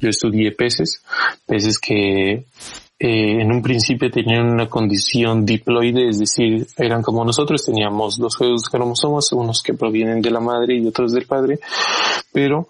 [0.00, 1.02] yo estudié peces,
[1.46, 2.44] peces que eh,
[2.98, 8.64] en un principio tenían una condición diploide, es decir, eran como nosotros, teníamos dos juegos
[8.64, 11.58] de cromosomas, unos que provienen de la madre y otros del padre,
[12.32, 12.68] pero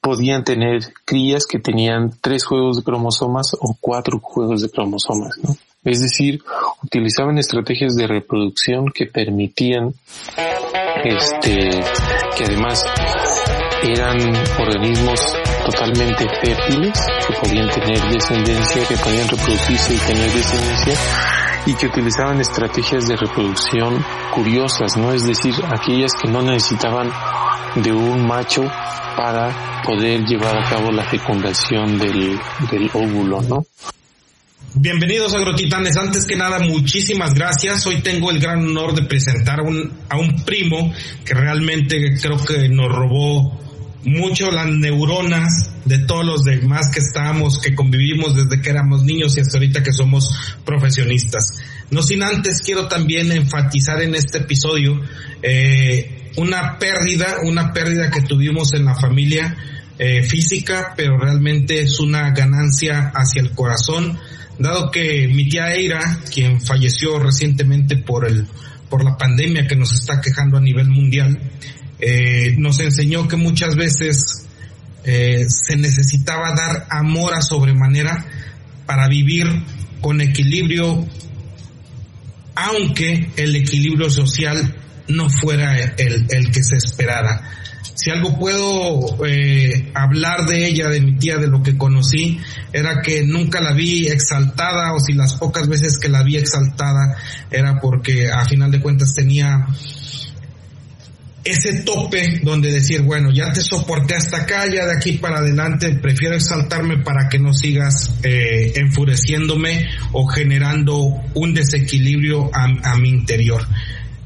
[0.00, 5.56] podían tener crías que tenían tres juegos de cromosomas o cuatro juegos de cromosomas, ¿no?
[5.84, 6.42] Es decir,
[6.82, 9.94] utilizaban estrategias de reproducción que permitían,
[11.04, 11.70] este,
[12.36, 12.84] que además
[13.84, 14.18] eran
[14.58, 15.20] organismos
[15.66, 20.94] totalmente fértiles, que podían tener descendencia, que podían reproducirse y tener descendencia,
[21.66, 25.12] y que utilizaban estrategias de reproducción curiosas, ¿no?
[25.12, 27.10] Es decir, aquellas que no necesitaban
[27.74, 28.62] de un macho
[29.16, 32.38] para poder llevar a cabo la fecundación del,
[32.70, 33.66] del óvulo, ¿no?
[34.78, 35.96] Bienvenidos agrotitanes.
[35.96, 37.86] Antes que nada, muchísimas gracias.
[37.86, 40.92] Hoy tengo el gran honor de presentar un, a un primo
[41.24, 43.65] que realmente creo que nos robó
[44.06, 49.36] mucho las neuronas de todos los demás que estábamos, que convivimos desde que éramos niños
[49.36, 50.30] y hasta ahorita que somos
[50.64, 51.58] profesionistas.
[51.90, 55.00] No sin antes quiero también enfatizar en este episodio
[55.42, 59.56] eh, una pérdida, una pérdida que tuvimos en la familia
[59.98, 64.18] eh, física, pero realmente es una ganancia hacia el corazón
[64.58, 68.46] dado que mi tía Eira, quien falleció recientemente por el
[68.88, 71.38] por la pandemia que nos está quejando a nivel mundial,
[71.98, 74.46] eh, nos enseñó que muchas veces
[75.04, 78.26] eh, se necesitaba dar amor a sobremanera
[78.86, 79.46] para vivir
[80.00, 81.06] con equilibrio,
[82.54, 84.74] aunque el equilibrio social
[85.08, 87.40] no fuera el, el que se esperara.
[87.94, 92.38] Si algo puedo eh, hablar de ella, de mi tía, de lo que conocí,
[92.72, 97.16] era que nunca la vi exaltada o si las pocas veces que la vi exaltada
[97.50, 99.66] era porque a final de cuentas tenía
[101.46, 105.96] ese tope donde decir, bueno, ya te soporté hasta acá, ya de aquí para adelante
[106.02, 110.96] prefiero exaltarme para que no sigas eh, enfureciéndome o generando
[111.34, 113.62] un desequilibrio a, a mi interior.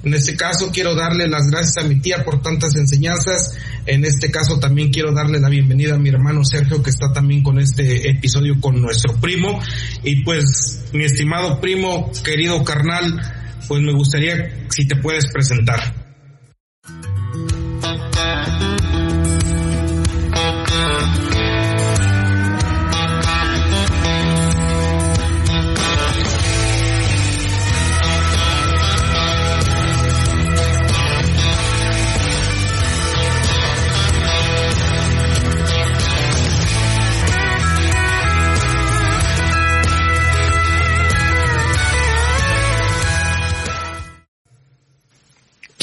[0.03, 3.55] En este caso quiero darle las gracias a mi tía por tantas enseñanzas.
[3.85, 7.43] En este caso también quiero darle la bienvenida a mi hermano Sergio que está también
[7.43, 9.61] con este episodio con nuestro primo.
[10.03, 13.21] Y pues mi estimado primo, querido carnal,
[13.69, 16.00] pues me gustaría si te puedes presentar.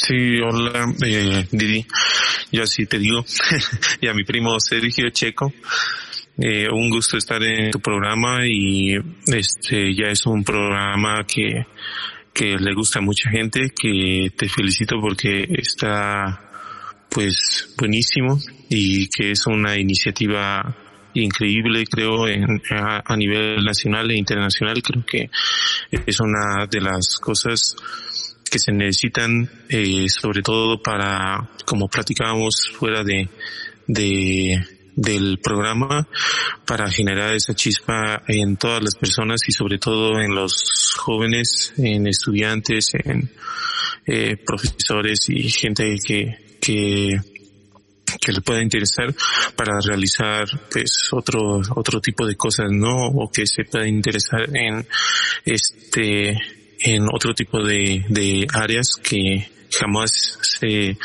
[0.07, 1.85] Sí, hola, eh, Didi.
[2.53, 3.25] Yo así te digo.
[4.01, 5.51] y a mi primo Sergio Checo.
[6.37, 8.95] Eh, un gusto estar en tu programa y
[9.25, 11.65] este ya es un programa que,
[12.33, 16.41] que le gusta a mucha gente, que te felicito porque está
[17.09, 18.39] pues buenísimo
[18.69, 20.73] y que es una iniciativa
[21.15, 25.29] increíble creo en, a, a nivel nacional e internacional creo que
[25.91, 27.75] es una de las cosas
[28.49, 33.29] que se necesitan eh, sobre todo para, como platicábamos fuera de,
[33.87, 34.61] de,
[34.95, 36.07] del programa,
[36.65, 42.07] para generar esa chispa en todas las personas y sobre todo en los jóvenes, en
[42.07, 43.29] estudiantes, en
[44.05, 47.19] eh, profesores y gente que, que
[48.21, 49.13] que le pueda interesar
[49.55, 54.87] para realizar pues otro otro tipo de cosas no o que se pueda interesar en
[55.45, 56.37] este
[56.79, 60.97] en otro tipo de, de áreas que jamás se,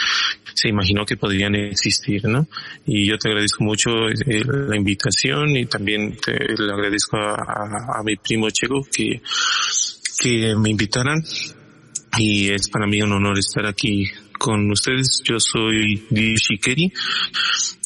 [0.54, 2.46] se imaginó que podrían existir, ¿no?
[2.86, 8.16] Y yo te agradezco mucho eh, la invitación y también te, le agradezco a, mi
[8.16, 9.20] primo Checo que,
[10.20, 11.22] que me invitaran
[12.18, 14.06] y es para mí un honor estar aquí
[14.38, 15.22] con ustedes.
[15.24, 16.92] Yo soy Shikeri,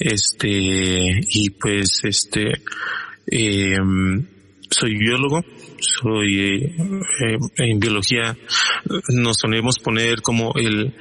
[0.00, 2.62] este, y pues este,
[3.26, 3.76] eh,
[4.70, 5.44] soy biólogo,
[5.80, 6.74] soy eh,
[7.24, 8.36] eh, en biología
[9.08, 10.94] nos solemos poner como el,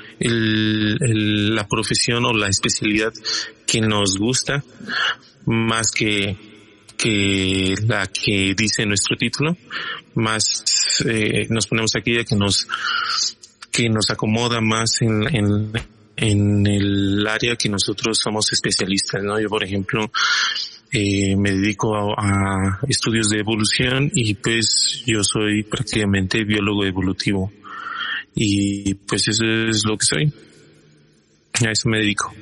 [1.56, 3.14] la profesión o la especialidad
[3.66, 4.64] que nos gusta
[5.46, 6.36] más que
[6.98, 9.58] que la que dice nuestro título
[10.16, 10.64] más
[11.06, 12.68] eh, nos ponemos aquella que nos
[13.72, 15.72] que nos acomoda más en, en
[16.18, 19.40] en el área que nosotros somos especialistas, ¿no?
[19.40, 20.10] Yo, por ejemplo,
[20.92, 27.52] eh, me dedico a, estudios de evolución y pues yo soy prácticamente biólogo evolutivo
[28.34, 30.34] y pues eso es lo que soy.
[31.66, 32.34] A eso me dedico.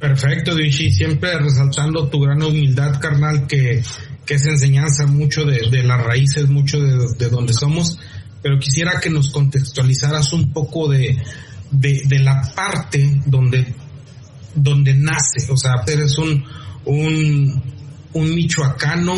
[0.00, 3.82] Perfecto, Dishi, siempre resaltando tu gran humildad, carnal, que,
[4.26, 7.98] que es enseñanza mucho de, de las raíces, mucho de, de donde somos,
[8.42, 11.16] pero quisiera que nos contextualizaras un poco de,
[11.70, 13.74] de, de la parte donde,
[14.54, 16.44] donde nace, o sea, eres un,
[16.84, 17.62] un,
[18.12, 19.14] un michoacano,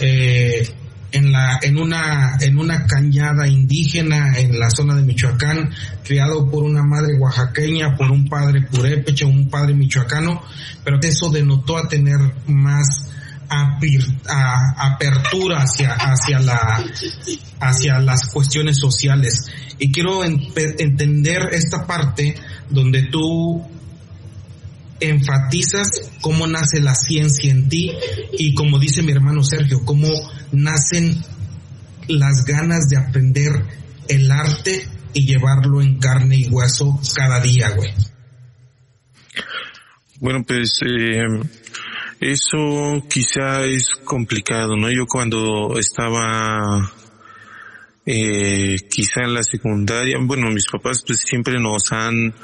[0.00, 0.68] eh,
[1.12, 5.70] en la en una en una cañada indígena en la zona de Michoacán
[6.04, 10.42] criado por una madre oaxaqueña por un padre purépecha un padre michoacano
[10.84, 12.18] pero eso denotó a tener
[12.48, 13.06] más
[14.78, 16.84] apertura hacia hacia la
[17.60, 19.46] hacia las cuestiones sociales.
[19.78, 22.34] Y quiero entender esta parte
[22.70, 23.62] donde tú
[25.00, 25.88] enfatizas
[26.20, 27.92] cómo nace la ciencia en ti
[28.32, 30.08] y como dice mi hermano Sergio, cómo
[30.52, 31.22] nacen
[32.08, 33.52] las ganas de aprender
[34.08, 37.90] el arte y llevarlo en carne y hueso cada día, güey.
[40.20, 41.26] Bueno, pues eh,
[42.20, 44.90] eso quizá es complicado, ¿no?
[44.90, 46.90] Yo cuando estaba
[48.06, 52.34] eh, quizá en la secundaria, bueno, mis papás pues siempre nos han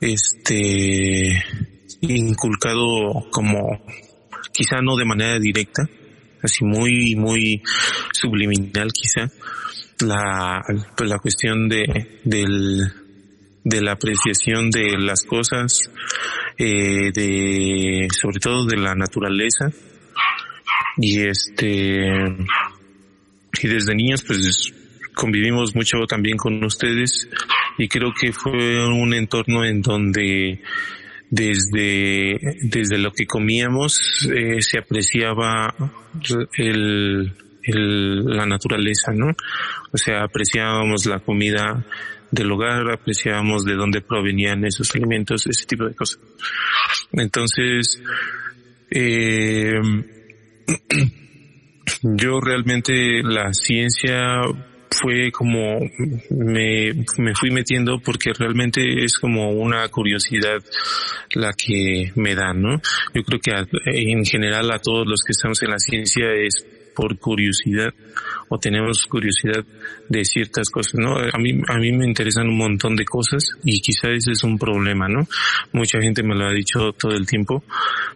[0.00, 1.44] este
[2.00, 2.86] inculcado
[3.30, 3.84] como
[4.52, 5.88] quizá no de manera directa,
[6.42, 7.62] así muy muy
[8.12, 9.30] subliminal quizá
[10.00, 10.62] la
[10.96, 12.92] pues la cuestión de del
[13.62, 15.90] de la apreciación de las cosas
[16.56, 19.70] eh, de sobre todo de la naturaleza.
[20.96, 22.06] Y este
[23.62, 24.72] y desde niños pues
[25.14, 27.28] convivimos mucho también con ustedes
[27.80, 30.60] y creo que fue un entorno en donde
[31.30, 35.74] desde, desde lo que comíamos eh, se apreciaba
[36.58, 37.32] el,
[37.62, 39.34] el, la naturaleza, ¿no?
[39.92, 41.86] O sea, apreciábamos la comida
[42.30, 46.20] del hogar, apreciábamos de dónde provenían esos alimentos, ese tipo de cosas.
[47.12, 48.02] Entonces,
[48.90, 49.80] eh,
[52.02, 54.42] yo realmente la ciencia
[54.90, 55.78] fue como
[56.30, 60.62] me, me fui metiendo porque realmente es como una curiosidad
[61.34, 62.80] la que me da, ¿no?
[63.14, 63.52] Yo creo que
[63.86, 66.66] en general a todos los que estamos en la ciencia es
[67.00, 67.94] por curiosidad
[68.50, 69.64] o tenemos curiosidad
[70.06, 71.16] de ciertas cosas, ¿no?
[71.16, 74.58] A mí, a mí me interesan un montón de cosas y quizás ese es un
[74.58, 75.26] problema, ¿no?
[75.72, 77.64] Mucha gente me lo ha dicho todo el tiempo,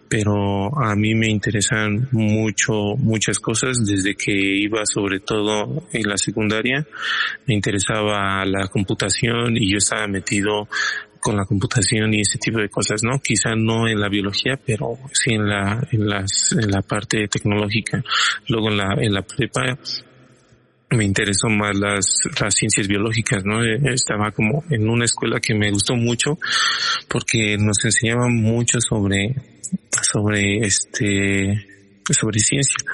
[0.07, 6.17] pero a mí me interesan mucho, muchas cosas desde que iba sobre todo en la
[6.17, 6.85] secundaria,
[7.47, 10.67] me interesaba la computación y yo estaba metido
[11.25, 13.17] con la computación y ese tipo de cosas, ¿no?
[13.17, 18.03] Quizá no en la biología, pero sí en la, en las, en la parte tecnológica.
[18.47, 19.75] Luego en la, en la prepa
[20.91, 23.63] me interesó más las, las ciencias biológicas, ¿no?
[23.63, 26.37] Estaba como en una escuela que me gustó mucho
[27.09, 29.33] porque nos enseñaban mucho sobre,
[30.03, 31.65] sobre este,
[32.07, 32.85] sobre ciencia.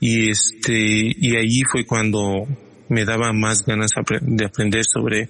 [0.00, 2.46] Y este, y allí fue cuando
[2.88, 3.90] me daba más ganas
[4.20, 5.28] de aprender sobre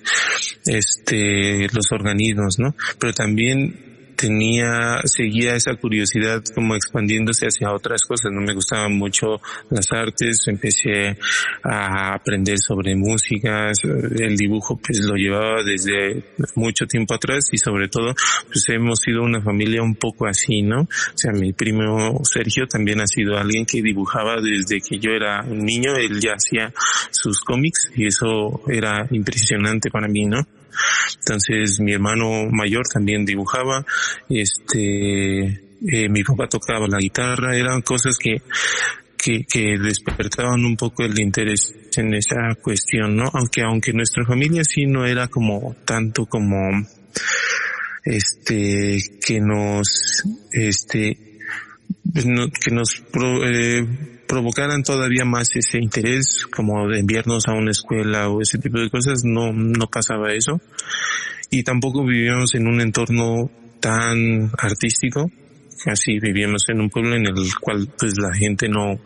[0.64, 2.74] este los organismos, ¿no?
[2.98, 3.87] Pero también
[4.18, 8.32] tenía, seguía esa curiosidad como expandiéndose hacia otras cosas.
[8.32, 11.16] No me gustaban mucho las artes, empecé
[11.62, 13.70] a aprender sobre música,
[14.18, 16.24] el dibujo pues lo llevaba desde
[16.56, 18.12] mucho tiempo atrás y sobre todo
[18.46, 20.80] pues hemos sido una familia un poco así, ¿no?
[20.80, 25.42] O sea, mi primo Sergio también ha sido alguien que dibujaba desde que yo era
[25.42, 26.72] un niño, él ya hacía
[27.10, 30.44] sus cómics y eso era impresionante para mí, ¿no?
[31.18, 33.84] Entonces mi hermano mayor también dibujaba,
[34.28, 35.46] este,
[35.86, 38.42] eh, mi papá tocaba la guitarra, eran cosas que,
[39.16, 43.30] que, que despertaban un poco el interés en esa cuestión, ¿no?
[43.32, 46.56] Aunque, aunque nuestra familia sí no era como tanto como,
[48.04, 51.18] este, que nos, este,
[52.14, 53.02] que nos,
[53.44, 53.86] eh,
[54.28, 58.90] provocaran todavía más ese interés, como de enviarnos a una escuela o ese tipo de
[58.90, 60.60] cosas, no, no pasaba eso.
[61.50, 65.30] Y tampoco vivíamos en un entorno tan artístico,
[65.86, 69.00] así vivíamos en un pueblo en el cual pues la gente no,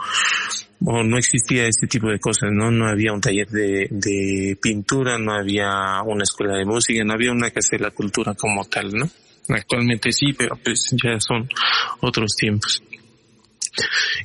[0.84, 2.70] o no existía este tipo de cosas, ¿no?
[2.70, 7.50] No había un taller de pintura, no había una escuela de música, no había una
[7.50, 9.08] casa de la cultura como tal, ¿no?
[9.48, 11.48] Actualmente sí, pero pues ya son
[12.00, 12.82] otros tiempos.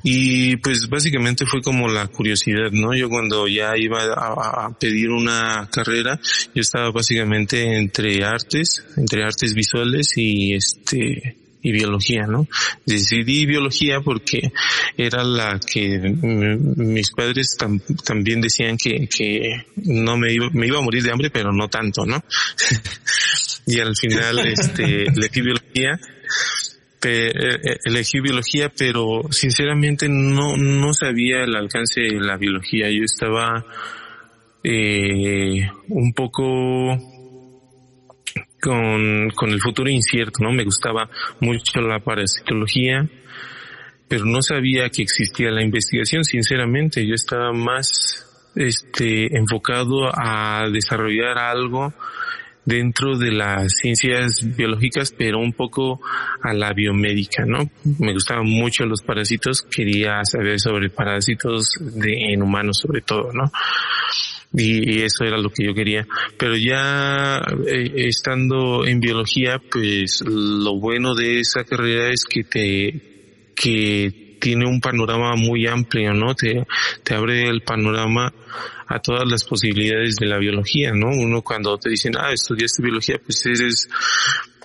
[0.03, 2.93] Y pues básicamente fue como la curiosidad, ¿no?
[2.93, 6.19] Yo cuando ya iba a, pedir una carrera,
[6.53, 12.47] yo estaba básicamente entre artes, entre artes visuales y este, y biología, ¿no?
[12.85, 14.51] Decidí biología porque
[14.97, 17.57] era la que mis padres
[18.05, 21.67] también decían que, que no me iba, me iba a morir de hambre, pero no
[21.67, 22.23] tanto, ¿no?
[23.65, 25.99] y al final, este, elegí biología
[27.01, 32.89] elegí biología, pero sinceramente no, no sabía el alcance de la biología.
[32.89, 33.65] Yo estaba
[34.63, 36.97] eh, un poco
[38.61, 40.51] con, con el futuro incierto, ¿no?
[40.51, 43.07] Me gustaba mucho la parasitología,
[44.07, 47.05] pero no sabía que existía la investigación, sinceramente.
[47.05, 48.25] Yo estaba más
[48.55, 51.93] este, enfocado a desarrollar algo
[52.67, 56.01] dentro de las ciencias biológicas, pero un poco
[56.43, 57.69] a la biomédica, ¿no?
[57.97, 63.49] Me gustaban mucho los parásitos, quería saber sobre parásitos de, en humanos sobre todo, ¿no?
[64.53, 66.05] Y eso era lo que yo quería.
[66.37, 73.53] Pero ya eh, estando en biología, pues lo bueno de esa carrera es que te,
[73.55, 76.35] que tiene un panorama muy amplio, ¿no?
[76.35, 76.65] Te,
[77.03, 78.33] te abre el panorama
[78.87, 81.09] a todas las posibilidades de la biología, ¿no?
[81.09, 83.87] Uno cuando te dicen, ah, estudiaste biología, pues eres,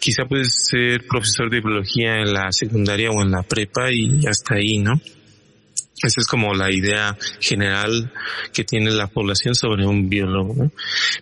[0.01, 4.55] quizá puedes ser profesor de biología en la secundaria o en la prepa y hasta
[4.55, 5.01] ahí, ¿no?
[6.03, 8.13] Esa es como la idea general
[8.53, 10.73] que tiene la población sobre un biólogo, ¿no?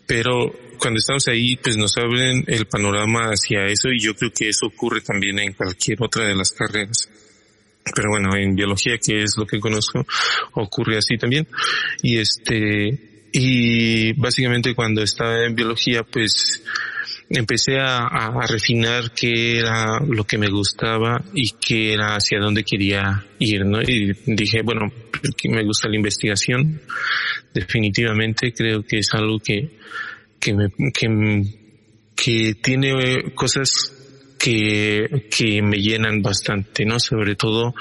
[0.06, 4.48] Pero cuando estamos ahí, pues nos abren el panorama hacia eso y yo creo que
[4.48, 7.10] eso ocurre también en cualquier otra de las carreras.
[7.94, 10.04] Pero bueno, en biología, que es lo que conozco,
[10.54, 11.46] ocurre así también.
[12.02, 16.62] Y este, y básicamente cuando estaba en biología, pues
[17.30, 22.64] empecé a, a, refinar qué era lo que me gustaba y qué era hacia dónde
[22.64, 23.80] quería ir, ¿no?
[23.80, 24.92] Y dije, bueno,
[25.44, 26.80] me gusta la investigación,
[27.54, 29.78] definitivamente creo que es algo que,
[30.40, 31.44] que me, que,
[32.16, 33.99] que tiene cosas
[34.40, 36.98] que, que me llenan bastante, ¿no?
[36.98, 37.74] Sobre todo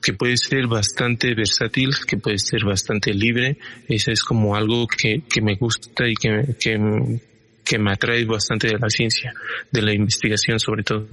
[0.00, 3.58] que puede ser bastante versátil, que puede ser bastante libre.
[3.86, 7.20] Eso es como algo que, que me gusta y que, que,
[7.62, 9.34] que me atrae bastante de la ciencia,
[9.70, 11.06] de la investigación sobre todo.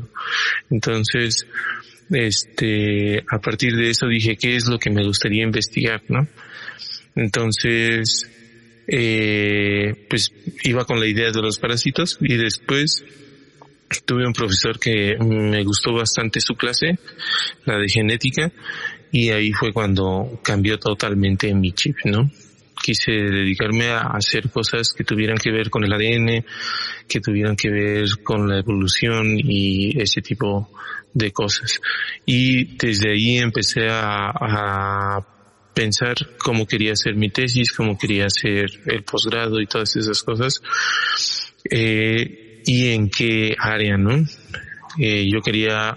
[0.69, 1.45] Entonces,
[2.09, 6.29] este, a partir de eso dije, ¿qué es lo que me gustaría investigar, no?
[7.15, 8.29] Entonces,
[8.87, 10.31] eh, pues
[10.63, 13.03] iba con la idea de los parásitos y después
[14.05, 16.97] tuve un profesor que me gustó bastante su clase,
[17.65, 18.51] la de genética,
[19.11, 22.29] y ahí fue cuando cambió totalmente mi chip, ¿no?
[22.81, 26.43] Quise dedicarme a hacer cosas que tuvieran que ver con el ADN,
[27.07, 30.71] que tuvieran que ver con la evolución y ese tipo
[31.13, 31.79] de cosas.
[32.25, 35.27] Y desde ahí empecé a, a
[35.73, 40.61] pensar cómo quería hacer mi tesis, cómo quería hacer el posgrado y todas esas cosas.
[41.69, 44.25] Eh, y en qué área, ¿no?
[44.99, 45.95] Eh, yo quería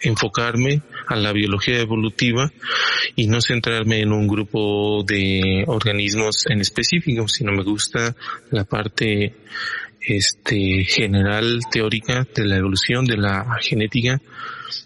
[0.00, 2.50] enfocarme a la biología evolutiva
[3.16, 8.14] y no centrarme en un grupo de organismos en específico, sino me gusta
[8.50, 9.34] la parte
[10.00, 14.20] este general teórica de la evolución, de la genética,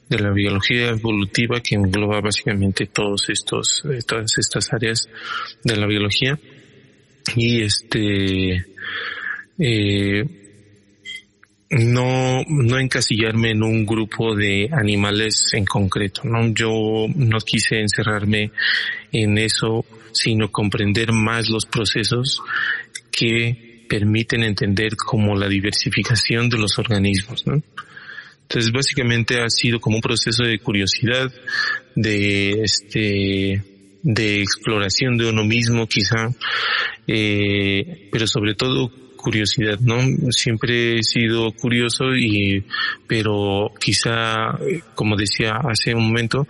[0.08, 5.08] de la biología evolutiva que engloba básicamente todos estos, todas estas áreas
[5.62, 6.38] de la biología
[7.37, 8.66] y este
[9.58, 10.41] eh,
[11.72, 16.52] no, no encasillarme en un grupo de animales en concreto, ¿no?
[16.52, 18.50] Yo no quise encerrarme
[19.10, 22.42] en eso, sino comprender más los procesos
[23.10, 27.62] que permiten entender como la diversificación de los organismos, ¿no?
[28.42, 31.32] Entonces básicamente ha sido como un proceso de curiosidad,
[31.94, 33.62] de este,
[34.02, 36.28] de exploración de uno mismo quizá,
[37.06, 38.90] eh, pero sobre todo
[39.22, 39.98] curiosidad, ¿no?
[40.30, 42.66] Siempre he sido curioso y,
[43.06, 44.58] pero quizá,
[44.94, 46.46] como decía hace un momento,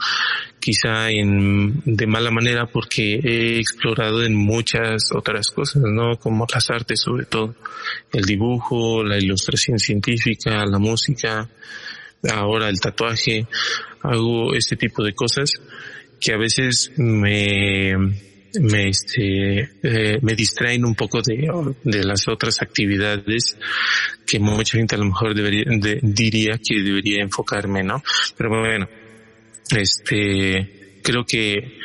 [0.58, 6.16] quizá en, de mala manera porque he explorado en muchas otras cosas, ¿no?
[6.16, 7.54] Como las artes sobre todo,
[8.12, 11.48] el dibujo, la ilustración científica, la música,
[12.32, 13.46] ahora el tatuaje,
[14.02, 15.52] hago este tipo de cosas
[16.18, 17.92] que a veces me,
[18.61, 21.49] me este eh, me distraen un poco de,
[21.85, 23.56] de las otras actividades
[24.26, 25.64] que mucha gente a lo mejor debería
[26.02, 28.02] diría que debería enfocarme no
[28.37, 28.88] pero bueno
[29.71, 31.78] este creo que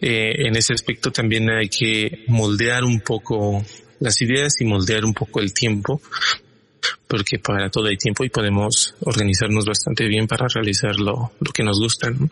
[0.00, 3.64] eh, en ese aspecto también hay que moldear un poco
[4.00, 6.00] las ideas y moldear un poco el tiempo
[7.08, 11.64] porque para todo hay tiempo y podemos organizarnos bastante bien para realizar lo, lo que
[11.64, 12.28] nos gusta ¿no?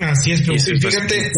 [0.00, 1.30] Así es, pero fíjate,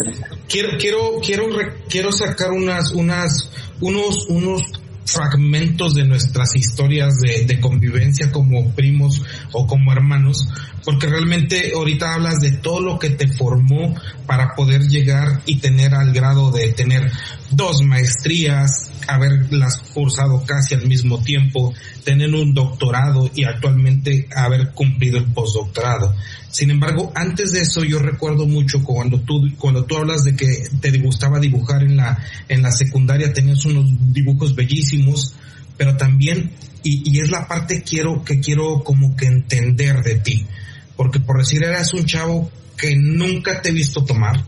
[0.48, 1.46] quiero, quiero, quiero,
[1.88, 3.50] quiero sacar unas, unas,
[3.80, 4.62] unos, unos
[5.04, 10.48] fragmentos de nuestras historias de, de, convivencia como primos o como hermanos,
[10.84, 15.94] porque realmente ahorita hablas de todo lo que te formó para poder llegar y tener
[15.94, 17.10] al grado de tener
[17.50, 21.72] dos maestrías, haberlas cursado casi al mismo tiempo,
[22.04, 26.14] tener un doctorado y actualmente haber cumplido el postdoctorado.
[26.50, 30.64] Sin embargo, antes de eso yo recuerdo mucho cuando tú, cuando tú hablas de que
[30.80, 35.34] te gustaba dibujar en la, en la secundaria, tenías unos dibujos bellísimos,
[35.78, 40.46] pero también, y, es la parte quiero, que quiero como que entender de ti,
[40.94, 44.44] porque por decir eras un chavo que nunca te he visto tomar,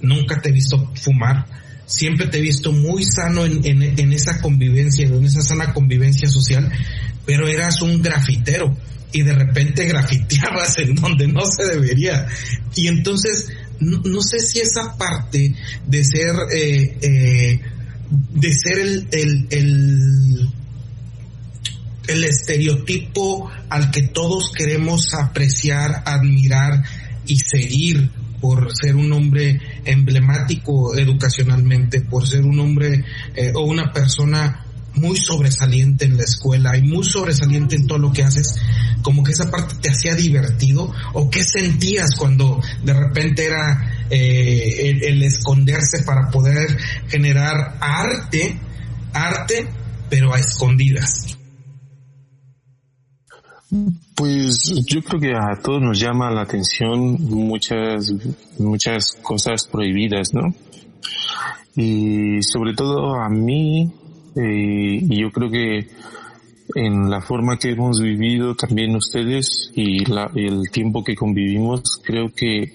[0.00, 1.46] nunca te he visto fumar,
[1.90, 6.70] siempre te he visto muy sano en, en, esa convivencia, en esa sana convivencia social,
[7.26, 8.76] pero eras un grafitero
[9.12, 12.26] y de repente grafiteabas en donde no se debería.
[12.76, 13.48] Y entonces,
[13.80, 15.52] no, sé si esa parte
[15.86, 17.60] de ser, eh, eh,
[18.34, 20.50] de ser el, el, el,
[22.06, 26.84] el estereotipo al que todos queremos apreciar, admirar
[27.26, 33.04] y seguir por ser un hombre emblemático educacionalmente, por ser un hombre
[33.34, 38.12] eh, o una persona muy sobresaliente en la escuela y muy sobresaliente en todo lo
[38.12, 38.56] que haces,
[39.02, 45.00] como que esa parte te hacía divertido o qué sentías cuando de repente era eh,
[45.06, 46.76] el, esconderse para poder
[47.08, 48.58] generar arte,
[49.12, 49.68] arte,
[50.08, 51.39] pero a escondidas.
[54.16, 58.12] Pues yo creo que a todos nos llama la atención muchas,
[58.58, 60.52] muchas cosas prohibidas, ¿no?
[61.76, 63.92] Y sobre todo a mí,
[64.34, 65.88] eh, y yo creo que
[66.74, 72.32] en la forma que hemos vivido también ustedes y la, el tiempo que convivimos, creo
[72.34, 72.72] que,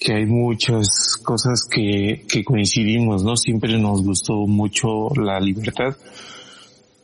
[0.00, 3.36] que hay muchas cosas que, que coincidimos, ¿no?
[3.36, 5.96] Siempre nos gustó mucho la libertad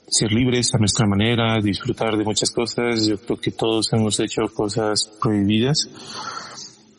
[0.07, 3.07] ser libres a nuestra manera, disfrutar de muchas cosas.
[3.07, 5.89] Yo creo que todos hemos hecho cosas prohibidas,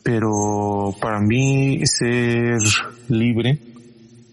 [0.02, 2.58] pero para mí ser
[3.08, 3.58] libre,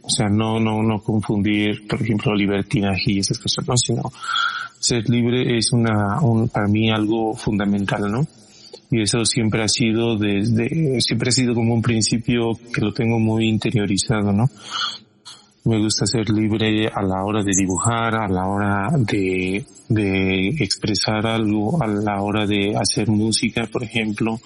[0.01, 4.01] o sea, no, no, no confundir, por ejemplo, libertinaje y esas cosas, no, sino
[4.80, 8.27] ser libre es una, un, para mí algo fundamental, ¿no?
[8.92, 13.18] Y eso siempre ha sido desde, siempre ha sido como un principio que lo tengo
[13.18, 14.50] muy interiorizado, ¿no?
[15.66, 21.26] Me gusta ser libre a la hora de dibujar, a la hora de, de expresar
[21.26, 24.40] algo, a la hora de hacer música, por ejemplo,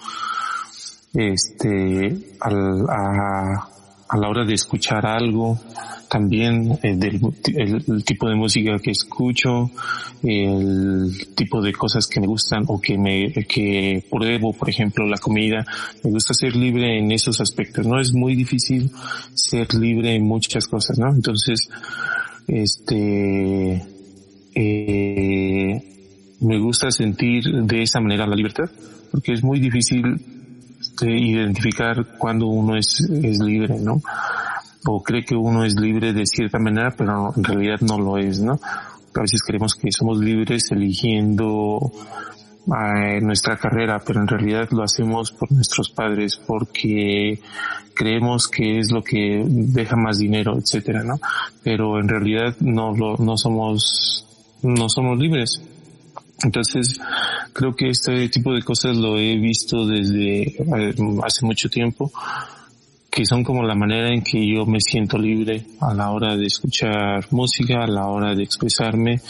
[1.14, 3.68] este, al, a,
[4.08, 5.58] a la hora de escuchar algo,
[6.08, 7.20] también el, del,
[7.54, 9.70] el, tipo de música que escucho,
[10.22, 15.18] el tipo de cosas que me gustan o que me que pruebo, por ejemplo, la
[15.18, 15.64] comida.
[16.02, 17.86] Me gusta ser libre en esos aspectos.
[17.86, 18.90] No es muy difícil
[19.34, 21.10] ser libre en muchas cosas, ¿no?
[21.14, 21.68] Entonces,
[22.46, 23.84] este,
[24.54, 25.82] eh,
[26.40, 28.70] me gusta sentir de esa manera la libertad,
[29.10, 30.37] porque es muy difícil
[30.98, 34.00] este, identificar cuando uno es, es libre, ¿no?
[34.86, 38.40] O cree que uno es libre de cierta manera, pero en realidad no lo es,
[38.40, 38.58] ¿no?
[39.14, 41.92] A veces creemos que somos libres eligiendo
[42.66, 47.40] eh, nuestra carrera, pero en realidad lo hacemos por nuestros padres, porque
[47.94, 51.20] creemos que es lo que deja más dinero, etcétera, ¿no?
[51.62, 54.24] Pero en realidad no lo, no somos,
[54.62, 55.60] no somos libres.
[56.42, 57.00] Entonces,
[57.52, 62.12] creo que este tipo de cosas lo he visto desde eh, hace mucho tiempo,
[63.10, 66.46] que son como la manera en que yo me siento libre a la hora de
[66.46, 69.20] escuchar música, a la hora de expresarme,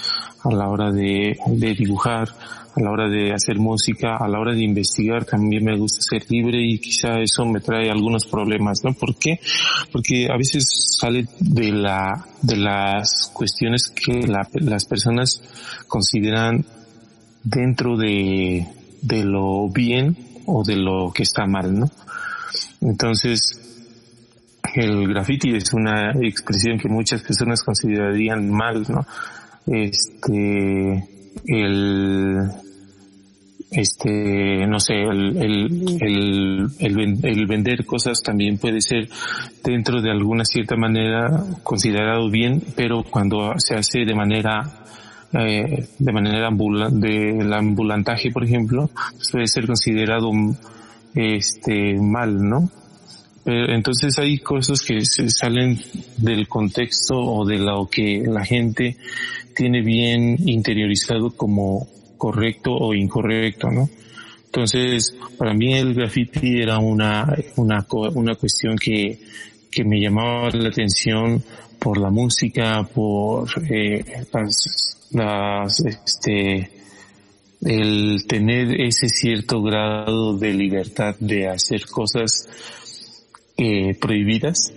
[0.44, 2.28] a la hora de, de dibujar,
[2.76, 6.30] a la hora de hacer música, a la hora de investigar también me gusta ser
[6.30, 8.92] libre y quizá eso me trae algunos problemas, ¿no?
[8.92, 9.40] ¿Por qué?
[9.90, 15.40] Porque a veces sale de la, de las cuestiones que las personas
[15.88, 16.64] consideran
[17.42, 18.66] dentro de,
[19.02, 21.90] de lo bien o de lo que está mal, ¿no?
[22.80, 23.40] Entonces,
[24.74, 29.06] el graffiti es una expresión que muchas personas considerarían mal, ¿no?
[29.66, 31.04] Este,
[31.46, 32.50] el,
[33.70, 39.08] este, no sé, el, el, el, el, vender cosas también puede ser
[39.62, 44.84] dentro de alguna cierta manera considerado bien, pero cuando se hace de manera
[45.32, 46.50] eh, de manera
[46.90, 48.90] de el ambulantaje, por ejemplo,
[49.30, 50.30] puede ser considerado
[51.14, 52.70] este mal, ¿no?
[53.44, 55.78] Entonces hay cosas que se salen
[56.18, 58.96] del contexto o de lo que la gente
[59.56, 61.86] tiene bien interiorizado como
[62.18, 63.88] correcto o incorrecto, ¿no?
[64.44, 69.18] Entonces, para mí el graffiti era una, una, una cuestión que,
[69.70, 71.42] que me llamaba la atención
[71.78, 76.70] por la música, por eh, las las, este,
[77.62, 82.48] el tener ese cierto grado de libertad de hacer cosas
[83.56, 84.72] eh, prohibidas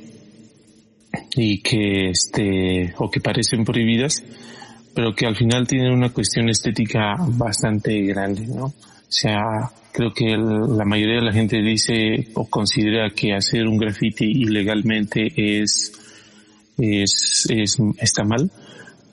[1.35, 4.23] y que este o que parecen prohibidas
[4.95, 8.73] pero que al final tienen una cuestión estética bastante grande no o
[9.07, 14.25] sea creo que la mayoría de la gente dice o considera que hacer un graffiti
[14.25, 15.91] ilegalmente es
[16.81, 18.49] es, es está mal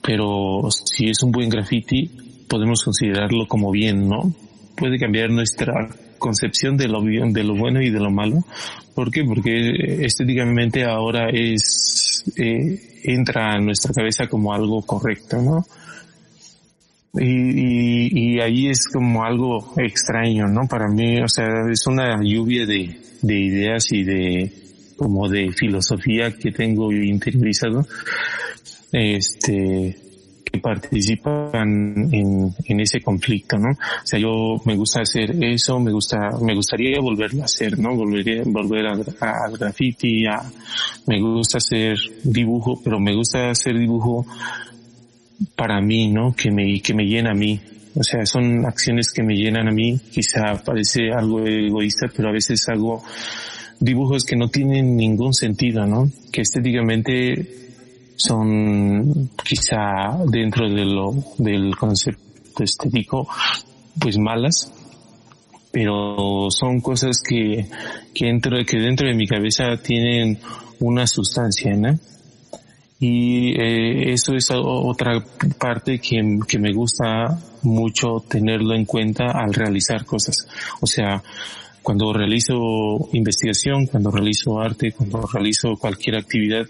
[0.01, 2.09] pero si es un buen graffiti
[2.47, 4.33] podemos considerarlo como bien no
[4.75, 8.43] puede cambiar nuestra concepción de lo, de lo bueno y de lo malo.
[8.93, 9.23] ¿Por qué?
[9.23, 15.65] Porque estéticamente ahora es, eh, entra a nuestra cabeza como algo correcto, ¿no?
[17.13, 20.67] Y, y, ahí es como algo extraño, ¿no?
[20.69, 24.51] Para mí, o sea, es una lluvia de, de ideas y de,
[24.99, 27.87] como de filosofía que tengo interiorizado.
[28.91, 29.95] Este,
[30.51, 33.69] que participan en, ese conflicto, ¿no?
[33.69, 37.95] O sea, yo me gusta hacer eso, me gusta, me gustaría volverlo a hacer, ¿no?
[37.95, 40.41] Volvería, volver al graffiti, a,
[41.07, 44.25] me gusta hacer dibujo, pero me gusta hacer dibujo
[45.55, 46.35] para mí, ¿no?
[46.35, 47.59] Que me, que me llena a mí.
[47.95, 49.99] O sea, son acciones que me llenan a mí.
[50.11, 53.03] Quizá parece algo egoísta, pero a veces hago
[53.79, 56.09] dibujos que no tienen ningún sentido, ¿no?
[56.31, 57.59] Que estéticamente
[58.15, 63.27] son quizá dentro de lo, del concepto estético,
[63.99, 64.71] pues malas,
[65.71, 67.65] pero son cosas que,
[68.13, 70.39] que dentro, que dentro de mi cabeza tienen
[70.79, 71.97] una sustancia, ¿no?
[73.01, 75.23] Y eh, eso es otra
[75.57, 80.47] parte que, que me gusta mucho tenerlo en cuenta al realizar cosas.
[80.81, 81.23] O sea,
[81.89, 86.67] cuando realizo investigación, cuando realizo arte, cuando realizo cualquier actividad,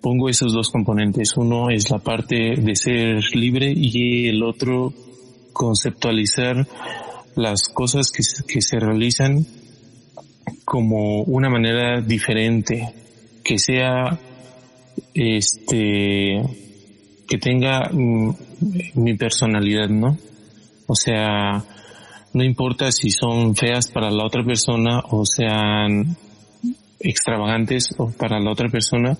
[0.00, 1.36] pongo esos dos componentes.
[1.36, 4.94] Uno es la parte de ser libre y el otro
[5.52, 6.68] conceptualizar
[7.34, 9.44] las cosas que, se realizan
[10.64, 12.94] como una manera diferente,
[13.42, 14.20] que sea
[15.14, 16.42] este
[17.26, 18.30] que tenga mm,
[18.94, 20.16] mi personalidad, ¿no?
[20.86, 21.64] O sea,
[22.34, 26.16] no importa si son feas para la otra persona o sean
[27.02, 29.18] extravagantes para la otra persona,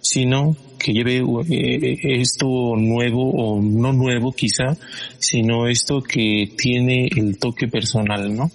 [0.00, 2.46] sino que lleve eh, esto
[2.76, 4.76] nuevo o no nuevo quizá,
[5.18, 8.50] sino esto que tiene el toque personal, ¿no?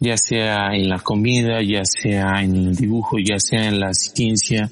[0.00, 4.68] Ya sea en la comida, ya sea en el dibujo, ya sea en la ciencia,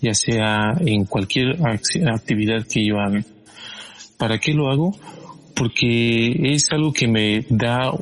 [0.00, 3.24] ya sea en cualquier actividad que yo haga.
[4.18, 4.92] ¿Para qué lo hago?
[5.54, 7.92] Porque es algo que me da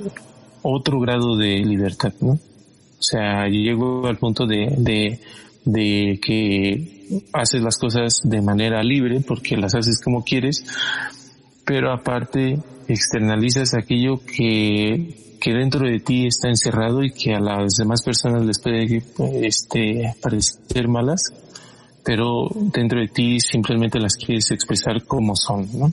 [0.63, 2.33] otro grado de libertad, ¿no?
[2.33, 5.19] O sea, yo llego al punto de, de,
[5.65, 10.65] de que haces las cosas de manera libre porque las haces como quieres,
[11.65, 17.75] pero aparte externalizas aquello que, que dentro de ti está encerrado y que a las
[17.75, 19.03] demás personas les puede
[19.43, 21.33] este, parecer malas,
[22.05, 25.93] pero dentro de ti simplemente las quieres expresar como son, ¿no?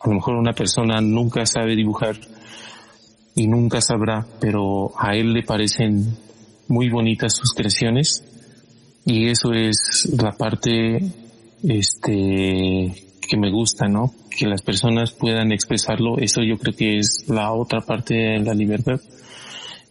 [0.00, 2.16] A lo mejor una persona nunca sabe dibujar
[3.34, 6.16] y nunca sabrá, pero a él le parecen
[6.68, 8.24] muy bonitas sus creaciones
[9.04, 10.98] y eso es la parte
[11.62, 12.94] este
[13.28, 14.12] que me gusta, ¿no?
[14.30, 18.54] Que las personas puedan expresarlo, eso yo creo que es la otra parte de la
[18.54, 19.00] libertad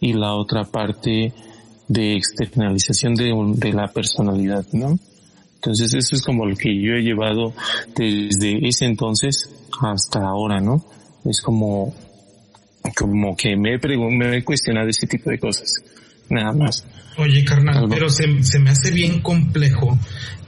[0.00, 1.32] y la otra parte
[1.88, 4.98] de externalización de, de la personalidad, ¿no?
[5.56, 7.52] Entonces eso es como lo que yo he llevado
[7.94, 9.50] desde ese entonces
[9.82, 10.84] hasta ahora, ¿no?
[11.24, 11.94] Es como
[12.94, 15.72] como que me he, me he cuestionado ese tipo de cosas.
[16.28, 16.84] Nada más.
[17.18, 19.98] Oye, carnal, pero se, se, me hace bien complejo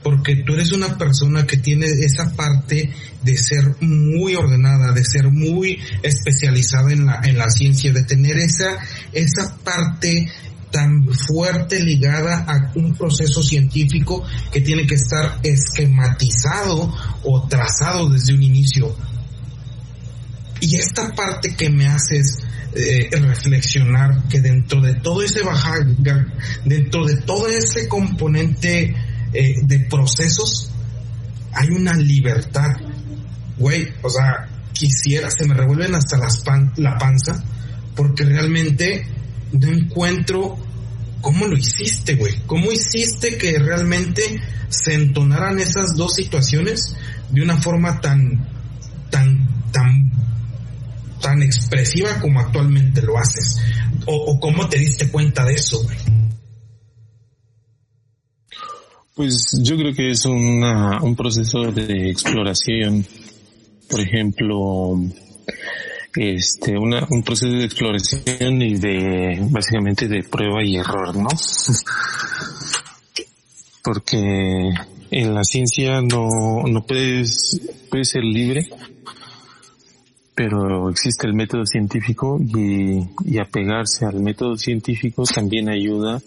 [0.03, 5.31] porque tú eres una persona que tiene esa parte de ser muy ordenada, de ser
[5.31, 8.77] muy especializada en la, en la ciencia, de tener esa,
[9.13, 10.29] esa parte
[10.71, 18.33] tan fuerte ligada a un proceso científico que tiene que estar esquematizado o trazado desde
[18.33, 18.95] un inicio.
[20.61, 22.39] Y esta parte que me haces
[22.75, 25.85] eh, reflexionar que dentro de todo ese bajar,
[26.65, 28.95] dentro de todo ese componente
[29.33, 30.71] eh, de procesos,
[31.53, 32.69] hay una libertad.
[33.57, 37.43] Güey, o sea, quisiera, se me revuelven hasta las pan, la panza,
[37.95, 39.05] porque realmente
[39.51, 40.57] no encuentro
[41.21, 42.35] cómo lo hiciste, güey.
[42.45, 44.21] ¿Cómo hiciste que realmente
[44.69, 46.95] se entonaran esas dos situaciones
[47.31, 48.47] de una forma tan,
[49.09, 50.11] tan, tan
[51.19, 53.57] tan expresiva como actualmente lo haces?
[54.05, 55.85] ¿O, cómo te diste cuenta de eso,
[59.13, 63.05] Pues yo creo que es una, un proceso de exploración.
[63.89, 64.95] Por ejemplo,
[66.15, 71.27] este, una, un proceso de exploración y de, básicamente de prueba y error, ¿no?
[73.83, 74.69] porque
[75.11, 76.27] en la ciencia no,
[76.67, 78.69] no puedes, puede ser libre,
[80.39, 86.21] pero existe el método científico y, y apegarse al método científico también ayuda,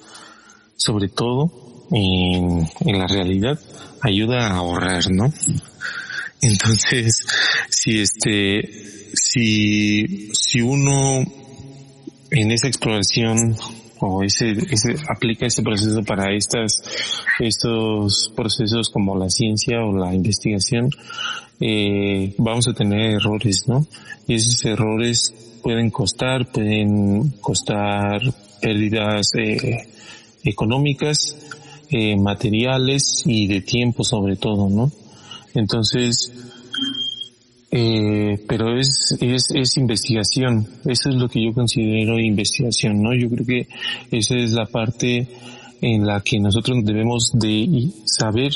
[0.77, 1.51] sobre todo
[1.91, 3.59] en, en la realidad,
[4.03, 5.33] ayuda a ahorrar, ¿no?
[6.43, 7.27] Entonces,
[7.71, 8.61] si este,
[9.15, 11.25] si, si uno
[12.31, 13.57] en esa exploración
[13.99, 16.83] o ese, ese, aplica ese proceso para estas,
[17.39, 20.91] estos procesos como la ciencia o la investigación,
[21.65, 23.87] eh, vamos a tener errores, ¿no?
[24.27, 28.21] Y esos errores pueden costar, pueden costar
[28.61, 29.87] pérdidas eh,
[30.43, 31.37] económicas,
[31.89, 34.91] eh, materiales y de tiempo sobre todo, ¿no?
[35.55, 36.33] Entonces,
[37.71, 40.67] eh, pero es, es, es investigación.
[40.85, 43.15] Eso es lo que yo considero investigación, ¿no?
[43.15, 43.69] Yo creo que
[44.11, 45.29] esa es la parte
[45.81, 48.53] en la que nosotros debemos de saber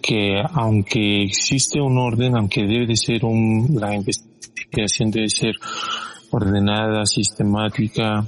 [0.00, 5.54] que aunque existe un orden, aunque debe de ser un, la investigación debe ser
[6.30, 8.26] ordenada, sistemática,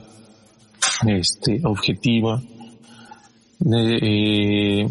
[1.07, 2.41] este, objetiva,
[3.73, 4.87] eh,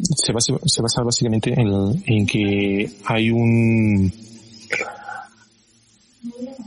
[0.00, 1.68] se, basa, se basa básicamente en,
[2.06, 4.12] en que hay un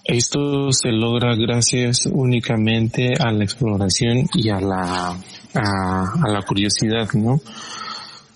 [0.06, 5.15] esto se logra gracias únicamente a la exploración y a la
[5.54, 7.39] a, a la curiosidad, ¿no?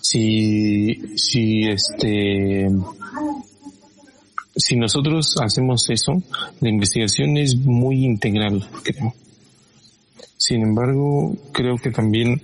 [0.08, 2.68] Si si este
[4.54, 6.12] si nosotros hacemos eso,
[6.60, 9.14] la investigación es muy integral, creo.
[10.36, 12.40] Sin embargo, creo que también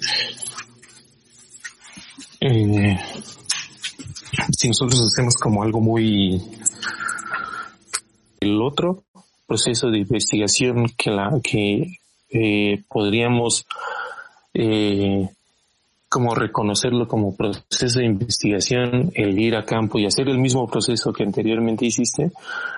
[2.41, 2.99] eh,
[4.59, 6.43] si nosotros hacemos como algo muy
[8.41, 9.05] el otro
[9.47, 11.99] proceso de investigación que la que
[12.29, 13.67] eh, podríamos
[14.53, 15.29] eh,
[16.13, 21.11] como reconocerlo como proceso de investigación, el ir a campo y hacer el mismo proceso
[21.11, 22.31] que anteriormente hiciste,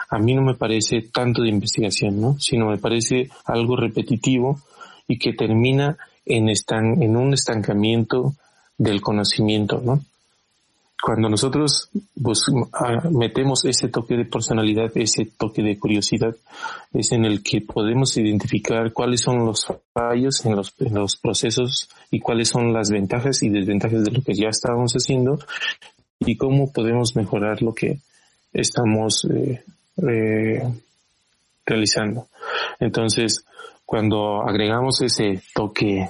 [0.09, 2.39] a mí no me parece tanto de investigación, ¿no?
[2.39, 4.61] Sino me parece algo repetitivo
[5.09, 8.35] y que termina en, estan en un estancamiento
[8.79, 9.99] del conocimiento, ¿no?
[11.05, 11.91] Cuando nosotros
[12.73, 16.35] ah, metemos ese toque de personalidad, ese toque de curiosidad,
[16.95, 21.91] es en el que podemos identificar cuáles son los fallos en los, en los procesos
[22.11, 25.39] y cuáles son las ventajas y desventajas de lo que ya estábamos haciendo
[26.21, 27.99] y cómo podemos mejorar lo que
[28.55, 29.63] estamos eh,
[30.09, 30.63] eh,
[31.67, 32.29] realizando.
[32.81, 33.45] Entonces,
[33.85, 36.09] cuando agregamos ese toque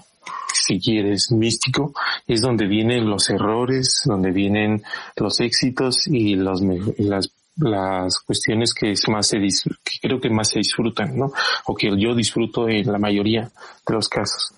[0.66, 1.92] si quieres, místico,
[2.27, 4.83] es donde vienen los errores, donde vienen
[5.16, 6.61] los éxitos y los,
[6.98, 11.33] las, las cuestiones que es más se que creo que más se disfrutan, ¿no?
[11.66, 13.50] O que yo disfruto en la mayoría
[13.87, 14.55] de los casos.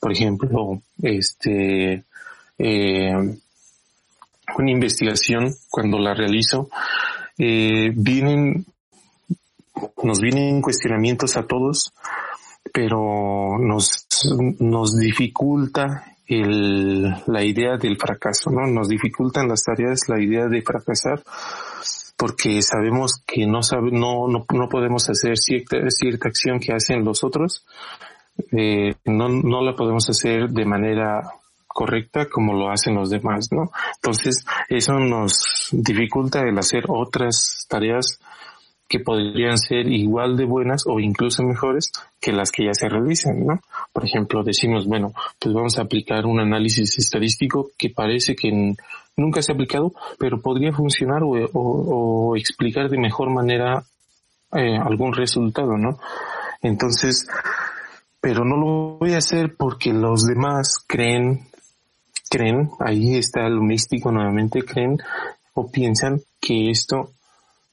[0.00, 2.04] Por ejemplo, este,
[2.58, 3.38] eh,
[4.58, 6.68] una investigación, cuando la realizo,
[7.38, 8.66] eh, vienen,
[10.02, 11.92] nos vienen cuestionamientos a todos
[12.72, 14.06] pero nos,
[14.58, 18.66] nos dificulta el, la idea del fracaso, ¿no?
[18.66, 21.22] Nos dificultan las tareas la idea de fracasar
[22.16, 27.04] porque sabemos que no sabe, no, no, no podemos hacer cierta, cierta acción que hacen
[27.04, 27.64] los otros,
[28.52, 31.22] eh, no, no la podemos hacer de manera
[31.66, 33.70] correcta como lo hacen los demás, ¿no?
[33.96, 38.18] Entonces, eso nos dificulta el hacer otras tareas
[38.88, 43.44] que podrían ser igual de buenas o incluso mejores que las que ya se realizan,
[43.44, 43.60] ¿no?
[43.92, 48.74] Por ejemplo, decimos, bueno, pues vamos a aplicar un análisis estadístico que parece que
[49.16, 53.82] nunca se ha aplicado, pero podría funcionar o, explicar de mejor manera
[54.52, 55.98] eh, algún resultado, ¿no?
[56.62, 57.26] Entonces,
[58.20, 61.48] pero no lo voy a hacer porque los demás creen,
[62.30, 64.98] creen, ahí está lo místico nuevamente, creen
[65.54, 67.12] o piensan que esto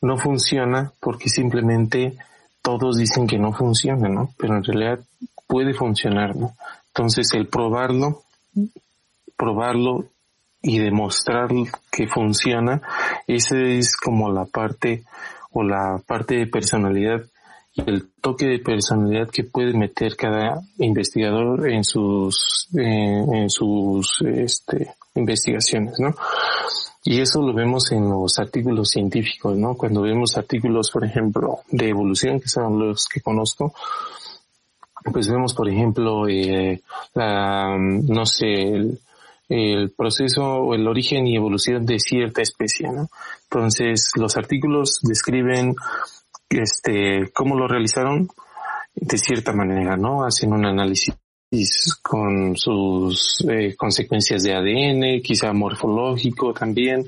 [0.03, 2.15] no funciona porque simplemente
[2.61, 4.29] todos dicen que no funciona, ¿no?
[4.37, 4.99] Pero en realidad
[5.47, 6.53] puede funcionar, ¿no?
[6.87, 8.23] Entonces el probarlo,
[9.37, 10.05] probarlo
[10.61, 11.49] y demostrar
[11.91, 12.81] que funciona,
[13.27, 15.03] esa es como la parte
[15.51, 17.21] o la parte de personalidad
[17.73, 24.93] y el toque de personalidad que puede meter cada investigador en sus en sus este,
[25.15, 26.13] investigaciones, ¿no?
[27.05, 29.75] Y eso lo vemos en los artículos científicos, ¿no?
[29.75, 33.73] Cuando vemos artículos, por ejemplo, de evolución, que son los que conozco,
[35.11, 36.81] pues vemos, por ejemplo, eh,
[37.13, 38.99] la, no sé, el,
[39.49, 43.09] el proceso o el origen y evolución de cierta especie, ¿no?
[43.43, 45.75] Entonces, los artículos describen,
[46.49, 48.29] este, cómo lo realizaron
[48.95, 50.23] de cierta manera, ¿no?
[50.23, 51.15] Hacen un análisis
[52.01, 57.07] con sus eh, consecuencias de ADN, quizá morfológico también,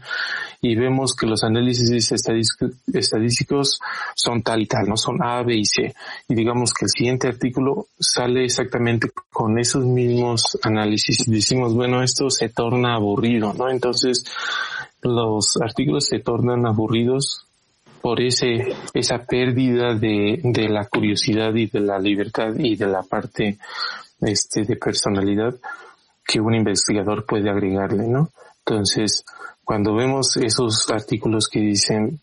[0.61, 3.79] y vemos que los análisis estadísticos
[4.15, 5.93] son tal y tal, no son A, B y C.
[6.27, 12.03] Y digamos que el siguiente artículo sale exactamente con esos mismos análisis y decimos, bueno,
[12.03, 13.69] esto se torna aburrido, ¿no?
[13.69, 14.25] Entonces,
[15.01, 17.45] los artículos se tornan aburridos
[18.01, 23.01] por ese, esa pérdida de, de la curiosidad y de la libertad y de la
[23.01, 23.57] parte
[24.25, 25.55] este, de personalidad
[26.25, 28.29] que un investigador puede agregarle, ¿no?
[28.59, 29.23] Entonces,
[29.63, 32.19] cuando vemos esos artículos que dicen,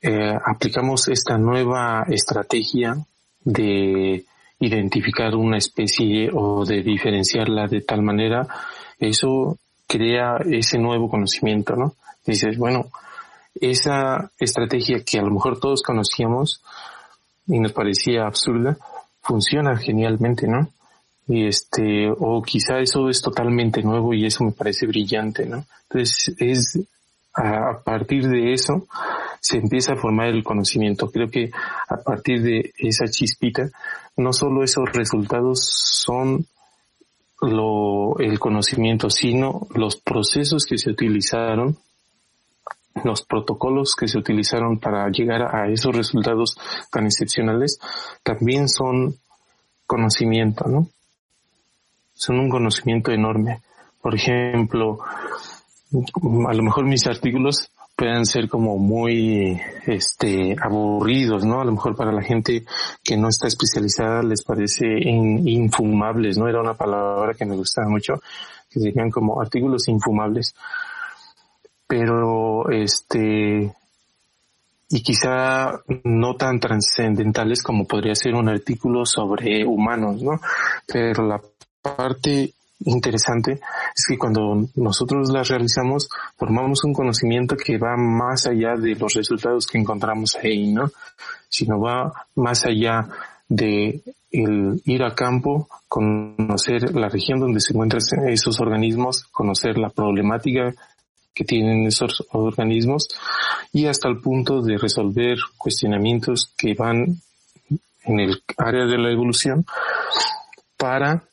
[0.00, 2.96] eh, aplicamos esta nueva estrategia
[3.42, 4.24] de
[4.60, 8.46] identificar una especie o de diferenciarla de tal manera,
[8.98, 11.94] eso crea ese nuevo conocimiento, ¿no?
[12.26, 12.86] Dices, bueno,
[13.60, 16.62] esa estrategia que a lo mejor todos conocíamos
[17.46, 18.76] y nos parecía absurda,
[19.22, 20.68] funciona genialmente, ¿no?
[21.28, 26.34] Y este o quizá eso es totalmente nuevo y eso me parece brillante no entonces
[26.38, 26.80] es
[27.34, 28.86] a, partir de eso
[29.40, 31.50] se empieza a formar el conocimiento creo que
[31.88, 33.68] a partir de esa chispita
[34.16, 36.46] no solo esos resultados son
[37.42, 41.76] lo el conocimiento sino los procesos que se utilizaron
[43.04, 46.56] los protocolos que se utilizaron para llegar a esos resultados
[46.90, 47.78] tan excepcionales
[48.24, 49.14] también son
[49.88, 50.88] conocimiento, ¿no?
[52.18, 53.60] Son un conocimiento enorme.
[54.02, 54.98] Por ejemplo,
[56.48, 61.60] a lo mejor mis artículos puedan ser como muy este aburridos, ¿no?
[61.60, 62.64] A lo mejor para la gente
[63.04, 66.48] que no está especializada les parece infumables, ¿no?
[66.48, 68.20] Era una palabra que me gustaba mucho,
[68.68, 70.54] que serían como artículos infumables.
[71.86, 73.72] Pero este
[74.90, 80.40] y quizá no tan trascendentales como podría ser un artículo sobre humanos, ¿no?
[80.86, 81.40] Pero la
[81.96, 82.52] parte
[82.84, 88.94] interesante es que cuando nosotros las realizamos, formamos un conocimiento que va más allá de
[88.94, 90.90] los resultados que encontramos ahí, ¿no?
[91.48, 93.08] Sino va más allá
[93.48, 99.88] de el ir a campo, conocer la región donde se encuentran esos organismos, conocer la
[99.88, 100.74] problemática
[101.34, 103.08] que tienen esos organismos
[103.72, 107.20] y hasta el punto de resolver cuestionamientos que van
[108.04, 109.64] en el área de la evolución
[110.76, 111.27] para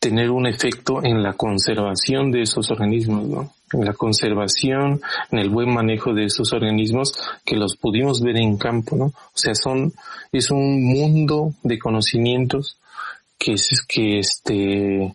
[0.00, 3.52] tener un efecto en la conservación de esos organismos, ¿no?
[3.72, 7.12] En la conservación, en el buen manejo de esos organismos
[7.44, 9.06] que los pudimos ver en campo, ¿no?
[9.06, 9.92] O sea, son,
[10.32, 12.78] es un mundo de conocimientos
[13.38, 15.14] que es, que este,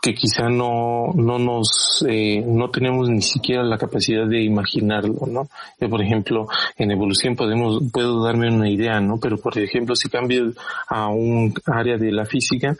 [0.00, 5.48] que quizá no, no nos, eh, no tenemos ni siquiera la capacidad de imaginarlo, ¿no?
[5.78, 9.18] Yo, por ejemplo, en evolución podemos, puedo darme una idea, ¿no?
[9.18, 10.52] Pero, por ejemplo, si cambio
[10.88, 12.76] a un área de la física,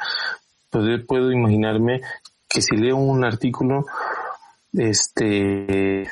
[0.71, 2.01] pues puedo imaginarme
[2.49, 3.85] que si leo un artículo,
[4.73, 6.09] este,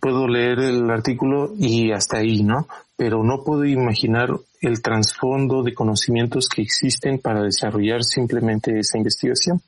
[0.00, 2.66] puedo leer el artículo y hasta ahí, ¿no?
[2.96, 4.28] Pero no puedo imaginar
[4.60, 9.60] el trasfondo de conocimientos que existen para desarrollar simplemente esa investigación.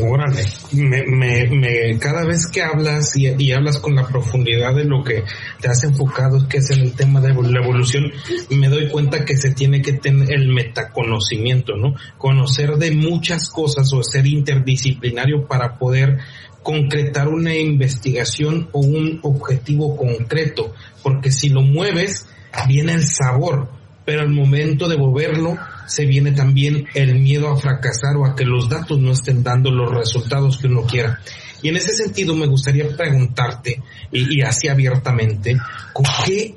[0.00, 5.04] Órale, me, me, me, cada vez que hablas y, hablas con la profundidad de lo
[5.04, 5.22] que
[5.60, 8.10] te has enfocado, que es en el tema de la evolución,
[8.50, 11.94] me doy cuenta que se tiene que tener el metaconocimiento, ¿no?
[12.18, 16.18] Conocer de muchas cosas o ser interdisciplinario para poder
[16.62, 22.26] concretar una investigación o un objetivo concreto, porque si lo mueves,
[22.66, 23.70] viene el sabor,
[24.04, 28.44] pero al momento de moverlo, se viene también el miedo a fracasar o a que
[28.44, 31.20] los datos no estén dando los resultados que uno quiera.
[31.62, 35.56] Y en ese sentido me gustaría preguntarte, y, así abiertamente,
[35.92, 36.54] ¿con qué,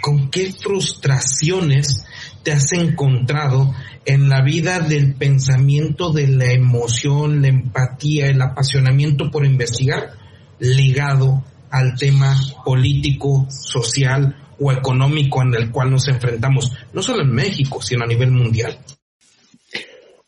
[0.00, 2.04] con qué frustraciones
[2.42, 3.72] te has encontrado
[4.04, 10.12] en la vida del pensamiento, de la emoción, la empatía, el apasionamiento por investigar,
[10.58, 17.32] ligado al tema político, social o económico en el cual nos enfrentamos, no solo en
[17.32, 18.78] México, sino a nivel mundial?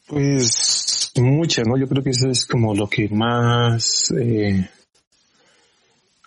[0.07, 1.79] Pues muchas, ¿no?
[1.79, 4.69] Yo creo que eso es como lo que más eh,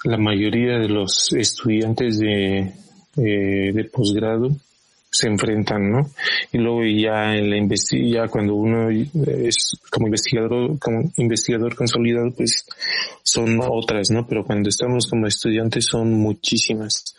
[0.04, 2.74] la mayoría de los estudiantes de,
[3.18, 4.56] eh, de posgrado
[5.16, 6.09] se enfrentan, ¿no?
[6.51, 12.66] Y luego ya en la ya cuando uno es como investigador, como investigador consolidado, pues
[13.24, 14.28] son otras, ¿no?
[14.28, 17.16] Pero cuando estamos como estudiantes son muchísimas.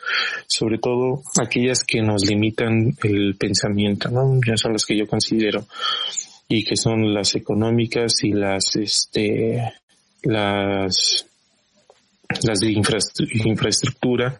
[0.46, 4.38] Sobre todo aquellas que nos limitan el pensamiento, ¿no?
[4.46, 5.66] Ya son las que yo considero.
[6.48, 9.60] Y que son las económicas y las, este,
[10.22, 11.26] las,
[12.42, 14.38] las de infraestructura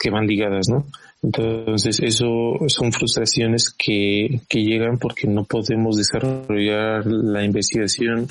[0.00, 0.86] que van ligadas, ¿no?
[1.22, 8.28] Entonces, eso son frustraciones que, que llegan porque no podemos desarrollar la investigación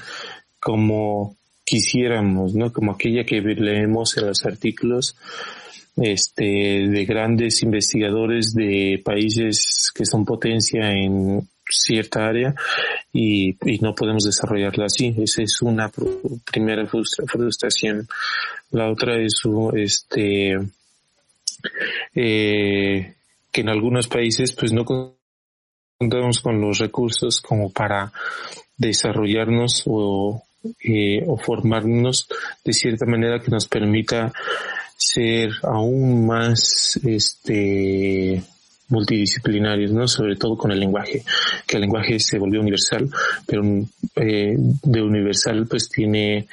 [0.60, 2.72] como quisiéramos, ¿no?
[2.72, 5.18] Como aquella que leemos en los artículos
[5.98, 12.54] este, de grandes investigadores de países que son potencia en cierta área
[13.12, 15.16] y, y no podemos desarrollarla así.
[15.18, 15.92] Esa es una
[16.52, 18.08] primera frustración.
[18.72, 19.42] La otra es
[19.76, 20.58] este
[22.14, 23.16] eh,
[23.52, 28.12] que en algunos países pues no contamos con los recursos como para
[28.78, 30.44] desarrollarnos o,
[30.84, 32.28] eh, o formarnos
[32.64, 34.34] de cierta manera que nos permita
[34.98, 38.44] ser aún más este
[38.88, 40.08] multidisciplinarios, ¿no?
[40.08, 41.24] Sobre todo con el lenguaje,
[41.66, 43.10] que el lenguaje se volvió universal,
[43.46, 43.64] pero
[44.16, 46.48] eh, de universal pues tiene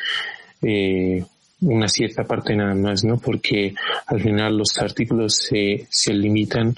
[0.62, 1.24] eh,
[1.62, 3.18] una cierta parte nada más, ¿no?
[3.18, 3.74] Porque
[4.06, 6.74] al final los artículos se, se limitan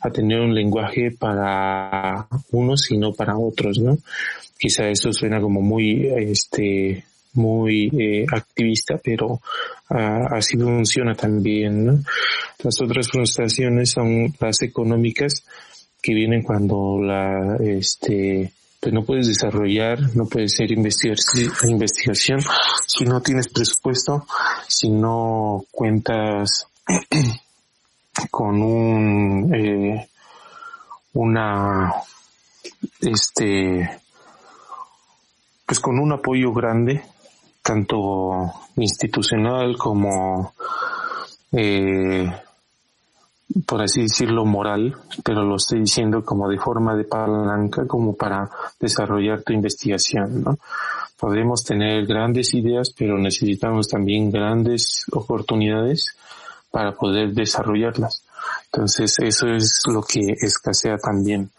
[0.00, 3.98] a tener un lenguaje para unos y no para otros, ¿no?
[4.58, 9.40] Quizá eso suena como muy, este, muy eh, activista, pero
[9.90, 11.98] uh, así funciona también, ¿no?
[12.62, 15.44] Las otras frustraciones son las económicas
[16.02, 22.40] que vienen cuando la, este, pues no puedes desarrollar, no puedes ser investigación
[22.86, 24.24] si no tienes presupuesto,
[24.68, 26.66] si no cuentas
[28.30, 30.08] con un, eh,
[31.14, 31.92] una,
[33.00, 34.00] este,
[35.66, 37.02] pues con un apoyo grande,
[37.62, 40.54] tanto institucional como
[41.52, 42.30] eh,
[43.66, 48.48] por así decirlo, moral, pero lo estoy diciendo como de forma de palanca, como para
[48.78, 50.58] desarrollar tu investigación, ¿no?
[51.18, 56.14] Podemos tener grandes ideas, pero necesitamos también grandes oportunidades
[56.70, 58.22] para poder desarrollarlas.
[58.66, 61.50] Entonces, eso es lo que escasea también.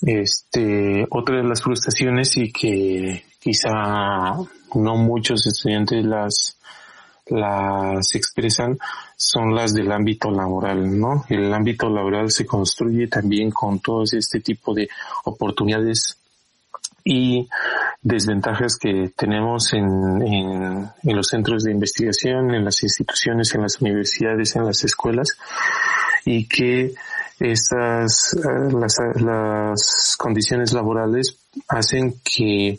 [0.00, 4.36] Este, otra de las frustraciones y que quizá
[4.74, 6.56] no muchos estudiantes las
[7.30, 8.78] las expresan
[9.16, 11.24] son las del ámbito laboral, ¿no?
[11.28, 14.88] El ámbito laboral se construye también con todo este tipo de
[15.24, 16.18] oportunidades
[17.04, 17.48] y
[18.02, 24.66] desventajas que tenemos en, los centros de investigación, en las instituciones, en las universidades, en
[24.66, 25.38] las escuelas,
[26.24, 26.92] y que
[27.40, 28.72] estas, eh,
[29.20, 32.78] las condiciones laborales hacen que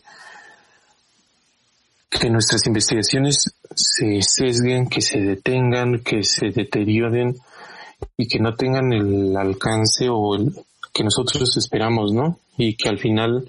[2.10, 7.36] que nuestras investigaciones se sesguen, que se detengan, que se deterioren
[8.18, 10.52] y que no tengan el alcance o el
[10.94, 12.40] que nosotros esperamos, ¿no?
[12.58, 13.48] Y que al final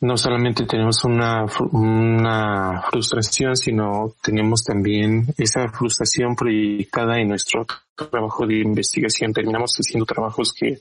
[0.00, 8.46] no solamente tenemos una, una frustración, sino tenemos también esa frustración proyectada en nuestro trabajo
[8.46, 9.32] de investigación.
[9.32, 10.78] Terminamos haciendo trabajos que,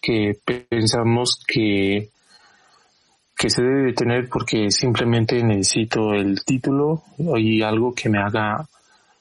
[0.00, 0.38] que
[0.68, 2.10] pensamos que
[3.36, 8.66] que se debe tener porque simplemente necesito el título y algo que me haga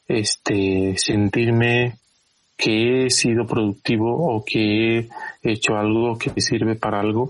[0.07, 1.97] este sentirme
[2.55, 5.09] que he sido productivo o que he
[5.43, 7.30] hecho algo que sirve para algo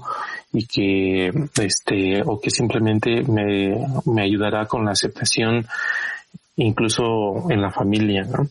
[0.54, 3.76] y que este o que simplemente me,
[4.06, 5.66] me ayudará con la aceptación
[6.58, 8.48] incluso en la familia ¿no?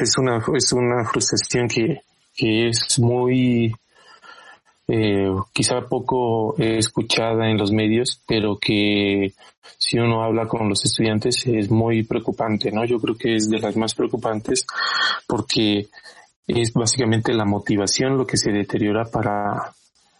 [0.00, 2.00] es una es una frustración que,
[2.34, 3.74] que es muy
[4.88, 9.32] eh, quizá poco escuchada en los medios, pero que
[9.78, 12.84] si uno habla con los estudiantes es muy preocupante, ¿no?
[12.84, 14.66] Yo creo que es de las más preocupantes
[15.26, 15.88] porque
[16.46, 19.72] es básicamente la motivación lo que se deteriora para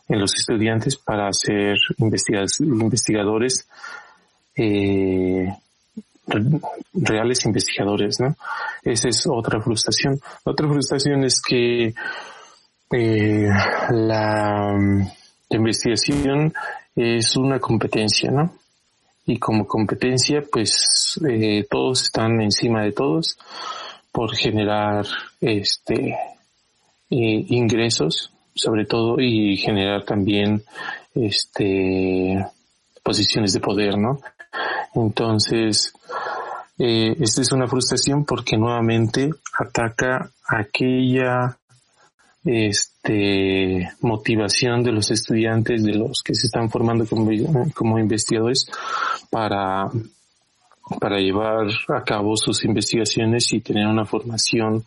[0.09, 3.67] en los estudiantes para ser investigadores
[4.57, 5.49] eh,
[6.93, 8.37] reales investigadores, ¿no?
[8.83, 10.21] Esa es otra frustración.
[10.45, 11.95] Otra frustración es que
[12.97, 13.49] eh,
[13.91, 14.73] la,
[15.51, 16.53] investigación
[16.95, 18.55] es una competencia, ¿no?
[19.27, 23.37] Y como competencia, pues eh, todos están encima de todos
[24.13, 25.07] por generar
[25.41, 26.17] este
[27.11, 30.63] eh, ingresos, sobre todo, y generar también
[31.15, 32.47] este
[33.03, 34.21] posiciones de poder, ¿no?
[34.95, 35.93] Entonces,
[36.79, 41.59] eh, esta es una frustración porque nuevamente ataca aquella
[42.45, 48.67] este, motivación de los estudiantes, de los que se están formando como, investigadores
[49.31, 49.91] para,
[51.01, 54.85] para llevar a cabo sus investigaciones y tener una formación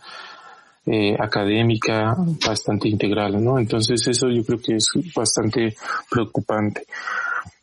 [0.85, 3.59] eh, académica bastante integral, ¿no?
[3.59, 5.75] Entonces eso yo creo que es bastante
[6.09, 6.85] preocupante.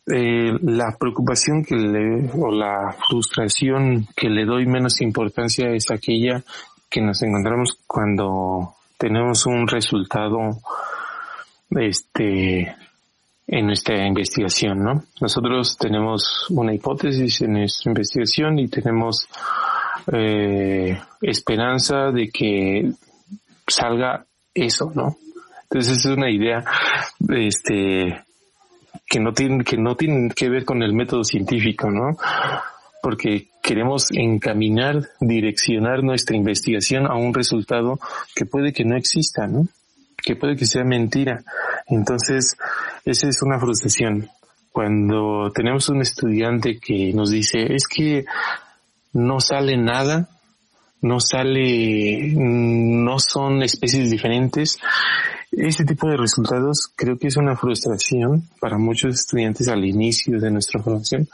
[0.07, 6.43] Eh, la preocupación que le, o la frustración que le doy menos importancia es aquella
[6.87, 10.59] que nos encontramos cuando tenemos un resultado
[11.69, 12.75] este
[13.47, 15.03] en nuestra investigación, ¿no?
[15.21, 19.27] Nosotros tenemos una hipótesis en nuestra investigación y tenemos
[20.11, 22.91] eh, esperanza de que
[23.67, 25.15] salga eso, ¿no?
[25.63, 26.63] Entonces es una idea,
[27.29, 28.23] este,
[29.05, 32.17] que no tiene, que no tiene que ver con el método científico, ¿no?
[33.05, 37.99] Porque queremos encaminar, direccionar nuestra investigación a un resultado
[38.33, 39.67] que puede que no exista, ¿no?
[40.17, 41.43] Que puede que sea mentira.
[41.85, 42.57] Entonces,
[43.05, 44.27] esa es una frustración.
[44.71, 48.25] Cuando tenemos un estudiante que nos dice, es que
[49.13, 50.27] no sale nada,
[51.01, 54.79] no sale, no son especies diferentes.
[55.51, 60.49] Ese tipo de resultados creo que es una frustración para muchos estudiantes al inicio de
[60.49, 61.29] nuestra formación,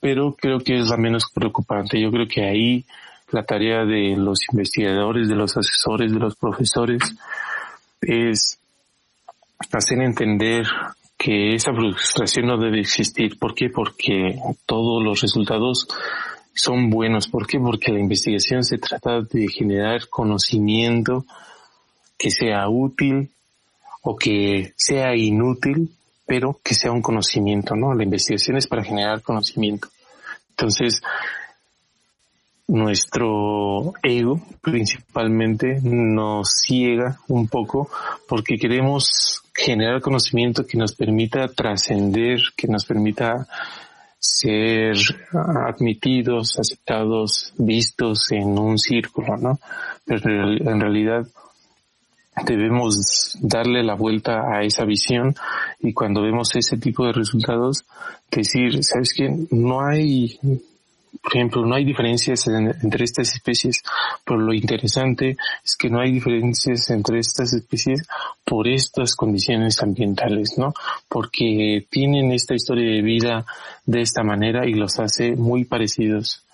[0.00, 2.00] pero creo que es la menos preocupante.
[2.00, 2.84] Yo creo que ahí
[3.30, 7.02] la tarea de los investigadores, de los asesores, de los profesores
[8.00, 8.58] es
[9.72, 10.64] hacer entender
[11.18, 13.38] que esa frustración no debe existir.
[13.38, 13.68] ¿Por qué?
[13.70, 15.88] Porque todos los resultados
[16.54, 17.28] son buenos.
[17.28, 17.58] ¿Por qué?
[17.58, 21.24] Porque la investigación se trata de generar conocimiento
[22.16, 23.30] que sea útil
[24.02, 25.90] o que sea inútil,
[26.28, 27.94] pero que sea un conocimiento, ¿no?
[27.94, 29.88] La investigación es para generar conocimiento.
[30.50, 31.00] Entonces,
[32.66, 37.88] nuestro ego principalmente nos ciega un poco
[38.28, 43.46] porque queremos generar conocimiento que nos permita trascender, que nos permita
[44.18, 44.96] ser
[45.32, 49.58] admitidos, aceptados, vistos en un círculo, ¿no?
[50.04, 51.26] Pero en realidad
[52.44, 55.34] debemos darle la vuelta a esa visión
[55.80, 57.84] y cuando vemos ese tipo de resultados
[58.30, 59.28] decir, ¿sabes qué?
[59.50, 60.38] No hay
[61.22, 63.82] por ejemplo, no hay diferencias entre estas especies,
[64.24, 68.06] pero lo interesante es que no hay diferencias entre estas especies
[68.44, 70.72] por estas condiciones ambientales, ¿no?
[71.08, 73.44] Porque tienen esta historia de vida
[73.84, 76.44] de esta manera y los hace muy parecidos.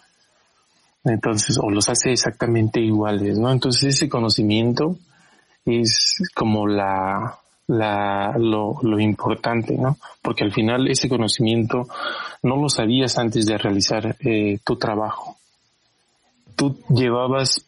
[1.04, 3.52] Entonces, o los hace exactamente iguales, ¿no?
[3.52, 4.96] Entonces ese conocimiento
[5.64, 9.96] es como la, la, lo, lo importante, ¿no?
[10.22, 11.88] Porque al final ese conocimiento
[12.42, 15.36] no lo sabías antes de realizar eh, tu trabajo.
[16.56, 17.64] Tú llevabas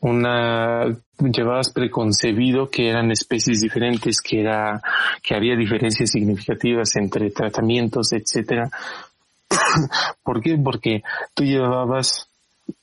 [0.00, 0.84] una
[1.18, 4.80] llevabas preconcebido que eran especies diferentes, que era
[5.22, 8.70] que había diferencias significativas entre tratamientos, etcétera.
[10.22, 10.56] ¿Por qué?
[10.62, 11.02] Porque
[11.34, 12.28] tú llevabas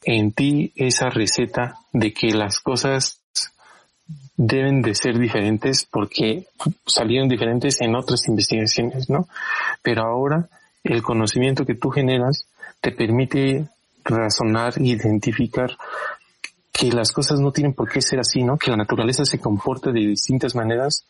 [0.03, 3.21] en ti esa receta de que las cosas
[4.37, 6.47] deben de ser diferentes porque
[6.85, 9.27] salieron diferentes en otras investigaciones, ¿no?
[9.81, 10.49] Pero ahora
[10.83, 12.47] el conocimiento que tú generas
[12.81, 13.67] te permite
[14.03, 15.71] razonar, identificar
[16.71, 18.57] que las cosas no tienen por qué ser así, ¿no?
[18.57, 21.05] Que la naturaleza se comporta de distintas maneras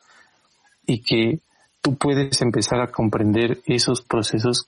[0.86, 1.40] y que
[1.82, 4.68] tú puedes empezar a comprender esos procesos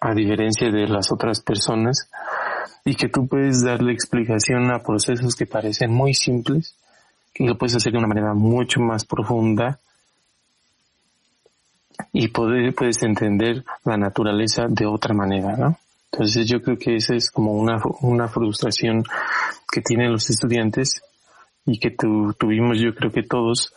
[0.00, 2.08] a diferencia de las otras personas
[2.84, 6.74] y que tú puedes darle explicación a procesos que parecen muy simples
[7.34, 9.78] y lo puedes hacer de una manera mucho más profunda
[12.12, 15.78] y poder, puedes entender la naturaleza de otra manera, ¿no?
[16.12, 19.04] Entonces yo creo que esa es como una, una frustración
[19.70, 21.02] que tienen los estudiantes
[21.66, 23.74] y que tuvimos yo creo que todos,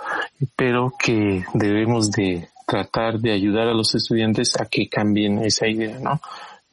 [0.56, 6.00] pero que debemos de tratar de ayudar a los estudiantes a que cambien esa idea,
[6.00, 6.22] ¿no?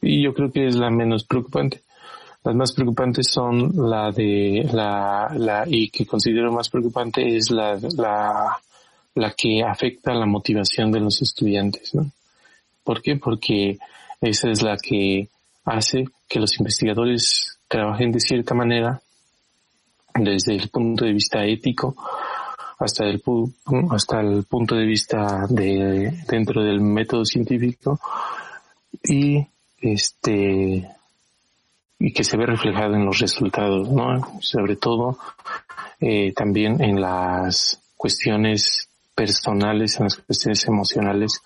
[0.00, 1.82] Y yo creo que es la menos preocupante.
[2.48, 7.78] Las más preocupantes son la de la, la y que considero más preocupante es la,
[9.14, 12.10] la, que afecta la motivación de los estudiantes, ¿no?
[12.82, 13.16] ¿Por qué?
[13.16, 13.76] Porque
[14.22, 15.28] esa es la que
[15.66, 18.98] hace que los investigadores trabajen de cierta manera
[20.14, 21.94] desde el punto de vista ético
[22.78, 23.22] hasta el,
[23.90, 28.00] hasta el punto de vista de dentro del método científico
[29.04, 29.46] y
[29.82, 30.88] este
[31.98, 34.40] y que se ve reflejado en los resultados, ¿no?
[34.40, 35.18] Sobre todo
[36.00, 41.42] eh, también en las cuestiones personales, en las cuestiones emocionales,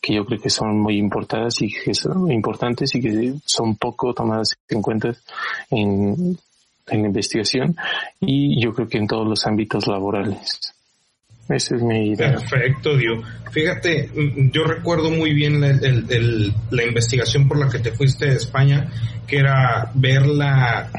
[0.00, 4.12] que yo creo que son muy importantes y que son importantes y que son poco
[4.12, 5.14] tomadas en cuenta
[5.70, 6.36] en,
[6.88, 7.76] en la investigación
[8.20, 10.74] y yo creo que en todos los ámbitos laborales.
[11.54, 12.32] Esa es mi idea.
[12.32, 13.22] Perfecto, Dio.
[13.50, 14.10] Fíjate,
[14.52, 18.90] yo recuerdo muy bien la, investigación por la que te fuiste de España,
[19.26, 20.90] que era ver la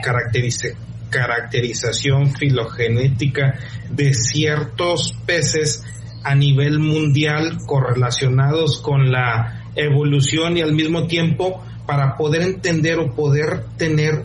[1.09, 3.57] caracterización filogenética
[3.89, 5.83] de ciertos peces
[6.23, 13.15] a nivel mundial correlacionados con la evolución y al mismo tiempo para poder entender o
[13.15, 14.23] poder tener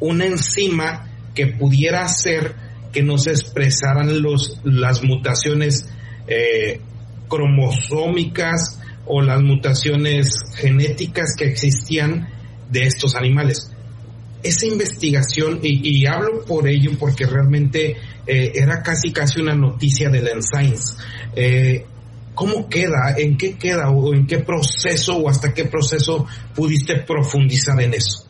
[0.00, 2.54] una enzima que pudiera hacer
[2.92, 5.88] que no se expresaran los, las mutaciones
[6.26, 6.80] eh,
[7.28, 12.28] cromosómicas o las mutaciones genéticas que existían
[12.70, 13.70] de estos animales.
[14.42, 20.22] Esa investigación, y, hablo por ello porque realmente eh, era casi casi una noticia de
[20.22, 20.96] la Science.
[21.36, 21.84] Eh,
[22.34, 23.16] ¿Cómo queda?
[23.18, 23.90] ¿En qué queda?
[23.90, 28.29] ¿O en qué proceso o hasta qué proceso pudiste profundizar en eso?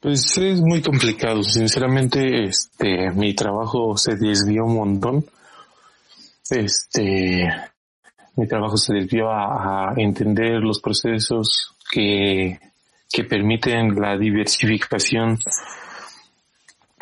[0.00, 1.42] Pues es muy complicado.
[1.42, 5.26] Sinceramente, este, mi trabajo se desvió un montón.
[6.48, 7.46] Este,
[8.36, 12.58] mi trabajo se desvió a, entender los procesos que,
[13.12, 15.38] que permiten la diversificación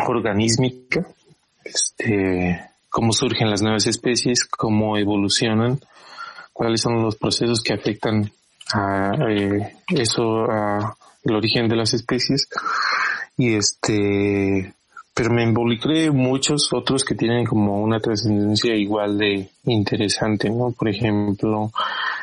[0.05, 1.07] organísmica,
[1.65, 5.79] este, cómo surgen las nuevas especies, cómo evolucionan,
[6.53, 8.29] cuáles son los procesos que afectan
[8.73, 10.97] a eh, eso, a
[11.29, 12.49] el origen de las especies
[13.37, 14.75] y este
[15.15, 20.71] pero me involucré muchos otros que tienen como una trascendencia igual de interesante, ¿no?
[20.71, 21.73] Por ejemplo,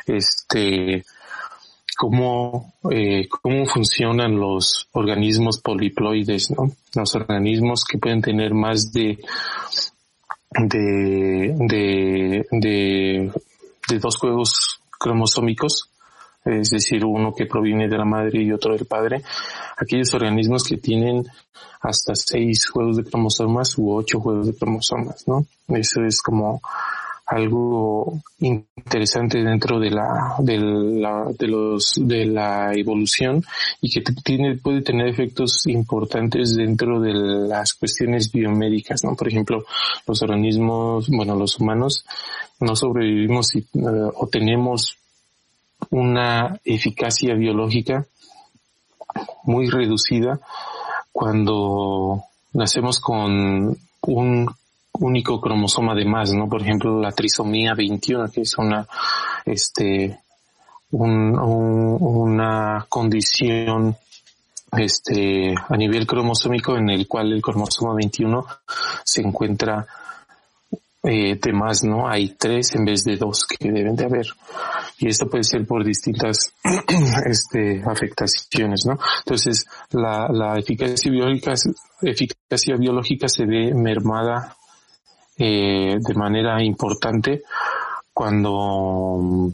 [0.08, 1.04] este,
[1.98, 6.72] cómo, eh, cómo funcionan los organismos poliploides, ¿no?
[6.96, 9.18] Los organismos que pueden tener más de,
[10.52, 13.32] de, de,
[14.00, 15.90] dos juegos cromosómicos,
[16.46, 19.24] es decir, uno que proviene de la madre y otro del padre,
[19.78, 21.26] aquellos organismos que tienen
[21.82, 25.46] hasta seis juegos de cromosomas u ocho juegos de cromosomas, ¿no?
[25.68, 26.62] Eso es como
[27.28, 33.44] algo interesante dentro de la, de la, de los, de la evolución
[33.82, 39.16] y que tiene, puede tener efectos importantes dentro de las cuestiones biomédicas, ¿no?
[39.16, 39.66] Por ejemplo,
[40.08, 42.06] los organismos, bueno, los humanos
[42.60, 44.98] no sobrevivimos si, eh, o tenemos
[45.92, 48.06] una eficacia biológica
[49.44, 50.40] muy reducida
[51.12, 52.24] cuando
[52.54, 54.56] nacemos con un
[55.00, 56.48] único cromosoma de más, ¿no?
[56.48, 58.88] Por ejemplo, la trisomía 21, que es una,
[59.46, 60.20] este,
[60.92, 63.96] una condición
[64.78, 68.46] este, a nivel cromosómico en el cual el cromosoma 21
[69.04, 69.86] se encuentra
[71.04, 72.08] eh, de más, ¿no?
[72.08, 74.28] Hay tres en vez de dos que deben de haber.
[74.98, 76.54] Y esto puede ser por distintas
[77.26, 78.98] este, afectaciones, ¿no?
[79.20, 81.54] Entonces, la, eficacia biológica,
[82.02, 84.56] eficacia biológica se ve mermada
[85.38, 87.44] eh, de manera importante
[88.14, 89.52] cuando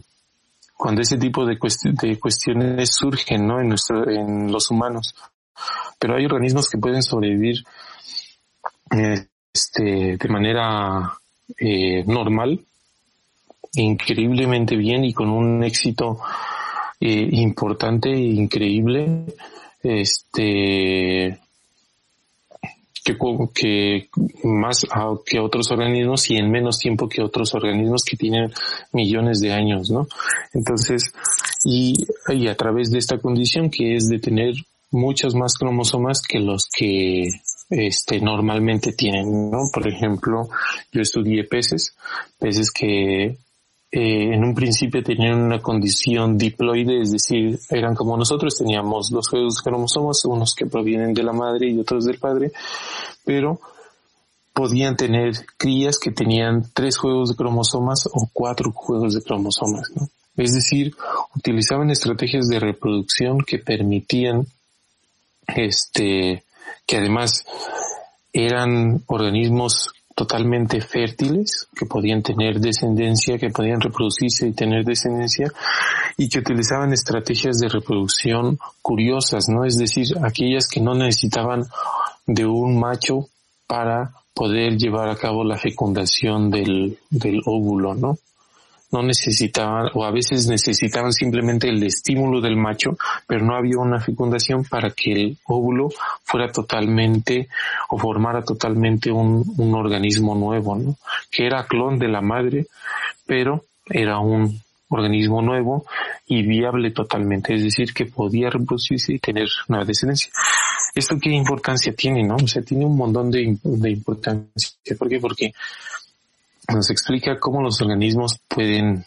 [0.81, 1.59] cuando ese tipo de,
[2.01, 3.61] de cuestiones surgen ¿no?
[3.61, 5.13] en, nuestro, en los humanos.
[5.99, 7.57] Pero hay organismos que pueden sobrevivir
[9.53, 11.13] este, de manera
[11.59, 12.65] eh, normal,
[13.73, 16.19] increíblemente bien y con un éxito
[16.99, 19.25] eh, importante e increíble,
[19.81, 21.39] este,
[23.03, 23.17] que,
[23.53, 24.09] que
[24.43, 24.85] más
[25.25, 28.51] que otros organismos y en menos tiempo que otros organismos que tienen
[28.93, 30.07] millones de años, ¿no?
[30.53, 31.13] Entonces,
[31.63, 31.95] y,
[32.29, 34.53] y a través de esta condición que es de tener
[34.91, 37.29] muchos más cromosomas que los que
[37.69, 39.69] este, normalmente tienen, ¿no?
[39.73, 40.49] Por ejemplo,
[40.91, 41.95] yo estudié peces,
[42.37, 43.37] peces que
[43.93, 49.27] eh, en un principio tenían una condición diploide, es decir, eran como nosotros, teníamos dos
[49.27, 52.53] juegos de cromosomas, unos que provienen de la madre y otros del padre,
[53.25, 53.59] pero
[54.53, 59.91] podían tener crías que tenían tres juegos de cromosomas o cuatro juegos de cromosomas.
[60.37, 60.95] Es decir,
[61.35, 64.45] utilizaban estrategias de reproducción que permitían
[65.47, 66.43] este
[66.85, 67.45] que además
[68.31, 75.51] eran organismos totalmente fértiles, que podían tener descendencia, que podían reproducirse y tener descendencia,
[76.17, 79.65] y que utilizaban estrategias de reproducción curiosas, ¿no?
[79.65, 81.65] Es decir, aquellas que no necesitaban
[82.27, 83.27] de un macho
[83.67, 88.17] para poder llevar a cabo la fecundación del, del óvulo, ¿no?
[88.91, 93.99] No necesitaban o a veces necesitaban simplemente el estímulo del macho, pero no había una
[93.99, 95.89] fecundación para que el óvulo
[96.23, 97.47] fuera totalmente
[97.89, 100.95] o formara totalmente un, un organismo nuevo, ¿no?
[101.29, 102.67] Que era clon de la madre,
[103.25, 104.61] pero era un
[104.91, 105.85] organismo nuevo
[106.27, 110.31] y viable totalmente, es decir, que podía reproducirse y tener una descendencia.
[110.93, 112.35] ¿Esto qué importancia tiene, no?
[112.35, 114.97] O sea, tiene un montón de, de importancia.
[114.97, 115.19] ¿Por qué?
[115.19, 115.53] Porque
[116.67, 119.05] nos explica cómo los organismos pueden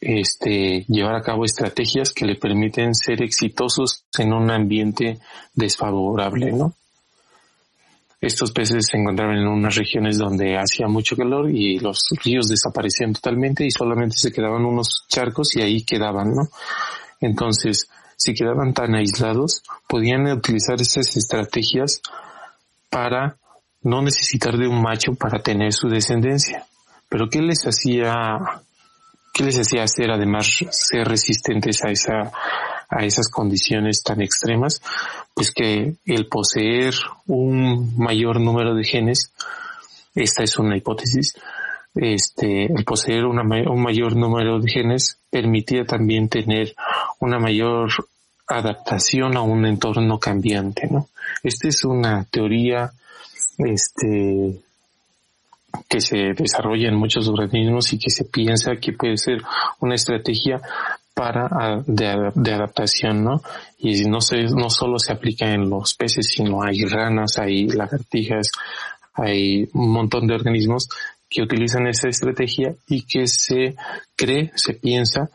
[0.00, 5.18] este, llevar a cabo estrategias que le permiten ser exitosos en un ambiente
[5.54, 6.74] desfavorable, ¿no?
[8.20, 13.12] Estos peces se encontraban en unas regiones donde hacía mucho calor y los ríos desaparecían
[13.12, 16.48] totalmente y solamente se quedaban unos charcos y ahí quedaban, ¿no?
[17.20, 22.02] Entonces, si quedaban tan aislados, podían utilizar esas estrategias
[22.90, 23.36] para
[23.88, 26.66] no necesitar de un macho para tener su descendencia.
[27.08, 28.38] Pero ¿qué les hacía,
[29.32, 32.30] qué les hacía hacer además ser resistentes a esa,
[32.88, 34.82] a esas condiciones tan extremas?
[35.34, 36.94] Pues que el poseer
[37.26, 39.32] un mayor número de genes,
[40.14, 41.34] esta es una hipótesis,
[41.94, 46.74] este, el poseer una, un mayor número de genes permitía también tener
[47.18, 47.90] una mayor
[48.46, 51.08] adaptación a un entorno cambiante, ¿no?
[51.42, 52.92] Esta es una teoría,
[53.58, 54.60] este,
[55.88, 59.42] que se desarrolla en muchos organismos y que se piensa que puede ser
[59.80, 60.60] una estrategia
[61.14, 63.42] para de, de, adaptación, ¿no?
[63.78, 68.52] Y no se, no solo se aplica en los peces, sino hay ranas, hay lagartijas,
[69.14, 70.88] hay un montón de organismos
[71.28, 73.74] que utilizan esa estrategia y que se
[74.14, 75.28] cree, se piensa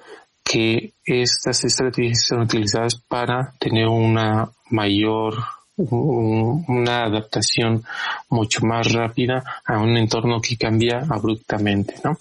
[0.44, 5.36] que estas estrategias son utilizadas para tener una mayor
[5.78, 7.84] una adaptación
[8.30, 12.18] mucho más rápida a un entorno que cambia abruptamente, ¿no?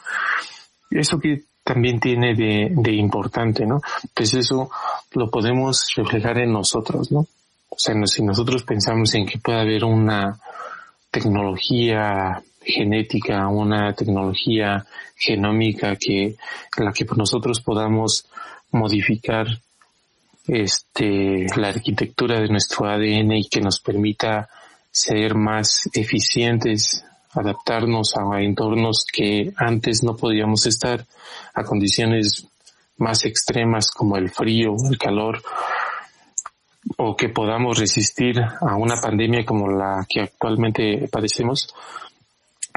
[0.90, 3.80] Eso que también tiene de, importante, ¿no?
[4.14, 4.70] Pues eso
[5.12, 7.20] lo podemos reflejar en nosotros, ¿no?
[7.68, 10.38] O sea, si nosotros pensamos en que puede haber una
[11.10, 14.84] tecnología genética, una tecnología
[15.16, 16.36] genómica que,
[16.78, 18.26] la que nosotros podamos
[18.70, 19.46] modificar
[20.46, 24.48] este, la arquitectura de nuestro ADN y que nos permita
[24.90, 31.04] ser más eficientes, adaptarnos a entornos que antes no podíamos estar,
[31.54, 32.46] a condiciones
[32.98, 35.42] más extremas como el frío, el calor,
[36.98, 41.72] o que podamos resistir a una pandemia como la que actualmente padecemos,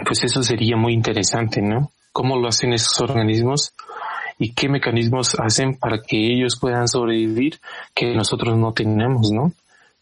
[0.05, 1.91] pues eso sería muy interesante, ¿no?
[2.11, 3.73] ¿Cómo lo hacen esos organismos?
[4.37, 7.59] Y qué mecanismos hacen para que ellos puedan sobrevivir
[7.93, 9.53] que nosotros no tenemos, ¿no?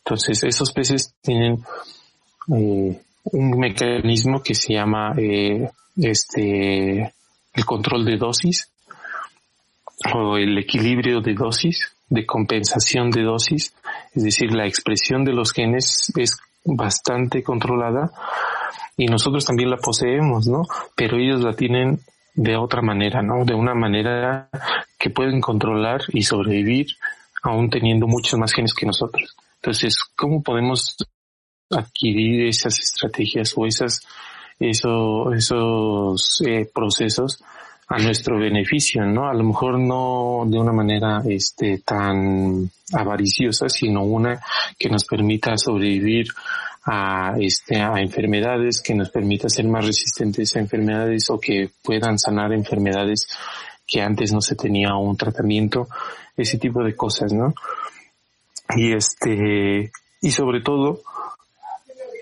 [0.06, 1.64] Entonces, esos peces tienen
[2.54, 7.14] eh, un mecanismo que se llama eh, este
[7.54, 8.70] el control de dosis
[10.14, 13.74] o el equilibrio de dosis, de compensación de dosis,
[14.14, 18.12] es decir, la expresión de los genes es bastante controlada
[18.98, 20.64] y nosotros también la poseemos, ¿no?
[20.96, 22.00] Pero ellos la tienen
[22.34, 23.46] de otra manera, ¿no?
[23.46, 24.50] De una manera
[24.98, 26.88] que pueden controlar y sobrevivir
[27.44, 29.36] aún teniendo muchos más genes que nosotros.
[29.56, 30.96] Entonces, ¿cómo podemos
[31.70, 34.02] adquirir esas estrategias o esas,
[34.60, 37.44] eso, esos eh, procesos
[37.88, 39.28] a nuestro beneficio, ¿no?
[39.28, 44.40] A lo mejor no de una manera este, tan avariciosa, sino una
[44.80, 46.28] que nos permita sobrevivir
[46.86, 52.20] a, este, a enfermedades, que nos permita ser más resistentes a enfermedades o que puedan
[52.20, 53.28] sanar enfermedades
[53.88, 55.88] que antes no se tenía un tratamiento,
[56.36, 57.54] ese tipo de cosas, ¿no?
[58.76, 61.02] Y este, y sobre todo,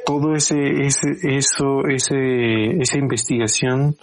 [0.05, 0.55] todo ese,
[0.85, 3.95] ese, eso, ese, esa investigación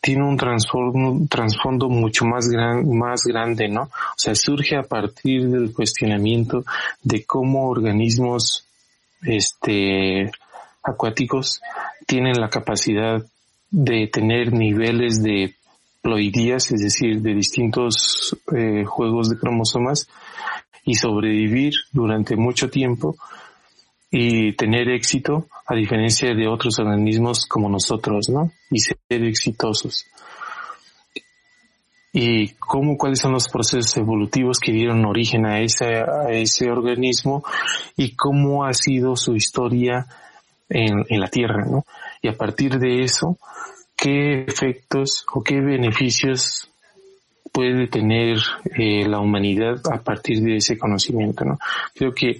[0.00, 3.82] tiene un trasfondo, mucho más gran, más grande, ¿no?
[3.82, 6.64] O sea, surge a partir del cuestionamiento
[7.02, 8.66] de cómo organismos
[9.22, 10.30] este,
[10.82, 11.60] acuáticos
[12.06, 13.22] tienen la capacidad
[13.70, 15.54] de tener niveles de
[16.02, 20.08] ploidías, es decir, de distintos eh, juegos de cromosomas
[20.84, 23.16] y sobrevivir durante mucho tiempo
[24.10, 28.52] y tener éxito a diferencia de otros organismos como nosotros, ¿no?
[28.70, 30.06] Y ser exitosos
[32.12, 37.42] y cómo, cuáles son los procesos evolutivos que dieron origen a ese, a ese organismo
[37.96, 40.06] y cómo ha sido su historia
[40.68, 41.84] en, en la Tierra, ¿no?
[42.20, 43.38] Y a partir de eso,
[43.96, 46.68] qué efectos o qué beneficios
[47.50, 48.38] puede tener
[48.76, 51.58] eh, la humanidad a partir de ese conocimiento, ¿no?
[51.94, 52.38] Creo que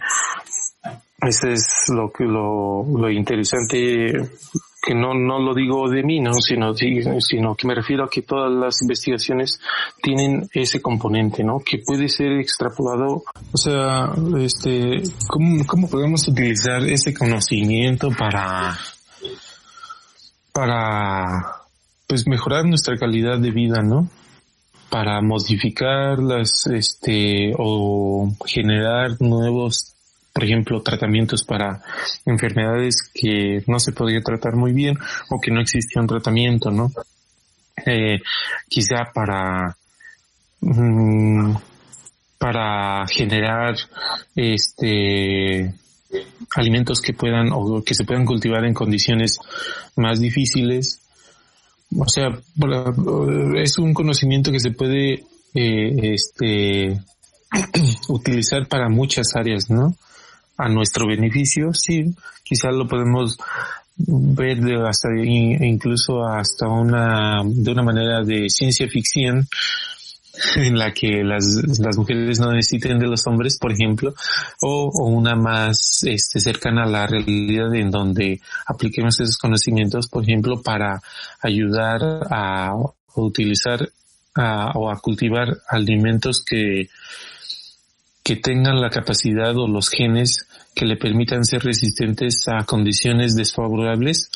[1.20, 4.28] eso es lo que lo, lo interesante
[4.82, 6.34] que no, no lo digo de mí, ¿no?
[6.34, 9.60] Sino, sino que me refiero a que todas las investigaciones
[10.02, 11.60] tienen ese componente, ¿no?
[11.60, 13.22] Que puede ser extrapolado.
[13.52, 18.76] O sea, este, ¿cómo, cómo podemos utilizar ese conocimiento para,
[20.52, 21.62] para,
[22.08, 24.08] pues mejorar nuestra calidad de vida, ¿no?
[24.90, 29.94] Para modificar las, este, o generar nuevos
[30.32, 31.82] por ejemplo, tratamientos para
[32.24, 34.96] enfermedades que no se podía tratar muy bien
[35.30, 36.90] o que no existía un tratamiento, ¿no?
[37.86, 38.20] Eh,
[38.68, 39.76] quizá para
[40.60, 41.54] mm,
[42.38, 43.76] para generar
[44.34, 45.74] este
[46.56, 49.38] alimentos que puedan o que se puedan cultivar en condiciones
[49.96, 51.00] más difíciles
[51.96, 52.28] o sea
[53.56, 55.24] es un conocimiento que se puede
[55.54, 57.00] eh, este
[58.08, 59.94] utilizar para muchas áreas no
[60.56, 63.36] a nuestro beneficio, sí, quizás lo podemos
[63.96, 69.46] ver hasta incluso hasta una de una manera de ciencia ficción
[70.56, 71.44] en la que las,
[71.78, 74.14] las mujeres no necesiten de los hombres, por ejemplo,
[74.62, 80.22] o, o, una más este, cercana a la realidad en donde apliquemos esos conocimientos, por
[80.22, 81.02] ejemplo, para
[81.42, 82.74] ayudar a, a
[83.14, 83.90] utilizar
[84.34, 86.88] a, o a cultivar alimentos que,
[88.22, 94.30] que tengan la capacidad o los genes que le permitan ser resistentes a condiciones desfavorables,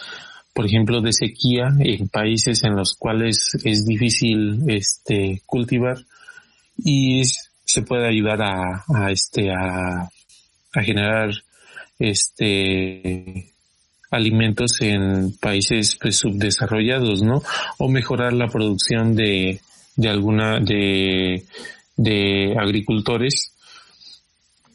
[0.53, 5.99] por ejemplo, de sequía en países en los cuales es difícil este cultivar
[6.77, 7.23] y
[7.65, 10.09] se puede ayudar a, a este a,
[10.75, 11.31] a generar
[11.99, 13.53] este
[14.11, 17.43] alimentos en países pues, subdesarrollados, ¿no?
[17.79, 19.61] O mejorar la producción de,
[19.97, 21.45] de alguna de,
[21.97, 23.56] de agricultores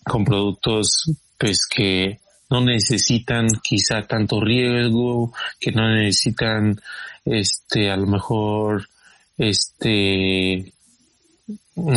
[0.03, 6.79] con productos pues que no necesitan quizá tanto riesgo, que no necesitan
[7.25, 8.87] este a lo mejor
[9.37, 10.73] este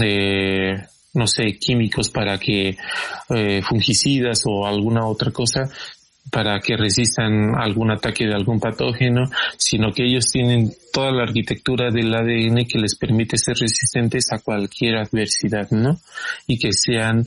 [0.03, 2.77] eh, no sé químicos para que
[3.31, 5.69] eh, fungicidas o alguna otra cosa
[6.31, 9.25] para que resistan algún ataque de algún patógeno,
[9.57, 14.39] sino que ellos tienen toda la arquitectura del ADN que les permite ser resistentes a
[14.39, 16.01] cualquier adversidad, ¿no?
[16.47, 17.25] Y que sean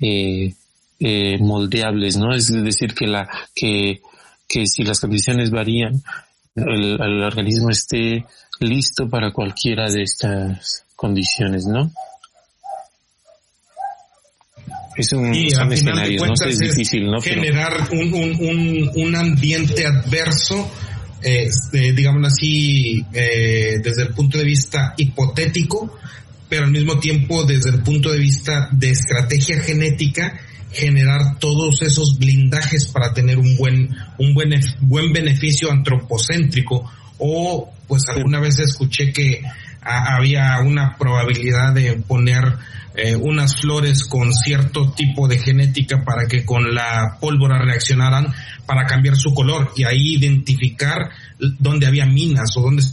[0.00, 0.54] eh,
[1.00, 2.34] eh, moldeables, ¿no?
[2.34, 4.00] Es decir, que la, que,
[4.48, 6.02] que si las condiciones varían,
[6.54, 8.24] el, el organismo esté
[8.60, 11.90] listo para cualquiera de estas condiciones, ¿no?
[14.96, 16.34] Es un, escenario, ¿no?
[16.34, 17.20] es difícil, ¿no?
[17.20, 20.70] Generar un, un, un, ambiente adverso,
[21.20, 25.98] este, digamos así, eh, desde el punto de vista hipotético,
[26.54, 30.38] pero al mismo tiempo desde el punto de vista de estrategia genética,
[30.70, 33.88] generar todos esos blindajes para tener un buen,
[34.18, 36.88] un buen, buen beneficio antropocéntrico.
[37.18, 39.42] O, pues alguna vez escuché que
[39.82, 42.44] había una probabilidad de poner
[42.94, 48.32] eh, unas flores con cierto tipo de genética para que con la pólvora reaccionaran
[48.64, 51.10] para cambiar su color y ahí identificar
[51.58, 52.84] dónde había minas o dónde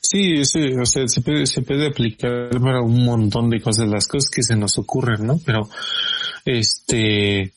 [0.00, 4.06] Sí, sí, o sea, se puede, se puede aplicar para un montón de cosas, las
[4.06, 5.38] cosas que se nos ocurren, ¿no?
[5.44, 5.68] Pero,
[6.44, 7.52] este,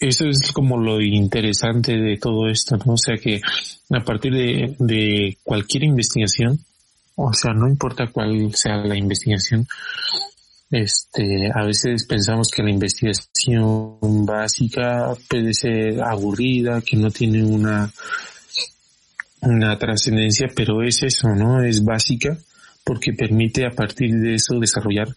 [0.00, 2.94] eso es como lo interesante de todo esto, ¿no?
[2.94, 3.40] O sea que
[3.90, 6.58] a partir de, de cualquier investigación,
[7.16, 9.66] o sea, no importa cuál sea la investigación,
[10.70, 17.90] este, a veces pensamos que la investigación básica puede ser aburrida, que no tiene una,
[19.42, 21.62] una trascendencia, pero es eso, ¿no?
[21.62, 22.36] Es básica
[22.84, 25.08] porque permite a partir de eso desarrollar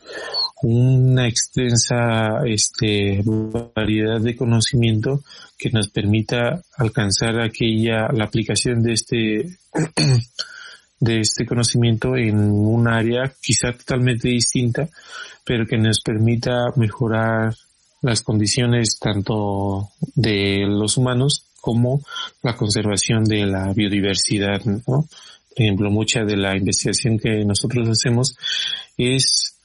[0.63, 3.21] una extensa este,
[3.73, 5.23] variedad de conocimiento
[5.57, 9.57] que nos permita alcanzar aquella, la aplicación de este
[10.99, 14.87] de este conocimiento en un área quizá totalmente distinta,
[15.43, 17.55] pero que nos permita mejorar
[18.01, 22.01] las condiciones tanto de los humanos como
[22.41, 24.81] la conservación de la biodiversidad, ¿no?
[24.85, 25.07] Por
[25.55, 28.35] ejemplo, mucha de la investigación que nosotros hacemos
[28.97, 29.55] es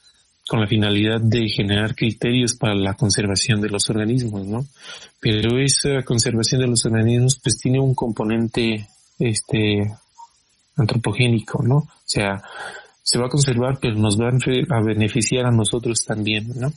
[0.48, 4.64] con la finalidad de generar criterios para la conservación de los organismos, ¿no?
[5.20, 8.88] Pero esa conservación de los organismos pues tiene un componente
[9.18, 9.90] este
[10.76, 11.76] antropogénico, ¿no?
[11.76, 12.42] O sea,
[13.02, 16.72] se va a conservar, pero nos va a beneficiar a nosotros también, ¿no?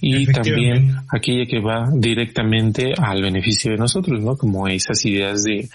[0.00, 4.36] Y también aquella que va directamente al beneficio de nosotros, ¿no?
[4.36, 5.68] Como esas ideas de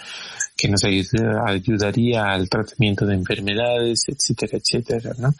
[0.55, 5.33] que nos ayudaría al tratamiento de enfermedades, etcétera, etcétera, ¿no?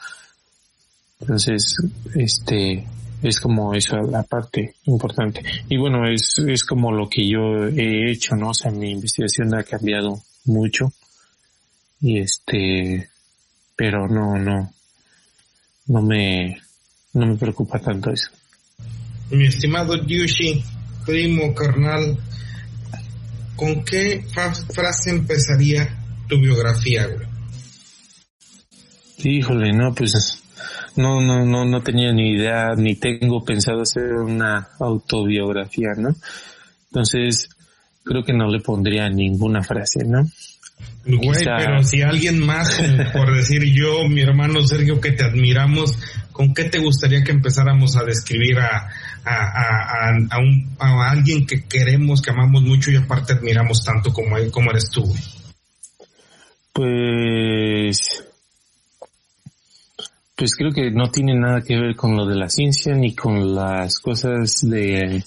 [1.20, 1.76] Entonces,
[2.16, 2.84] este,
[3.22, 5.44] es como esa la parte importante.
[5.70, 8.50] Y bueno, es, es como lo que yo he hecho, ¿no?
[8.50, 10.92] O sea, mi investigación ha cambiado mucho
[12.02, 13.10] y este
[13.76, 14.74] pero no no
[15.88, 16.60] no me
[17.14, 18.30] no me preocupa tanto eso.
[19.30, 20.64] Mi estimado Yushi
[21.06, 22.18] primo carnal
[23.56, 24.24] con qué
[24.74, 25.98] frase empezaría
[26.28, 27.28] tu biografía güey
[29.24, 30.44] híjole no pues
[30.96, 36.16] no no no no tenía ni idea ni tengo pensado hacer una autobiografía no
[36.92, 37.50] entonces
[38.04, 40.24] creo que no le pondría ninguna frase, ¿no?
[41.04, 42.80] Güey, pero si alguien más,
[43.14, 45.98] por decir yo, mi hermano Sergio, que te admiramos,
[46.32, 48.88] ¿con qué te gustaría que empezáramos a describir a,
[49.26, 54.14] a, a, a, un, a alguien que queremos, que amamos mucho y aparte admiramos tanto
[54.14, 55.04] como él, como eres tú?
[56.72, 58.24] Pues,
[60.36, 63.56] pues creo que no tiene nada que ver con lo de la ciencia ni con
[63.56, 65.24] las cosas de,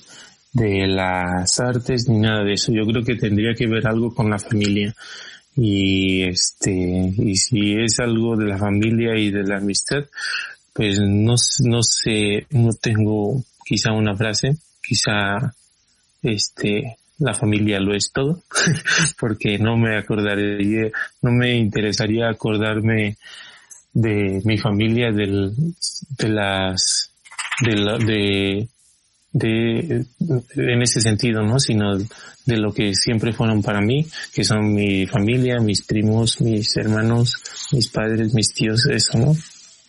[0.53, 2.73] de las artes ni nada de eso.
[2.73, 4.95] Yo creo que tendría que ver algo con la familia.
[5.57, 10.05] Y este, y si es algo de la familia y de la amistad,
[10.73, 15.55] pues no, no sé, no tengo quizá una frase, quizá
[16.23, 18.43] este, la familia lo es todo,
[19.19, 20.91] porque no me acordaría,
[21.23, 23.17] no me interesaría acordarme
[23.93, 25.53] de mi familia, del,
[26.19, 27.13] de las,
[27.61, 28.69] de, la, de,
[29.35, 30.07] de,
[30.57, 31.59] en ese sentido, ¿no?
[31.59, 36.77] Sino de lo que siempre fueron para mí, que son mi familia, mis primos, mis
[36.77, 37.37] hermanos,
[37.73, 39.37] mis padres, mis tíos, eso, ¿no?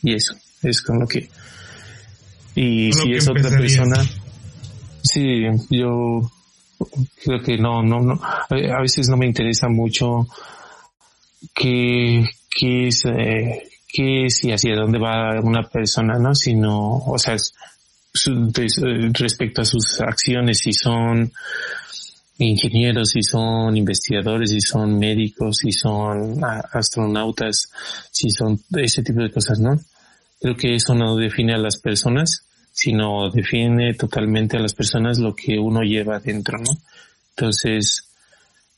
[0.01, 1.29] Y eso, es con lo que,
[2.55, 4.03] y si es otra persona,
[5.03, 6.31] sí, yo
[7.23, 10.27] creo que no, no, no, a veces no me interesa mucho
[11.53, 16.33] qué, qué es, eh, qué es y hacia dónde va una persona, ¿no?
[16.33, 17.35] Sino, o sea,
[19.13, 21.31] respecto a sus acciones, si son
[22.37, 27.71] ingenieros, si son investigadores, si son médicos, si son astronautas,
[28.11, 29.79] si son ese tipo de cosas, ¿no?
[30.41, 35.33] Creo que eso no define a las personas, sino define totalmente a las personas lo
[35.33, 36.71] que uno lleva dentro, ¿no?
[37.29, 38.09] Entonces,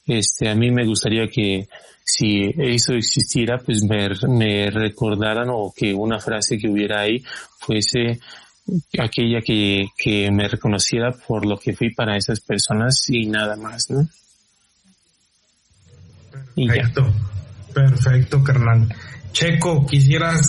[0.05, 1.67] este, a mí me gustaría que
[2.03, 7.21] si eso existiera, pues me recordaran o que una frase que hubiera ahí
[7.59, 8.19] fuese
[8.99, 13.89] aquella que, que me reconociera por lo que fui para esas personas y nada más,
[13.89, 14.07] ¿no?
[16.55, 17.13] Perfecto,
[17.73, 18.93] perfecto, carnal.
[19.31, 20.41] Checo, quisieras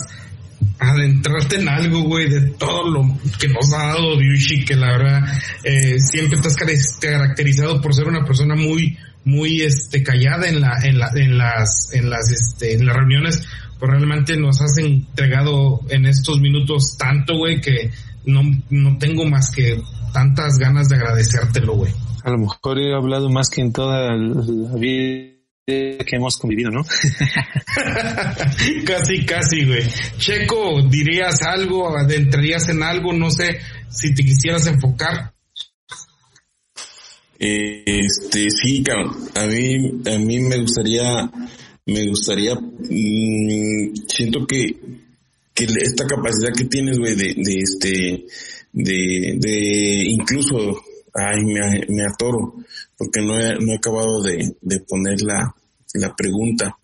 [0.79, 5.21] adentrarte en algo, güey, de todo lo que nos ha dado Ryushi, que la verdad
[5.63, 6.55] eh, siempre estás
[6.99, 11.91] caracterizado por ser una persona muy, muy, este, callada en la, en la, en las,
[11.93, 13.43] en las, este, en las reuniones,
[13.77, 17.91] pues realmente nos has entregado en estos minutos tanto, güey, que
[18.29, 19.81] no, no tengo más que
[20.13, 21.93] tantas ganas de agradecértelo, güey.
[22.23, 25.33] A lo mejor he hablado más que en toda la vida
[25.65, 26.83] que hemos convivido, ¿no?
[28.85, 29.83] casi, casi, güey.
[30.17, 31.97] Checo, ¿dirías algo?
[31.97, 33.13] ¿Adentrarías en algo?
[33.13, 33.59] No sé
[33.89, 35.33] si te quisieras enfocar.
[37.37, 38.83] Este, sí,
[39.35, 41.29] A mí, a mí me gustaría,
[41.85, 44.75] me gustaría, mm, siento que,
[45.59, 48.25] que esta capacidad que tienes, güey, de, de este,
[48.71, 50.81] de, de incluso,
[51.13, 52.55] ay, me, atoro,
[52.97, 55.53] porque no he, no he acabado de, de poner la,
[55.95, 56.77] la pregunta,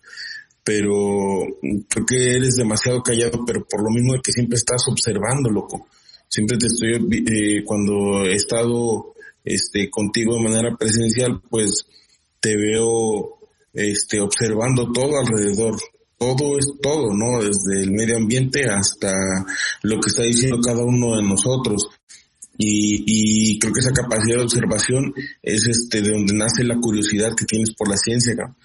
[0.62, 1.46] pero
[1.88, 5.86] creo que eres demasiado callado, pero por lo mismo de que siempre estás observando, loco.
[6.28, 9.14] Siempre te estoy, eh, cuando he estado
[9.44, 11.86] este, contigo de manera presencial, pues
[12.40, 13.38] te veo
[13.72, 15.76] este, observando todo alrededor.
[16.18, 17.42] Todo es todo, ¿no?
[17.42, 19.12] Desde el medio ambiente hasta
[19.82, 21.88] lo que está diciendo cada uno de nosotros.
[22.58, 23.04] Y,
[23.52, 25.12] y creo que esa capacidad de observación
[25.42, 28.56] es este de donde nace la curiosidad que tienes por la ciencia, ¿no?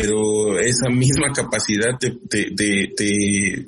[0.00, 3.66] pero esa misma capacidad te, te,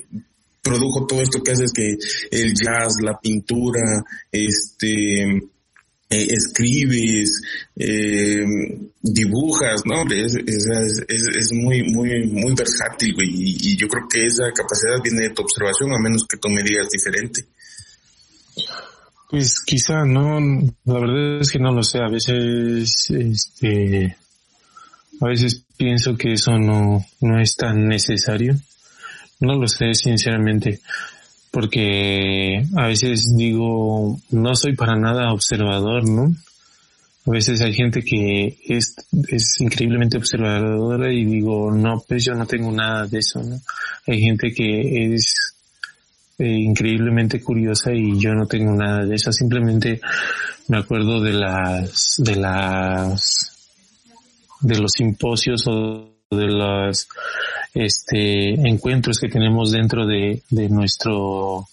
[0.62, 1.96] produjo todo esto que haces que
[2.30, 5.42] el jazz, la pintura, este,
[6.12, 7.40] eh, escribes,
[7.76, 8.44] eh,
[9.00, 10.02] dibujas, ¿no?
[10.12, 10.66] Es, es,
[11.08, 15.34] es, es, muy, muy, muy versátil, güey, y, yo creo que esa capacidad viene de
[15.34, 17.46] tu observación, a menos que tú me digas diferente.
[19.30, 20.38] Pues quizá no,
[20.84, 24.16] la verdad es que no lo sé, a veces, este,
[25.20, 28.54] a veces pienso que eso no, no es tan necesario.
[29.40, 30.80] No lo sé sinceramente,
[31.52, 36.34] porque a veces digo, no soy para nada observador, ¿no?
[37.24, 38.96] A veces hay gente que es,
[39.28, 43.60] es increíblemente observadora y digo, no, pues yo no tengo nada de eso, ¿no?
[44.08, 45.54] Hay gente que es
[46.38, 49.30] eh, increíblemente curiosa y yo no tengo nada de eso.
[49.30, 50.00] Simplemente
[50.68, 53.52] me acuerdo de las, de las
[54.62, 57.08] de los simposios o de los
[57.74, 61.66] este, encuentros que tenemos dentro de, nuestro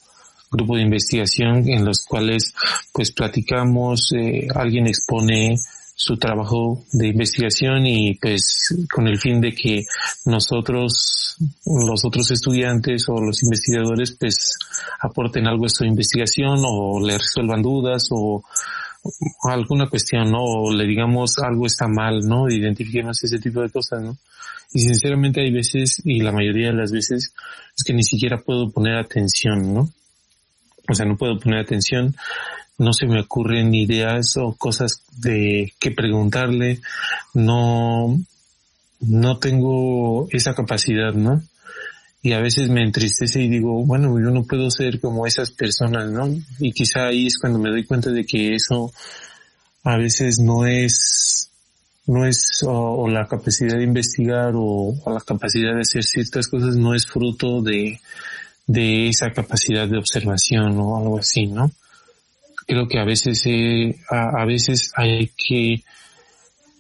[0.52, 2.54] grupo de investigación en los cuales
[2.92, 5.56] pues platicamos, eh, alguien expone
[6.02, 9.84] su trabajo de investigación y pues con el fin de que
[10.26, 11.36] nosotros,
[11.66, 14.58] los otros estudiantes o los investigadores pues
[15.02, 18.44] aporten algo a su investigación o le resuelvan dudas o
[19.44, 20.44] alguna cuestión, ¿no?
[20.44, 22.50] O le digamos algo está mal, ¿no?
[22.50, 24.18] Identifiquemos ese tipo de cosas, ¿no?
[24.72, 27.34] Y sinceramente hay veces, y la mayoría de las veces,
[27.76, 29.90] es que ni siquiera puedo poner atención, ¿no?
[30.88, 32.16] O sea, no puedo poner atención,
[32.78, 36.82] no se me ocurren ideas o cosas de qué preguntarle,
[37.34, 38.20] no,
[39.00, 41.42] no tengo esa capacidad, ¿no?
[42.22, 46.12] Y a veces me entristece y digo, bueno, yo no puedo ser como esas personas,
[46.12, 46.28] ¿no?
[46.60, 48.92] Y quizá ahí es cuando me doy cuenta de que eso
[49.84, 51.50] a veces no es,
[52.08, 56.94] no es, o, la capacidad de investigar o, la capacidad de hacer ciertas cosas no
[56.94, 58.02] es fruto de,
[58.68, 61.72] de esa capacidad de observación o algo así, ¿no?
[62.68, 65.84] Creo que a veces, eh, a, a veces hay que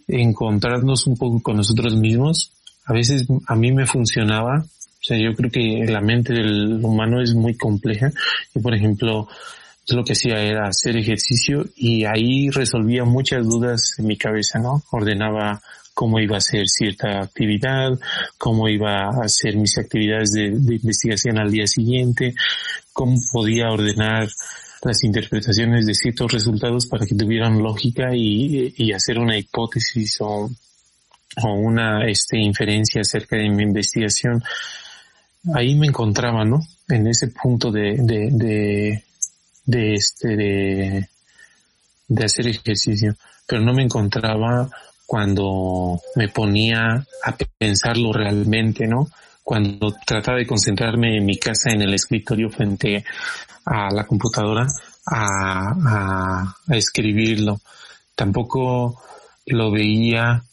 [0.10, 2.52] encontrarnos un poco con nosotros mismos.
[2.86, 4.66] A veces a mí me funcionaba
[5.10, 8.12] sea, yo creo que la mente del humano es muy compleja.
[8.53, 9.28] Yo, por ejemplo,
[9.95, 14.84] lo que hacía era hacer ejercicio y ahí resolvía muchas dudas en mi cabeza, ¿no?
[14.91, 15.62] Ordenaba
[15.93, 17.99] cómo iba a hacer cierta actividad,
[18.38, 22.36] cómo iba a hacer mis actividades de, investigación al día siguiente,
[22.93, 24.30] cómo podía ordenar
[24.84, 30.49] las interpretaciones de ciertos resultados para que tuvieran lógica y, y hacer una hipótesis o,
[31.43, 34.41] o una este, inferencia acerca de mi investigación
[35.54, 36.60] ahí me encontraba, ¿no?
[36.88, 39.04] En ese punto de, de, de,
[39.66, 41.10] de este, de,
[42.08, 43.16] de hacer ejercicio,
[43.48, 44.70] pero no me encontraba
[45.06, 49.08] cuando me ponía a pensarlo realmente, ¿no?
[49.44, 53.04] Cuando trataba de concentrarme en mi casa en el escritorio frente
[53.66, 54.68] a la computadora
[55.06, 57.60] a, a, a escribirlo.
[58.16, 59.02] Tampoco
[59.48, 60.44] lo veía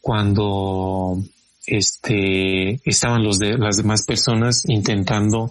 [0.00, 1.18] cuando
[1.66, 5.50] este, estaban los de, las demás personas intentando,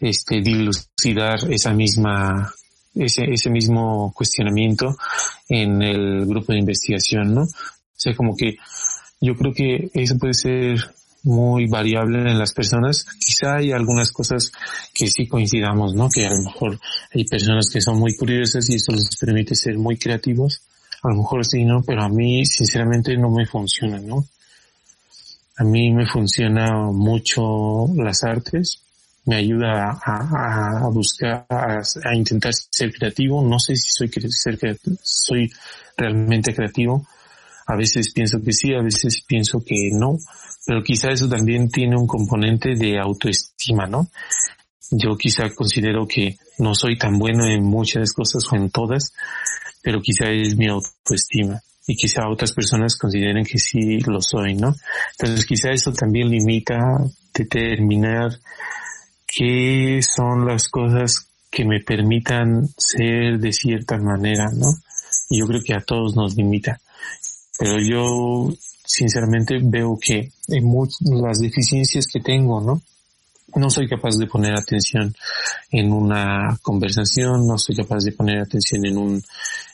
[0.00, 2.52] este, dilucidar esa misma,
[2.94, 4.96] ese, ese mismo cuestionamiento
[5.48, 7.42] en el grupo de investigación, ¿no?
[7.42, 8.56] O sea, como que
[9.20, 10.78] yo creo que eso puede ser
[11.24, 13.04] muy variable en las personas.
[13.18, 14.52] Quizá hay algunas cosas
[14.94, 16.08] que sí coincidamos, ¿no?
[16.08, 16.78] Que a lo mejor
[17.12, 20.62] hay personas que son muy curiosas y eso les permite ser muy creativos.
[21.02, 21.82] A lo mejor sí, ¿no?
[21.82, 24.24] Pero a mí, sinceramente, no me funciona, ¿no?
[25.58, 28.80] A mí me funciona mucho las artes,
[29.24, 33.42] me ayuda a, buscar, a, intentar ser creativo.
[33.42, 34.10] No sé si soy,
[35.02, 35.50] soy
[35.96, 37.04] realmente creativo.
[37.66, 40.16] A veces pienso que sí, a veces pienso que no,
[40.64, 44.08] pero quizá eso también tiene un componente de autoestima, ¿no?
[44.92, 49.12] Yo quizá considero que no soy tan bueno en muchas cosas o en todas,
[49.82, 54.76] pero quizá es mi autoestima y quizá otras personas consideren que sí lo soy, ¿no?
[55.18, 56.76] Entonces quizá eso también limita
[57.32, 58.38] determinar
[59.26, 64.66] qué son las cosas que me permitan ser de cierta manera, ¿no?
[65.30, 66.78] Y yo creo que a todos nos limita.
[67.58, 68.52] Pero yo
[68.84, 72.82] sinceramente veo que en las deficiencias que tengo, ¿no?
[73.54, 75.14] no soy capaz de poner atención
[75.70, 79.22] en una conversación, no soy capaz de poner atención en un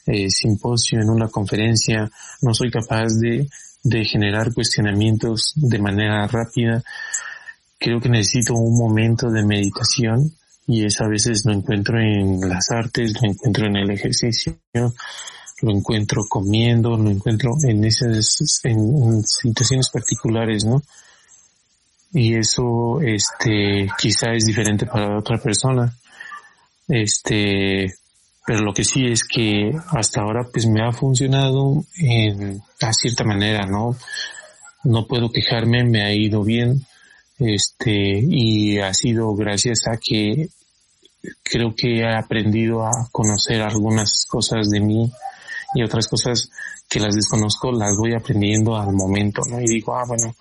[0.06, 2.10] eh, simposio, en una conferencia,
[2.42, 3.48] no soy capaz de,
[3.82, 6.82] de generar cuestionamientos de manera rápida.
[7.78, 10.32] Creo que necesito un momento de meditación
[10.66, 15.70] y eso a veces lo encuentro en las artes, lo encuentro en el ejercicio, lo
[15.70, 20.82] encuentro comiendo, lo encuentro en esas en situaciones particulares, ¿no?
[22.14, 25.92] y eso este quizá es diferente para otra persona
[26.86, 27.92] este
[28.46, 33.24] pero lo que sí es que hasta ahora pues me ha funcionado en a cierta
[33.24, 33.96] manera no
[34.84, 36.86] no puedo quejarme me ha ido bien
[37.38, 40.48] este y ha sido gracias a que
[41.42, 45.10] creo que he aprendido a conocer algunas cosas de mí
[45.74, 46.50] y otras cosas
[46.88, 50.34] que las desconozco las voy aprendiendo al momento no y digo ah bueno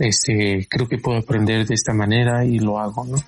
[0.00, 3.18] este, creo que puedo aprender de esta manera y lo hago, ¿no?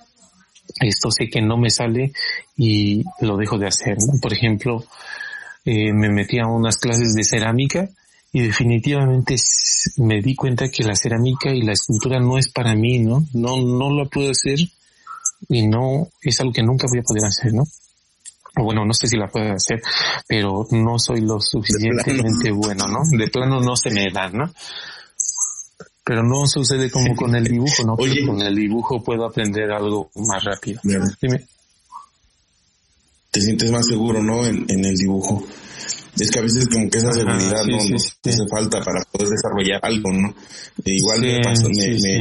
[0.80, 2.12] Esto sé que no me sale
[2.56, 4.18] y lo dejo de hacer, ¿no?
[4.20, 4.84] Por ejemplo,
[5.64, 7.88] eh, me metí a unas clases de cerámica
[8.32, 9.36] y definitivamente
[9.98, 13.24] me di cuenta que la cerámica y la escultura no es para mí, ¿no?
[13.34, 14.58] No, no lo puedo hacer
[15.48, 17.64] y no, es algo que nunca voy a poder hacer, ¿no?
[18.60, 19.80] bueno, no sé si la puedo hacer,
[20.26, 22.98] pero no soy lo suficientemente bueno, ¿no?
[23.10, 24.52] De plano no se me da, ¿no?
[26.04, 27.94] Pero no sucede como con el dibujo, ¿no?
[27.94, 30.80] Oye, con el dibujo puedo aprender algo más rápido.
[30.82, 31.46] Dime.
[33.30, 34.44] Te sientes más seguro, ¿no?
[34.44, 35.44] En, el dibujo.
[36.18, 37.78] Es que a veces como que esa seguridad no,
[38.20, 40.34] te hace falta para poder desarrollar algo, ¿no?
[40.84, 41.38] E igual me,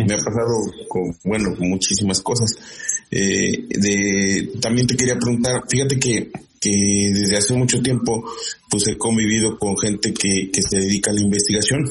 [0.05, 0.55] me, ha pasado
[0.87, 2.51] con, bueno, con muchísimas cosas.
[3.09, 8.23] Eh, de, también te quería preguntar, fíjate que, que desde hace mucho tiempo
[8.69, 11.83] pues he convivido con gente que, que se dedica a la investigación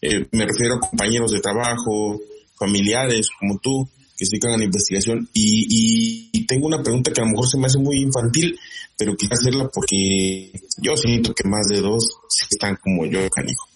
[0.00, 2.20] eh, me refiero a compañeros de trabajo,
[2.56, 5.28] familiares como tú, que se dedican a la investigación.
[5.32, 8.58] Y, y, tengo una pregunta que a lo mejor se me hace muy infantil,
[8.96, 12.04] pero quiero hacerla porque yo siento que más de dos
[12.50, 13.68] están como yo, canijo.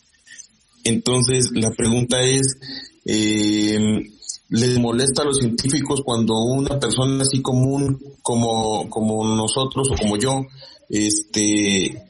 [0.84, 2.58] Entonces, la pregunta es,
[3.04, 3.78] eh,
[4.48, 10.16] les molesta a los científicos cuando una persona así común como, como nosotros o como
[10.16, 10.46] yo,
[10.88, 12.02] este,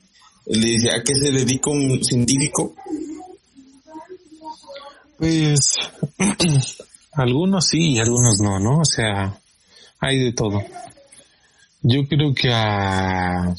[0.46, 2.74] le dice, ¿a qué se dedica un científico?
[5.22, 5.78] Pues,
[7.12, 8.80] algunos sí y algunos no, ¿no?
[8.80, 9.32] O sea,
[10.00, 10.60] hay de todo.
[11.80, 13.54] Yo creo que a,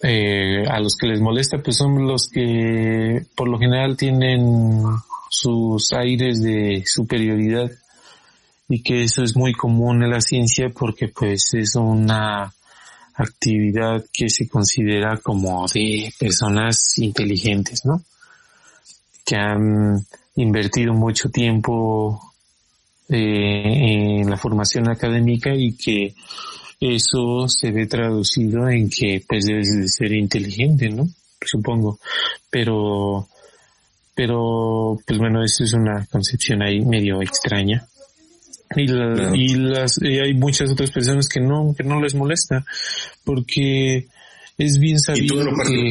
[0.00, 4.84] eh, a los que les molesta pues son los que por lo general tienen
[5.28, 7.68] sus aires de superioridad
[8.68, 12.54] y que eso es muy común en la ciencia porque pues es una
[13.14, 18.04] actividad que se considera como de personas inteligentes, ¿no?
[19.30, 20.04] Que han
[20.34, 22.20] invertido mucho tiempo
[23.08, 26.14] eh, en la formación académica y que
[26.80, 31.08] eso se ve traducido en que pues debes de ser inteligente, ¿no?
[31.40, 32.00] Supongo.
[32.50, 33.28] Pero,
[34.16, 37.86] pero, pues bueno, eso es una concepción ahí medio extraña.
[38.74, 38.90] Y,
[39.34, 42.64] y las, hay muchas otras personas que no, que no les molesta,
[43.24, 44.08] porque
[44.58, 45.90] es bien sabido que,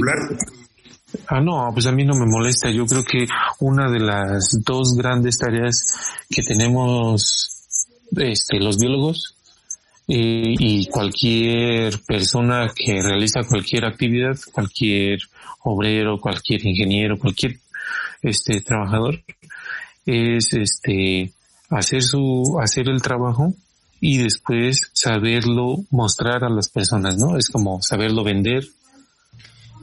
[1.27, 2.69] Ah, no, pues a mí no me molesta.
[2.69, 3.25] Yo creo que
[3.59, 5.85] una de las dos grandes tareas
[6.29, 7.59] que tenemos
[8.15, 9.35] este, los biólogos
[10.07, 15.19] eh, y cualquier persona que realiza cualquier actividad, cualquier
[15.63, 17.59] obrero, cualquier ingeniero, cualquier
[18.21, 19.21] este trabajador,
[20.05, 21.31] es este
[21.69, 23.53] hacer su, hacer el trabajo
[24.01, 27.37] y después saberlo mostrar a las personas, ¿no?
[27.37, 28.63] Es como saberlo vender,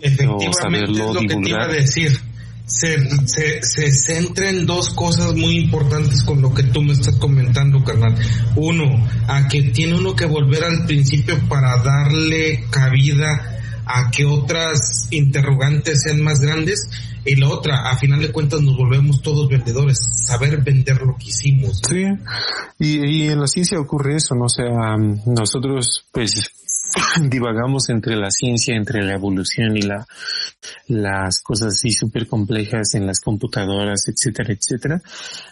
[0.00, 2.20] Efectivamente, es lo que te iba a decir.
[2.66, 2.98] Se,
[3.28, 7.84] se, se centra en dos cosas muy importantes con lo que tú me estás comentando,
[7.84, 8.16] carnal.
[8.56, 13.56] Uno, a que tiene uno que volver al principio para darle cabida
[13.86, 16.90] a que otras interrogantes sean más grandes.
[17.24, 21.28] Y la otra, a final de cuentas nos volvemos todos vendedores, saber vender lo que
[21.28, 21.82] hicimos.
[21.88, 22.04] Sí,
[22.78, 24.44] y, y en la ciencia ocurre eso, ¿no?
[24.44, 24.96] O sea,
[25.26, 26.52] nosotros pues
[27.28, 30.06] divagamos entre la ciencia, entre la evolución y la,
[30.88, 35.00] las cosas así súper complejas en las computadoras, etcétera, etcétera.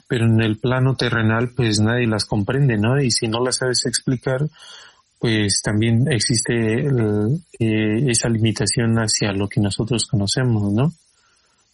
[0.09, 3.01] Pero en el plano terrenal, pues nadie las comprende, ¿no?
[3.01, 4.41] Y si no las sabes explicar,
[5.19, 6.87] pues también existe
[7.59, 10.93] eh, esa limitación hacia lo que nosotros conocemos, ¿no?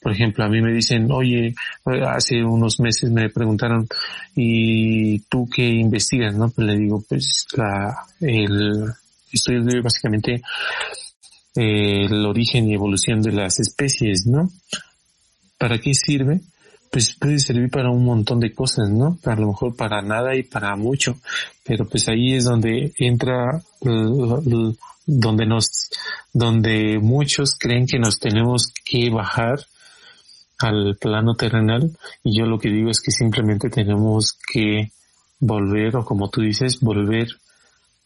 [0.01, 1.55] Por ejemplo, a mí me dicen, oye,
[2.09, 3.87] hace unos meses me preguntaron,
[4.35, 6.35] ¿y tú qué investigas?
[6.35, 6.49] ¿No?
[6.49, 8.95] Pues le digo, pues la, el,
[9.37, 10.43] estudio básicamente
[11.57, 14.51] eh, el origen y evolución de las especies, ¿no?
[15.59, 16.41] ¿Para qué sirve?
[16.91, 19.19] Pues puede servir para un montón de cosas, ¿no?
[19.25, 21.19] A lo mejor para nada y para mucho,
[21.65, 23.63] pero pues ahí es donde entra,
[25.07, 25.91] donde nos,
[26.33, 29.61] donde muchos creen que nos tenemos que bajar
[30.59, 31.91] al plano terrenal
[32.23, 34.93] y yo lo que digo es que simplemente tenemos que
[35.41, 37.29] volver o como tú dices, volver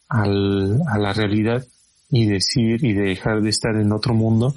[0.09, 1.65] al, a la realidad
[2.09, 4.53] y decir y dejar de estar en otro mundo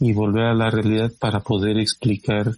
[0.00, 2.52] y volver a la realidad para poder explicar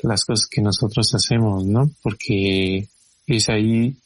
[0.00, 1.90] las cosas que nosotros hacemos, ¿no?
[2.02, 2.88] Porque
[3.26, 3.96] es ahí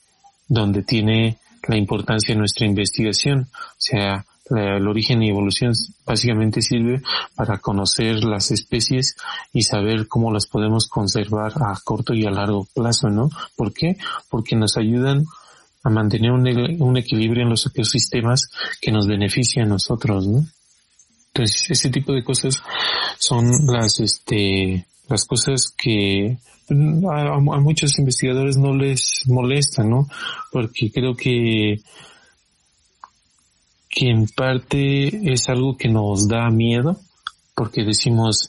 [0.48, 1.39] donde tiene
[1.69, 3.48] la importancia nuestra investigación.
[3.53, 5.73] O sea, el origen y evolución
[6.05, 7.03] básicamente sirve
[7.35, 9.16] para conocer las especies
[9.53, 13.28] y saber cómo las podemos conservar a corto y a largo plazo, ¿no?
[13.57, 13.97] ¿Por qué?
[14.31, 15.27] Porque nos ayudan
[15.86, 18.48] a mantener un, equilibrio en los ecosistemas
[18.80, 20.44] que nos beneficia a nosotros, ¿no?
[21.28, 22.60] Entonces, ese tipo de cosas
[23.18, 26.38] son las, este, las cosas que
[26.68, 30.08] a, muchos investigadores no les molesta, ¿no?
[30.50, 31.76] Porque creo que,
[33.88, 36.98] que en parte es algo que nos da miedo,
[37.54, 38.48] porque decimos,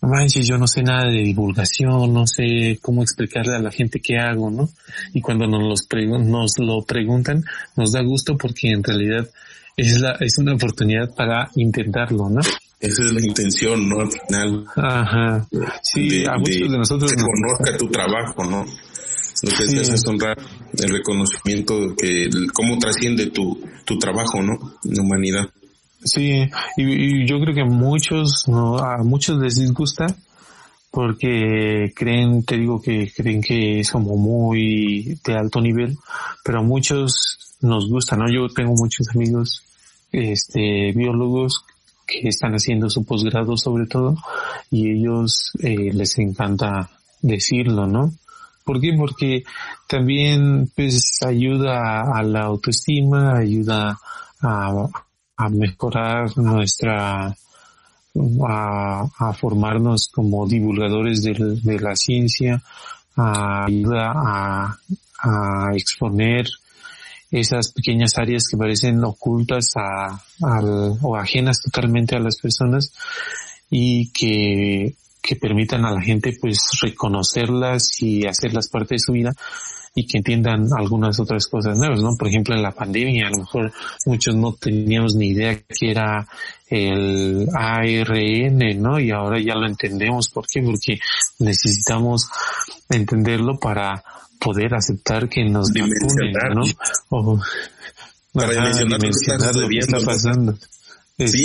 [0.00, 4.18] manches, yo no sé nada de divulgación, no sé cómo explicarle a la gente qué
[4.18, 4.68] hago, ¿no?
[5.12, 5.86] Y cuando nos, los
[6.26, 7.44] nos lo preguntan,
[7.76, 9.28] nos da gusto porque en realidad
[9.76, 12.40] es, la, es una oportunidad para intentarlo, ¿no?
[12.80, 14.00] Esa es la intención, ¿no?
[14.00, 14.64] Al final.
[14.76, 15.48] Ajá.
[15.82, 17.12] Sí, a muchos de, nosotros.
[17.12, 18.64] Que conozca tu trabajo, ¿no?
[18.64, 19.78] Lo que sí.
[19.78, 20.36] es honrar
[20.78, 24.54] el reconocimiento que, cómo trasciende tu, tu trabajo, ¿no?
[24.84, 25.48] En la humanidad.
[26.02, 30.06] Sí, y, yo creo que muchos, no, a muchos les disgusta
[30.90, 35.96] porque creen, te digo que creen que es como muy de alto nivel,
[36.44, 38.30] pero a muchos nos gusta, ¿no?
[38.30, 39.62] Yo tengo muchos amigos,
[40.12, 41.64] este, biólogos
[42.06, 44.16] que están haciendo su posgrado sobre todo
[44.70, 48.12] y ellos eh, les encanta decirlo, ¿no?
[48.64, 48.92] ¿Por qué?
[48.96, 49.44] Porque
[49.88, 53.98] también pues ayuda a la autoestima, ayuda
[54.40, 54.88] a,
[55.38, 62.60] a mejorar nuestra, a, a formarnos como divulgadores de, de, la ciencia,
[63.16, 64.76] ayuda a,
[65.20, 66.46] a exponer
[67.30, 70.20] esas pequeñas áreas que parecen ocultas a,
[71.02, 72.92] o ajenas totalmente a las personas
[73.70, 79.32] y que, que permitan a la gente pues reconocerlas y hacerlas parte de su vida
[79.98, 82.16] y que entiendan algunas otras cosas nuevas, ¿no?
[82.16, 83.72] Por ejemplo, en la pandemia, a lo mejor
[84.06, 86.24] muchos no teníamos ni idea que era
[86.68, 89.00] el ARN, ¿no?
[89.00, 90.28] Y ahora ya lo entendemos.
[90.28, 90.62] ¿Por qué?
[90.62, 91.00] Porque
[91.40, 92.28] necesitamos
[92.88, 94.04] entenderlo para
[94.38, 96.62] poder aceptar que nos vacunen, ¿no?
[97.08, 97.40] O,
[98.32, 100.56] para dimensionar, lo que está pasando.
[101.26, 101.44] Sí,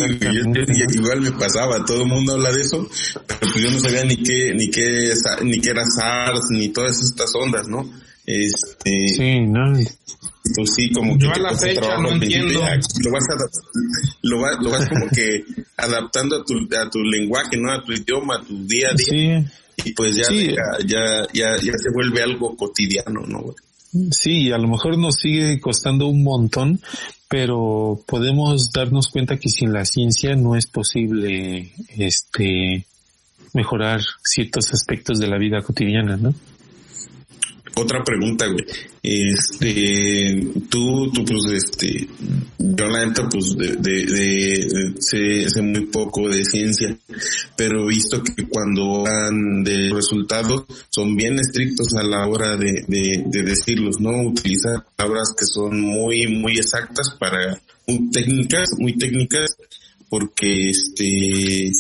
[0.94, 2.88] igual me pasaba, todo el mundo habla de eso,
[3.26, 5.12] pero pues yo no sabía ni qué, ni qué,
[5.42, 7.84] ni qué era SARS, ni todas estas ondas, ¿no?
[8.26, 9.74] Este, sí, no.
[10.56, 12.54] Pues sí, como yo a la fecha no entiendo.
[12.54, 12.88] Lo vas,
[14.22, 15.44] lo, vas, lo vas como que
[15.78, 17.72] adaptando a tu, a tu lenguaje, ¿no?
[17.72, 19.42] A tu idioma, a tu día a día.
[19.42, 19.86] Sí.
[19.86, 23.56] Y pues ya, ya, ya, ya, se vuelve algo cotidiano, ¿no?
[24.12, 26.80] Sí, a lo mejor nos sigue costando un montón,
[27.28, 32.86] pero podemos darnos cuenta que sin la ciencia no es posible, este,
[33.54, 36.34] mejorar ciertos aspectos de la vida cotidiana, ¿no?
[37.76, 38.66] Otra pregunta, güey.
[39.02, 42.08] Este, tú, tú, pues, este,
[42.58, 46.98] yo la neta, pues, de, de, de, sé, sé, muy poco de ciencia,
[47.58, 52.84] pero he visto que cuando dan de resultados son bien estrictos a la hora de,
[52.88, 54.30] de, de decirlos, ¿no?
[54.30, 57.60] Utilizar palabras que son muy, muy exactas para,
[58.12, 59.58] técnicas, muy técnicas
[60.14, 61.72] porque este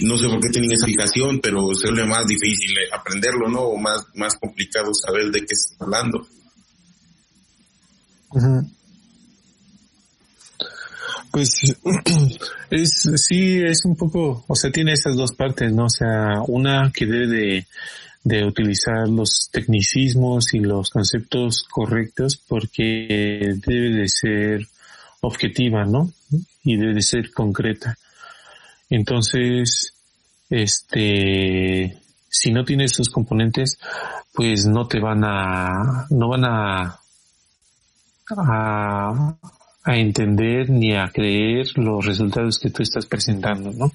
[0.00, 3.60] no sé por qué tienen esa fijación, pero se vuelve más difícil aprenderlo, ¿no?
[3.60, 6.26] O más, más complicado saber de qué está hablando.
[11.32, 11.76] Pues
[12.70, 15.84] es sí es un poco, o sea, tiene esas dos partes, ¿no?
[15.84, 17.66] O sea, una que debe de,
[18.24, 24.66] de utilizar los tecnicismos y los conceptos correctos porque debe de ser
[25.20, 26.10] objetiva, ¿no?
[26.64, 27.96] Y debe ser concreta.
[28.88, 29.94] Entonces,
[30.50, 31.98] este,
[32.28, 33.78] si no tienes esos componentes,
[34.32, 37.00] pues no te van a, no van a,
[38.28, 43.92] a, entender ni a creer los resultados que tú estás presentando, ¿no?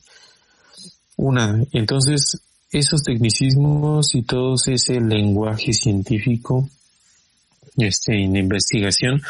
[1.16, 2.42] Una, entonces,
[2.72, 6.70] esos tecnicismos y todo ese lenguaje científico,
[7.78, 9.22] este, en investigación,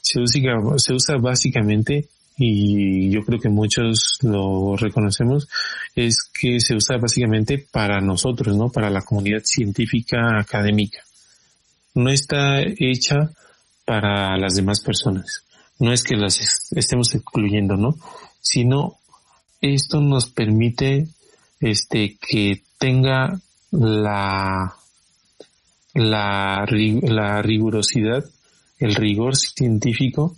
[0.00, 0.40] se usa,
[0.78, 2.08] se usa básicamente
[2.38, 5.48] y yo creo que muchos lo reconocemos,
[5.94, 8.70] es que se usa básicamente para nosotros, ¿no?
[8.70, 11.00] Para la comunidad científica académica.
[11.94, 13.30] No está hecha
[13.84, 15.44] para las demás personas.
[15.80, 17.96] No es que las estemos excluyendo, ¿no?
[18.40, 18.98] Sino
[19.60, 21.08] esto nos permite
[21.60, 23.40] este que tenga
[23.72, 24.74] la
[25.94, 26.64] la,
[27.02, 28.24] la rigurosidad,
[28.78, 30.36] el rigor científico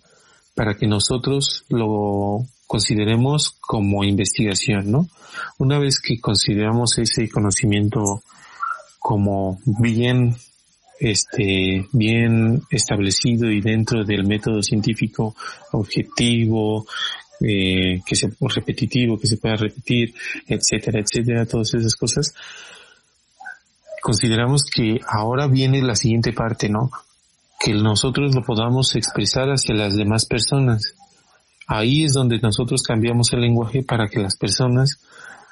[0.61, 5.09] para que nosotros lo consideremos como investigación, ¿no?
[5.57, 8.23] Una vez que consideramos ese conocimiento
[8.99, 10.37] como bien
[10.99, 15.35] este bien establecido y dentro del método científico
[15.73, 16.85] objetivo
[17.41, 20.13] eh, que sea repetitivo que se pueda repetir
[20.47, 22.35] etcétera etcétera todas esas cosas
[24.03, 26.91] consideramos que ahora viene la siguiente parte no
[27.61, 30.95] que nosotros lo podamos expresar hacia las demás personas.
[31.67, 34.99] Ahí es donde nosotros cambiamos el lenguaje para que las personas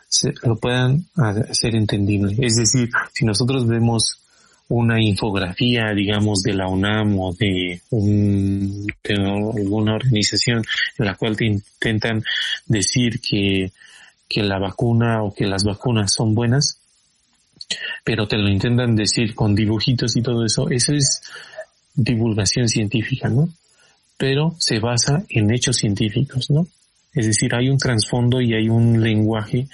[0.09, 2.35] se, lo puedan hacer entendible.
[2.41, 4.23] Es decir, si nosotros vemos
[4.69, 10.65] una infografía, digamos, de la UNAM o de, un, de alguna organización
[10.99, 12.25] en la cual te intentan
[12.67, 13.71] decir que,
[14.27, 16.81] que la vacuna o que las vacunas son buenas,
[18.03, 21.23] pero te lo intentan decir con dibujitos y todo eso, eso es
[21.99, 23.49] divulgación científica, ¿no?
[24.17, 26.67] Pero se basa en hechos científicos, ¿no?
[27.13, 29.67] Es decir, hay un trasfondo y hay un lenguaje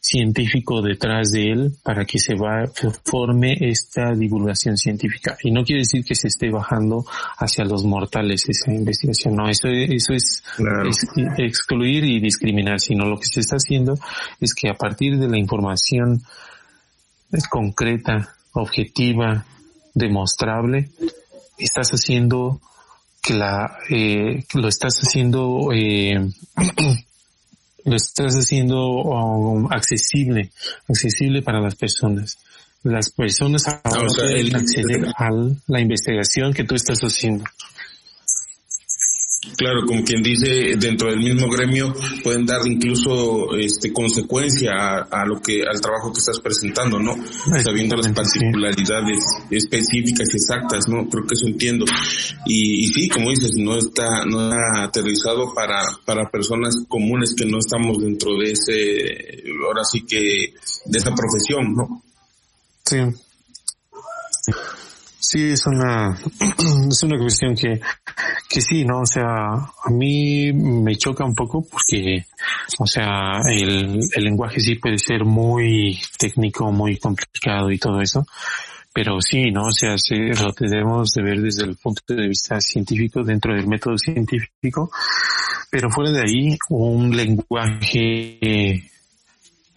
[0.00, 2.66] científico detrás de él para que se va,
[3.04, 5.36] forme esta divulgación científica.
[5.42, 7.04] Y no quiere decir que se esté bajando
[7.36, 9.36] hacia los mortales esa investigación.
[9.36, 10.42] No, eso, eso es,
[10.88, 13.94] es excluir y discriminar, sino lo que se está haciendo
[14.40, 16.22] es que a partir de la información
[17.50, 19.44] concreta, objetiva,
[19.94, 20.88] demostrable,
[21.60, 22.60] estás haciendo
[23.22, 26.14] que la eh, lo estás haciendo eh,
[27.84, 30.50] lo estás haciendo um, accesible
[30.88, 32.38] accesible para las personas.
[32.82, 35.28] Las personas ahora pueden acceder a
[35.66, 37.44] la investigación que tú estás haciendo
[39.60, 44.72] Claro, como quien dice, dentro del mismo gremio pueden dar incluso este consecuencia
[45.10, 47.14] a, lo que al trabajo que estás presentando, ¿no?
[47.62, 51.06] Sabiendo las particularidades específicas y exactas, ¿no?
[51.10, 51.84] Creo que eso entiendo.
[52.46, 57.44] Y, y, sí, como dices, no está no está aterrizado para para personas comunes que
[57.44, 60.54] no estamos dentro de ese ahora sí que
[60.86, 62.02] de esa profesión, ¿no?
[62.86, 62.96] Sí.
[64.40, 64.52] Sí,
[65.34, 66.18] es una,
[66.88, 67.80] es una cuestión que,
[68.48, 69.00] que sí, ¿no?
[69.00, 72.24] O sea, a mí me choca un poco porque,
[72.78, 78.26] o sea, el, el lenguaje sí puede ser muy técnico, muy complicado y todo eso,
[78.92, 79.66] pero sí, ¿no?
[79.66, 83.68] O sea, sí, lo debemos de ver desde el punto de vista científico, dentro del
[83.68, 84.90] método científico,
[85.70, 88.90] pero fuera de ahí, un lenguaje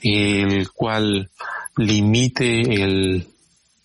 [0.01, 1.29] el cual
[1.77, 3.27] limite el,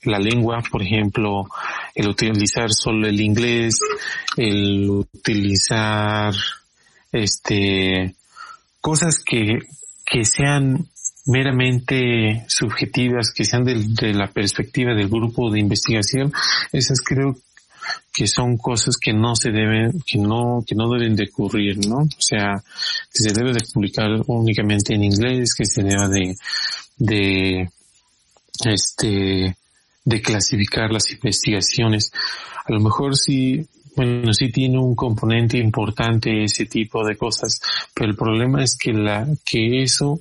[0.02, 1.46] la lengua, por ejemplo,
[1.94, 3.78] el utilizar solo el inglés,
[4.36, 6.32] el utilizar
[7.12, 8.14] este
[8.80, 9.58] cosas que,
[10.04, 10.88] que sean
[11.28, 16.32] meramente subjetivas, que sean de, la perspectiva del grupo de investigación,
[16.72, 17.36] esas creo
[18.12, 21.98] que son cosas que no se deben, que no, que no deben de ocurrir, ¿no?
[21.98, 22.54] O sea,
[23.12, 26.34] que se debe de publicar únicamente en inglés, que se deba de,
[26.96, 27.70] de,
[28.64, 29.56] este,
[30.08, 32.10] de clasificar las investigaciones.
[32.64, 37.60] A lo mejor sí, bueno, sí tiene un componente importante ese tipo de cosas,
[37.94, 40.18] pero el problema es que la, que eso,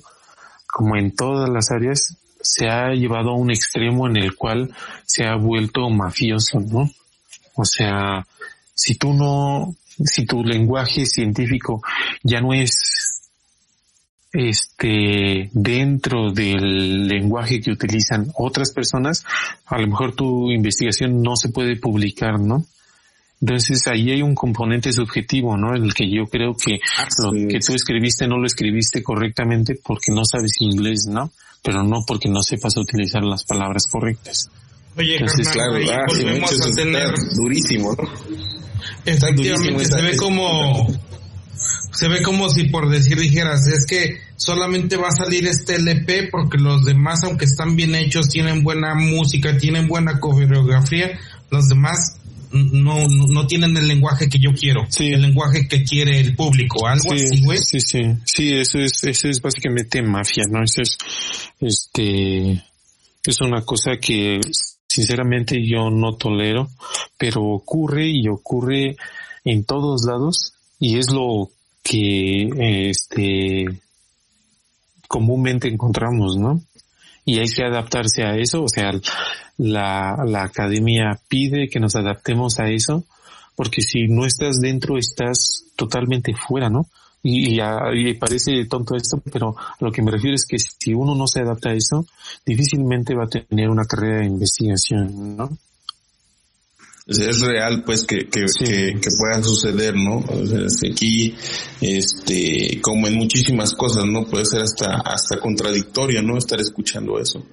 [0.66, 4.74] como en todas las áreas, se ha llevado a un extremo en el cual
[5.06, 6.90] se ha vuelto mafioso, ¿no?
[7.54, 8.26] O sea,
[8.74, 9.74] si tú no,
[10.04, 11.82] si tu lenguaje científico
[12.22, 12.97] ya no es
[14.32, 19.24] este dentro del lenguaje que utilizan otras personas,
[19.66, 22.64] a lo mejor tu investigación no se puede publicar, ¿no?
[23.40, 25.74] Entonces ahí hay un componente subjetivo, ¿no?
[25.74, 26.78] En el que yo creo que
[27.22, 31.30] lo que tú escribiste no lo escribiste correctamente porque no sabes inglés, ¿no?
[31.62, 34.50] Pero no porque no sepas utilizar las palabras correctas.
[34.96, 38.08] Oye, Entonces, claro, ah, volvemos a tener durísimo, ¿no?
[39.04, 40.88] Efectivamente, se ve como
[41.98, 46.28] se ve como si por decir dijeras, es que solamente va a salir este LP
[46.30, 51.18] porque los demás, aunque están bien hechos, tienen buena música, tienen buena coreografía,
[51.50, 52.20] los demás
[52.52, 55.06] no, no, tienen el lenguaje que yo quiero, sí.
[55.06, 57.58] el lenguaje que quiere el público, algo así, güey.
[57.58, 60.62] Sí, sí, sí, eso es, eso es básicamente mafia, ¿no?
[60.62, 60.98] Eso es,
[61.58, 62.62] este,
[63.24, 64.38] es una cosa que
[64.86, 66.70] sinceramente yo no tolero,
[67.18, 68.94] pero ocurre y ocurre
[69.44, 71.50] en todos lados y es lo
[71.82, 72.50] que
[72.90, 73.66] este
[75.06, 76.60] comúnmente encontramos, ¿no?
[77.24, 78.90] Y hay que adaptarse a eso, o sea,
[79.58, 83.04] la, la academia pide que nos adaptemos a eso,
[83.56, 86.86] porque si no estás dentro, estás totalmente fuera, ¿no?
[87.22, 91.26] Y, y, parece tonto esto, pero lo que me refiero es que si uno no
[91.26, 92.06] se adapta a eso,
[92.46, 95.50] difícilmente va a tener una carrera de investigación, ¿no?
[97.08, 100.18] Es real pues que, que, que, pueda suceder, ¿no?
[100.18, 101.34] O sea, aquí,
[101.80, 104.26] este, como en muchísimas cosas, ¿no?
[104.26, 106.36] Puede ser hasta, hasta contradictorio, ¿no?
[106.36, 107.44] Estar escuchando eso.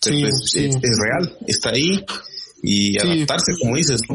[0.00, 2.02] Sí, pues, Es, real, está ahí
[2.62, 4.14] y adaptarse, como dices, ¿no?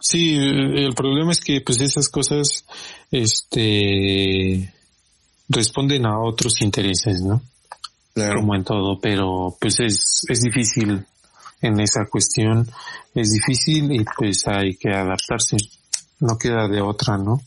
[0.00, 2.64] Sí, el problema es que pues esas cosas,
[3.10, 4.72] este,
[5.48, 7.42] responden a otros intereses, ¿no?
[8.14, 8.40] Claro.
[8.40, 11.04] Como en todo, pero pues es, es difícil
[11.66, 12.68] en esa cuestión
[13.14, 15.56] es difícil y pues hay que adaptarse.
[16.20, 17.40] No queda de otra, ¿no?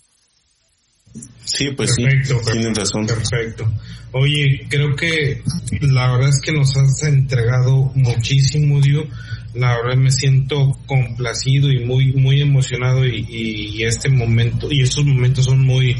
[1.43, 3.07] Sí, pues perfecto, sí, tienes razón.
[3.07, 3.71] Perfecto.
[4.11, 5.41] Oye, creo que
[5.81, 9.05] la verdad es que nos has entregado muchísimo, Dio.
[9.53, 15.05] La verdad me siento complacido y muy, muy emocionado y, y este momento, y estos
[15.05, 15.95] momentos son muy,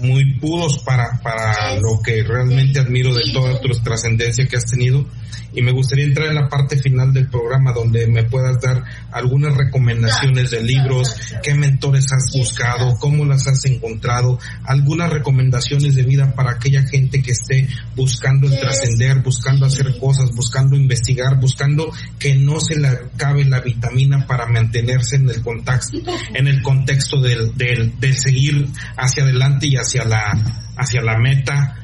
[0.00, 5.04] muy puros para, para lo que realmente admiro de toda tu trascendencia que has tenido
[5.52, 9.56] y me gustaría entrar en la parte final del programa donde me puedas dar algunas
[9.56, 16.34] recomendaciones de libros, qué mentores has buscado, cómo las has encontrado, algunas recomendaciones de vida
[16.34, 22.34] para aquella gente que esté buscando el trascender, buscando hacer cosas, buscando investigar, buscando que
[22.34, 25.98] no se le acabe la vitamina para mantenerse en el contexto,
[26.34, 28.66] en el contexto del, del, del seguir
[28.96, 30.32] hacia adelante y hacia la,
[30.76, 31.83] hacia la meta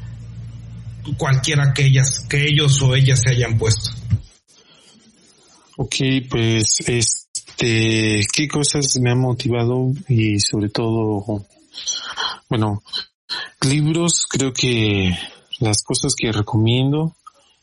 [1.17, 3.91] cualquiera que ellas, que ellos o ellas se hayan puesto.
[5.77, 5.97] Ok,
[6.29, 11.47] pues este, ¿qué cosas me han motivado y sobre todo,
[12.49, 12.83] bueno,
[13.63, 15.17] libros, creo que
[15.59, 17.15] las cosas que recomiendo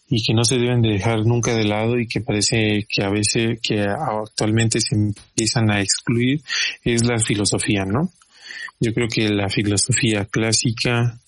[0.09, 3.09] y que no se deben de dejar nunca de lado y que parece que a
[3.09, 6.41] veces, que actualmente se empiezan a excluir,
[6.83, 8.11] es la filosofía, ¿no?
[8.79, 11.19] Yo creo que la filosofía clásica,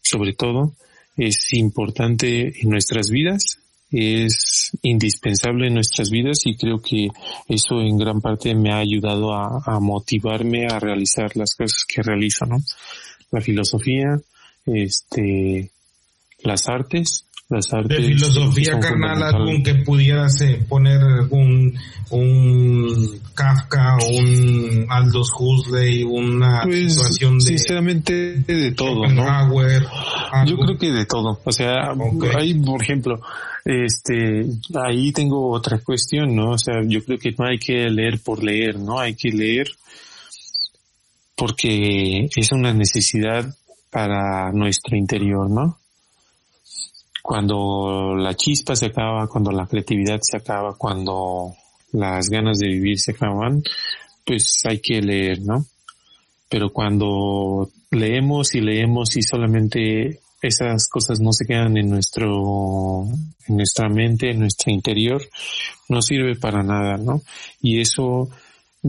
[0.00, 0.72] sobre todo,
[1.16, 3.58] es importante en nuestras vidas,
[3.90, 7.08] es indispensable en nuestras vidas y creo que
[7.48, 12.46] eso en gran parte me ha ayudado a, motivarme a realizar las cosas que realizo,
[12.46, 12.58] ¿no?
[13.30, 14.20] La filosofía,
[14.66, 15.70] este,
[16.40, 17.98] las artes, las artes.
[17.98, 21.00] De filosofía carnal, algún que pudieras eh, poner
[21.30, 21.78] un,
[22.10, 27.44] un Kafka, un Aldous Huxley, una pues, situación de...
[27.44, 29.24] Sinceramente de todo, ¿no?
[30.46, 31.40] Yo creo que de todo.
[31.44, 31.92] O sea,
[32.36, 33.20] hay, por ejemplo,
[33.64, 34.46] este,
[34.84, 36.52] ahí tengo otra cuestión, ¿no?
[36.52, 38.98] O sea, yo creo que no hay que leer por leer, ¿no?
[38.98, 39.68] Hay que leer
[41.36, 43.54] porque es una necesidad
[43.90, 45.78] para nuestro interior, ¿no?
[47.26, 51.56] Cuando la chispa se acaba, cuando la creatividad se acaba, cuando
[51.90, 53.64] las ganas de vivir se acaban,
[54.24, 55.66] pues hay que leer, ¿no?
[56.48, 63.02] Pero cuando leemos y leemos y solamente esas cosas no se quedan en nuestro,
[63.48, 65.20] en nuestra mente, en nuestro interior,
[65.88, 67.22] no sirve para nada, ¿no?
[67.60, 68.30] Y eso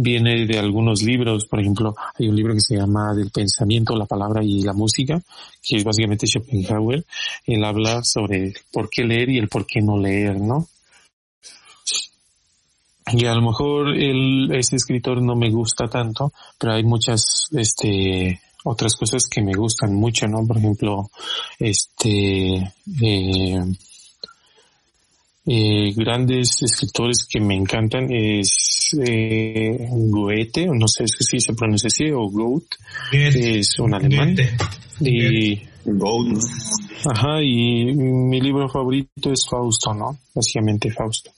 [0.01, 4.05] viene de algunos libros, por ejemplo, hay un libro que se llama Del pensamiento, la
[4.05, 5.21] palabra y la música,
[5.61, 7.05] que es básicamente Schopenhauer.
[7.45, 10.67] Él habla sobre por qué leer y el por qué no leer, ¿no?
[13.13, 18.41] Y a lo mejor el, ese escritor no me gusta tanto, pero hay muchas, este,
[18.65, 20.45] otras cosas que me gustan mucho, ¿no?
[20.45, 21.09] Por ejemplo,
[21.57, 22.55] este,
[23.01, 23.63] eh,
[25.47, 32.11] eh, grandes escritores que me encantan es eh, Goethe, no sé si se pronuncia así,
[32.11, 32.77] o Goethe,
[33.59, 34.35] es un alemán.
[34.99, 35.61] Y,
[37.09, 40.17] Ajá, y mi libro favorito es Fausto, ¿no?
[40.33, 41.31] Básicamente Fausto.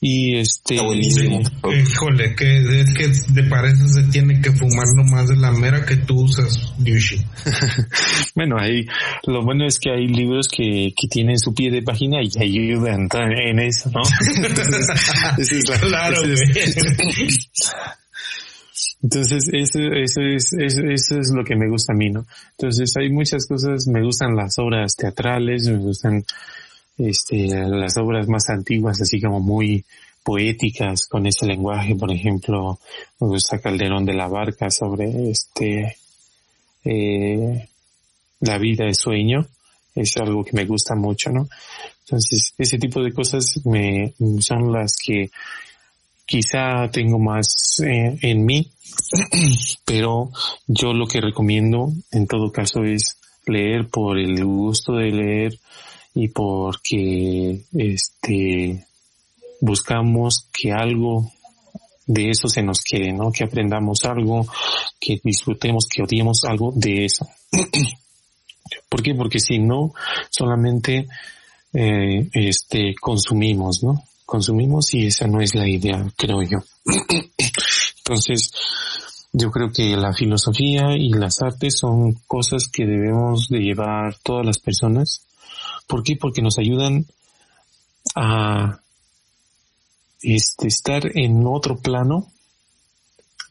[0.00, 0.74] Y este...
[0.74, 5.96] Híjole, que es que de parece se tiene que fumar nomás de la mera que
[5.96, 7.24] tú usas, Yushi.
[8.34, 8.84] bueno, ahí,
[9.26, 13.08] lo bueno es que hay libros que, que tienen su pie de página y ayudan
[13.12, 14.02] en eso, ¿no?
[15.80, 16.16] claro,
[19.02, 22.24] entonces, eso, eso, es, eso, eso, es lo que me gusta a mí, ¿no?
[22.52, 26.24] Entonces, hay muchas cosas, me gustan las obras teatrales, me gustan
[26.98, 29.84] este, las obras más antiguas, así como muy
[30.22, 32.78] poéticas con ese lenguaje, por ejemplo,
[33.20, 35.96] me gusta Calderón de la Barca sobre este,
[36.84, 37.68] eh,
[38.38, 39.46] la vida de sueño,
[39.96, 41.48] es algo que me gusta mucho, ¿no?
[42.04, 45.30] Entonces, ese tipo de cosas me, son las que
[46.26, 48.70] quizá tengo más eh, en mí,
[49.84, 50.30] pero
[50.66, 55.58] yo lo que recomiendo en todo caso es leer por el gusto de leer
[56.14, 58.86] y porque este
[59.60, 61.30] buscamos que algo
[62.06, 63.30] de eso se nos quede, ¿no?
[63.30, 64.46] Que aprendamos algo,
[65.00, 67.26] que disfrutemos, que odiemos algo de eso.
[68.88, 69.14] ¿Por qué?
[69.14, 69.94] Porque si no,
[70.30, 71.06] solamente
[71.72, 74.02] eh, este consumimos, ¿no?
[74.24, 76.58] Consumimos y esa no es la idea, creo yo.
[77.98, 78.50] Entonces,
[79.32, 84.44] yo creo que la filosofía y las artes son cosas que debemos de llevar todas
[84.44, 85.26] las personas.
[85.86, 86.16] ¿Por qué?
[86.16, 87.06] Porque nos ayudan
[88.14, 88.80] a
[90.20, 92.28] este, estar en otro plano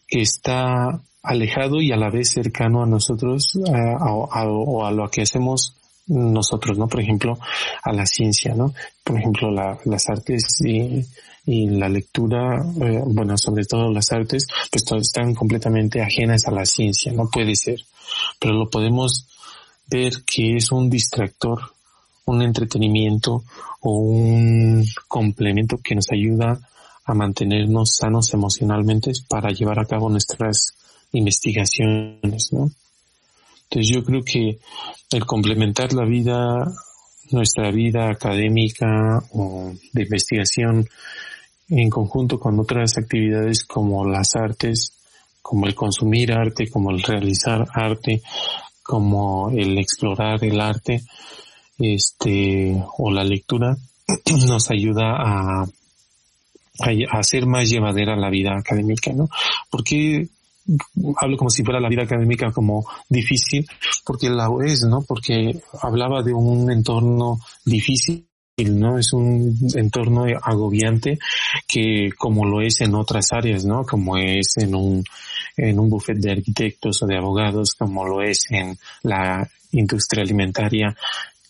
[0.07, 5.76] que está alejado y a la vez cercano a nosotros o a lo que hacemos
[6.12, 6.88] nosotros, ¿no?
[6.88, 7.38] Por ejemplo,
[7.84, 8.74] a la ciencia, ¿no?
[9.04, 11.06] Por ejemplo, las artes y,
[11.46, 17.12] la lectura, eh, bueno, sobre todo las artes, pues están completamente ajenas a la ciencia,
[17.12, 17.80] no puede ser.
[18.40, 19.28] Pero lo podemos
[19.88, 21.60] ver que es un distractor,
[22.26, 23.44] un entretenimiento
[23.82, 26.60] o un complemento que nos ayuda
[27.06, 30.76] a mantenernos sanos emocionalmente para llevar a cabo nuestras
[31.12, 32.72] investigaciones, ¿no?
[33.72, 34.60] Entonces yo creo que
[35.11, 36.69] el complementar la vida,
[37.30, 40.89] nuestra vida académica o de investigación
[41.69, 44.93] en conjunto con otras actividades como las artes,
[45.41, 48.22] como el consumir arte, como el realizar arte,
[48.84, 51.03] como el explorar el arte,
[51.80, 53.77] este, o la lectura,
[54.48, 55.65] nos ayuda a,
[57.11, 59.30] hacer más llevadera la vida académica, ¿no?
[59.69, 60.27] Porque
[61.20, 63.66] hablo como si fuera la vida académica como difícil,
[64.06, 65.04] porque la es, ¿no?
[65.04, 68.28] Porque hablaba de un entorno difícil,
[68.58, 68.98] ¿no?
[68.98, 71.18] Es un entorno agobiante
[71.68, 73.84] que como lo es en otras áreas, ¿no?
[73.84, 75.04] Como es en un,
[75.58, 80.96] en un buffet de arquitectos o de abogados, como lo es en la industria alimentaria,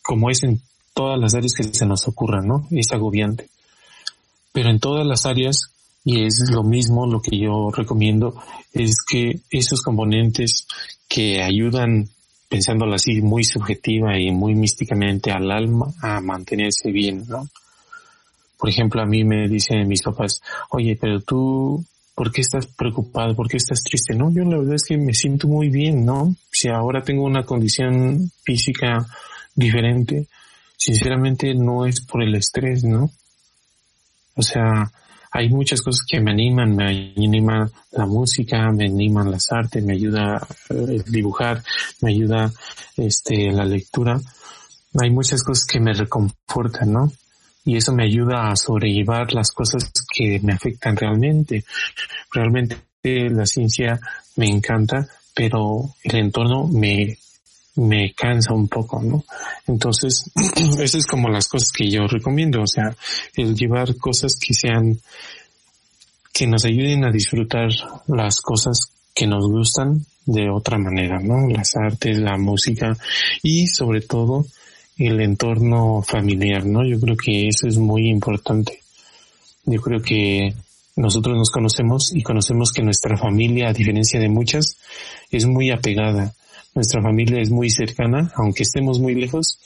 [0.01, 0.61] como es en
[0.93, 2.67] todas las áreas que se nos ocurran, ¿no?
[2.71, 3.49] Es agobiante.
[4.53, 5.71] Pero en todas las áreas
[6.03, 8.33] y es lo mismo lo que yo recomiendo
[8.73, 10.65] es que esos componentes
[11.07, 12.09] que ayudan
[12.49, 17.47] pensándolo así muy subjetiva y muy místicamente al alma a mantenerse bien, ¿no?
[18.57, 21.83] Por ejemplo, a mí me dicen mis papás, oye, pero tú,
[22.13, 23.35] ¿por qué estás preocupado?
[23.35, 24.15] ¿Por qué estás triste?
[24.15, 26.35] No, yo la verdad es que me siento muy bien, ¿no?
[26.51, 29.07] Si ahora tengo una condición física
[29.55, 30.27] diferente,
[30.77, 33.09] sinceramente no es por el estrés, ¿no?
[34.35, 34.91] O sea,
[35.31, 39.93] hay muchas cosas que me animan, me anima la música, me animan las artes, me
[39.93, 41.63] ayuda el eh, dibujar,
[42.01, 42.51] me ayuda
[42.97, 44.19] este la lectura.
[45.01, 47.11] Hay muchas cosas que me reconfortan, ¿no?
[47.63, 51.63] Y eso me ayuda a sobrellevar las cosas que me afectan realmente.
[52.33, 52.81] Realmente
[53.29, 53.99] la ciencia
[54.35, 57.17] me encanta, pero el entorno me
[57.75, 59.23] me cansa un poco, ¿no?
[59.67, 60.29] Entonces,
[60.79, 62.95] esas es como las cosas que yo recomiendo, o sea,
[63.35, 64.99] el llevar cosas que sean,
[66.33, 67.69] que nos ayuden a disfrutar
[68.07, 71.47] las cosas que nos gustan de otra manera, ¿no?
[71.47, 72.95] Las artes, la música
[73.41, 74.45] y sobre todo
[74.97, 76.85] el entorno familiar, ¿no?
[76.85, 78.79] Yo creo que eso es muy importante.
[79.65, 80.53] Yo creo que
[80.95, 84.77] nosotros nos conocemos y conocemos que nuestra familia, a diferencia de muchas,
[85.31, 86.33] es muy apegada
[86.73, 89.59] nuestra familia es muy cercana, aunque estemos muy lejos,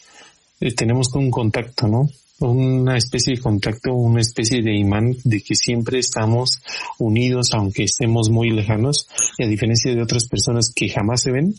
[0.59, 2.09] eh, tenemos un contacto, ¿no?
[2.39, 6.61] Una especie de contacto, una especie de imán de que siempre estamos
[6.99, 9.07] unidos aunque estemos muy lejanos
[9.37, 11.55] y a diferencia de otras personas que jamás se ven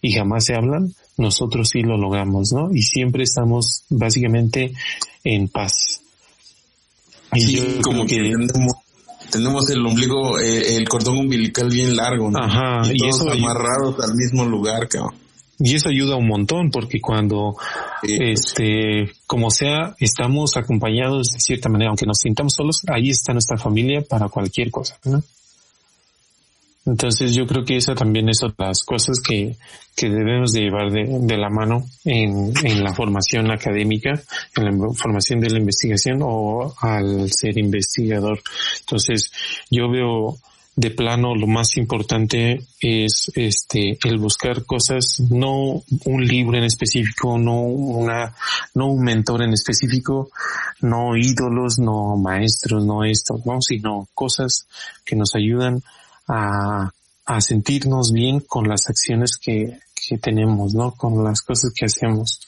[0.00, 2.70] y jamás se hablan, nosotros sí lo logramos, ¿no?
[2.72, 4.72] Y siempre estamos básicamente
[5.24, 6.00] en paz.
[7.34, 8.32] Y como que
[9.30, 12.38] tenemos el ombligo, eh, el cordón umbilical bien largo, ¿no?
[12.38, 15.14] Ajá, y, eso amarrados al mismo lugar, cabrón.
[15.60, 17.56] Y eso ayuda un montón porque cuando,
[18.02, 23.58] este, como sea, estamos acompañados de cierta manera, aunque nos sintamos solos, ahí está nuestra
[23.58, 25.20] familia para cualquier cosa, ¿no?
[26.88, 29.56] Entonces yo creo que esa también es otra de las cosas que,
[29.94, 34.20] que debemos de llevar de, de la mano en, en, la formación académica,
[34.56, 38.40] en la formación de la investigación o al ser investigador.
[38.80, 39.30] Entonces
[39.70, 40.38] yo veo
[40.76, 47.36] de plano lo más importante es este el buscar cosas no un libro en específico
[47.36, 48.32] no una
[48.74, 50.30] no un mentor en específico
[50.82, 54.68] no ídolos no maestros no esto no sino cosas
[55.04, 55.82] que nos ayudan
[56.28, 56.90] a,
[57.26, 59.78] a sentirnos bien con las acciones que,
[60.08, 60.92] que tenemos, ¿no?
[60.92, 62.40] Con las cosas que hacemos.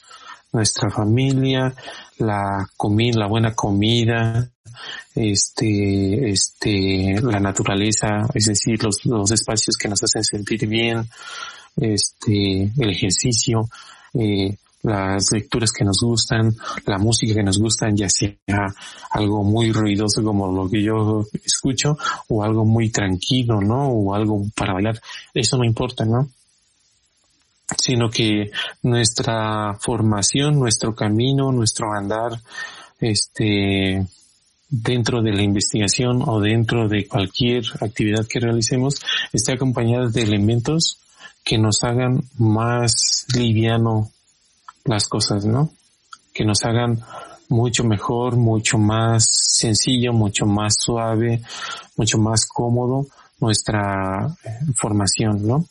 [0.53, 1.73] Nuestra familia,
[2.17, 4.49] la comida, la buena comida,
[5.15, 11.07] este, este, la naturaleza, es decir, los, espacios que nos hacen sentir bien,
[11.77, 13.69] este, el ejercicio,
[14.13, 16.55] eh, las lecturas que nos gustan,
[16.85, 18.35] la música que nos gustan, ya sea
[19.11, 21.97] algo muy ruidoso como lo que yo escucho
[22.29, 23.89] o algo muy tranquilo, ¿no?
[23.89, 24.99] O algo para bailar.
[25.33, 26.27] Eso no importa, ¿no?
[27.77, 28.51] Sino que
[28.83, 32.41] nuestra formación, nuestro camino, nuestro andar,
[32.99, 34.05] este,
[34.69, 38.95] dentro de la investigación o dentro de cualquier actividad que realicemos,
[39.31, 40.97] esté acompañada de elementos
[41.43, 44.11] que nos hagan más liviano
[44.85, 45.71] las cosas, ¿no?
[46.33, 47.01] Que nos hagan
[47.49, 51.41] mucho mejor, mucho más sencillo, mucho más suave,
[51.97, 53.07] mucho más cómodo
[53.41, 55.65] nuestra eh, formación, ¿no?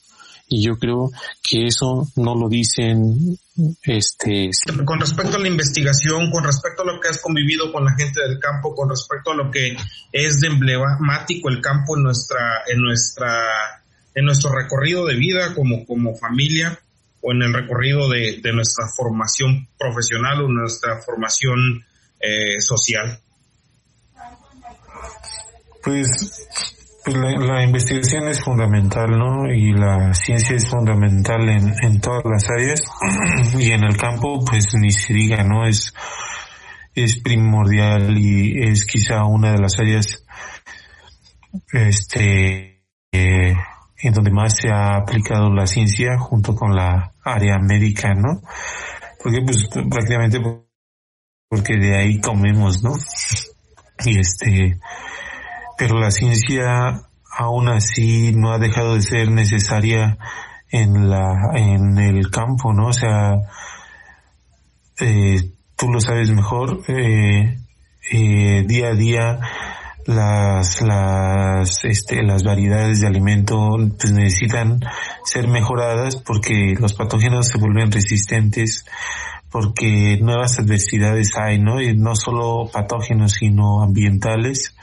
[0.53, 1.13] Y yo creo
[1.49, 3.39] que eso no lo dicen,
[3.85, 4.51] este...
[4.85, 8.21] Con respecto a la investigación, con respecto a lo que has convivido con la gente
[8.21, 9.77] del campo, con respecto a lo que
[10.11, 13.33] es de emblemático el campo en nuestra, en nuestra,
[14.13, 16.77] en nuestro recorrido de vida como, como familia,
[17.23, 21.85] o en el recorrido de, nuestra formación profesional o nuestra formación
[22.21, 23.21] eh, social?
[25.83, 26.49] Pues,
[27.05, 29.51] pues la, investigación es fundamental, ¿no?
[29.51, 32.83] Y la ciencia es fundamental en, en todas las áreas
[33.59, 35.67] y en el campo, pues ni se diga, ¿no?
[35.67, 35.95] Es,
[36.95, 40.25] es primordial y es quizá una de las áreas,
[41.73, 43.55] este, eh,
[44.03, 48.41] en donde más se ha aplicado la ciencia junto con la área médica, ¿no?
[49.23, 50.41] Porque pues prácticamente
[51.49, 52.95] porque de ahí comemos, ¿no?
[54.05, 54.79] Y este,
[55.77, 60.19] pero la ciencia aún así no ha dejado de ser necesaria
[60.71, 62.87] en la, en el campo, ¿no?
[62.89, 63.35] O sea,
[65.01, 67.59] eh, tú lo sabes mejor, eh,
[68.13, 69.41] eh, día a día
[70.11, 74.81] las las este las variedades de alimento pues necesitan
[75.25, 78.85] ser mejoradas porque los patógenos se vuelven resistentes
[79.51, 84.75] porque nuevas adversidades hay no y no solo patógenos sino ambientales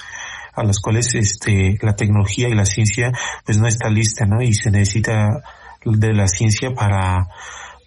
[0.58, 3.12] a las cuales este la tecnología y la ciencia
[3.46, 4.42] pues no está lista, ¿no?
[4.42, 5.44] Y se necesita
[5.86, 7.28] de la ciencia para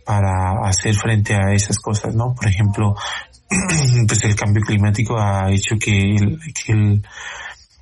[0.06, 2.34] para hacer frente a esas cosas, ¿no?
[2.34, 2.94] Por ejemplo,
[4.06, 7.02] pues el cambio climático ha hecho que el, que el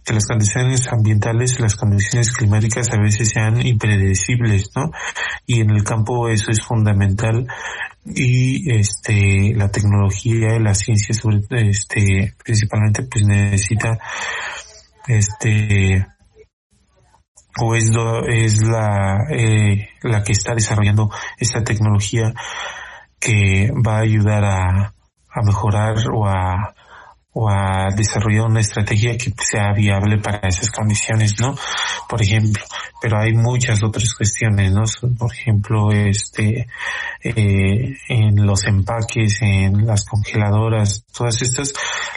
[0.08, 4.90] que las condiciones ambientales, las condiciones climáticas a veces sean impredecibles, ¿no?
[5.44, 7.46] Y en el campo eso es fundamental
[8.06, 13.98] y este la tecnología y la ciencia sobre este principalmente pues necesita
[15.06, 16.06] este
[17.60, 17.90] o es
[18.28, 22.32] es la eh, la que está desarrollando esta tecnología
[23.20, 24.94] que va a ayudar a,
[25.38, 26.74] a mejorar o a
[27.40, 31.54] o a desarrollar una estrategia que sea viable para esas condiciones, ¿no?
[32.08, 32.64] Por ejemplo,
[33.00, 34.82] pero hay muchas otras cuestiones, ¿no?
[35.16, 36.66] Por ejemplo, este,
[37.22, 41.74] eh, en los empaques, en las congeladoras, todas estas,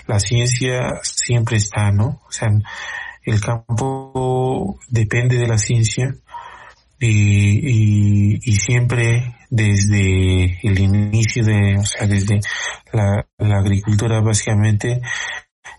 [0.08, 2.22] la ciencia siempre está, ¿no?
[2.28, 2.50] O sea,
[3.24, 6.16] el campo depende de la ciencia
[7.00, 12.40] y, y, y siempre desde el inicio de, o sea, desde
[12.94, 15.02] la, agricultura básicamente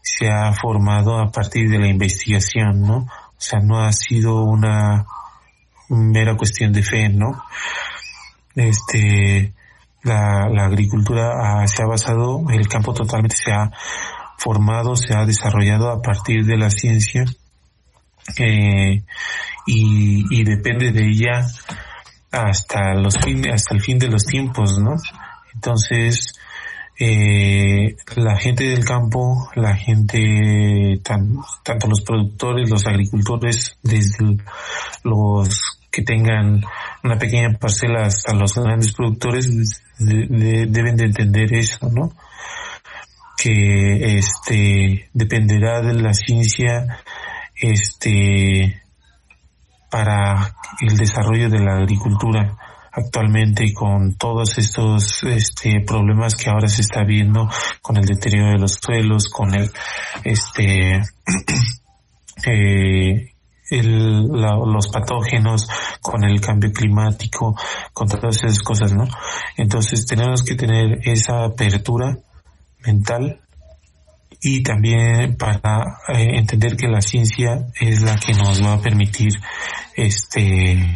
[0.03, 2.99] se ha formado a partir de la investigación, ¿no?
[2.99, 5.07] O sea, no ha sido una
[5.89, 7.43] mera cuestión de fe, ¿no?
[8.55, 9.55] Este,
[10.03, 13.71] la, la agricultura se ha basado, el campo totalmente se ha
[14.37, 17.25] formado, se ha desarrollado a partir de la ciencia
[18.39, 19.03] eh,
[19.67, 21.47] y, y depende de ella
[22.33, 24.97] hasta los fin, hasta el fin de los tiempos, ¿no?
[25.55, 26.35] Entonces,
[26.99, 34.37] eh, la gente del campo, la gente, tanto los productores, los agricultores, desde
[35.05, 36.63] los que tengan
[37.05, 42.13] una pequeña parcela hasta los grandes productores, deben de entender eso, ¿no?
[43.37, 46.99] Que este dependerá de la ciencia,
[47.57, 48.82] este,
[49.93, 52.57] para el desarrollo de la agricultura
[52.91, 57.49] actualmente con todos estos este problemas que ahora se está viendo
[57.83, 59.71] con el deterioro de los suelos con el
[60.25, 60.97] este
[62.47, 63.33] eh,
[63.73, 65.69] el, los patógenos,
[66.01, 67.57] con el cambio climático,
[67.93, 69.09] con todas esas cosas, ¿no?
[69.57, 72.19] Entonces tenemos que tener esa apertura
[72.85, 73.41] mental
[74.43, 79.33] y también para eh, entender que la ciencia es la que nos va a permitir
[79.95, 80.93] este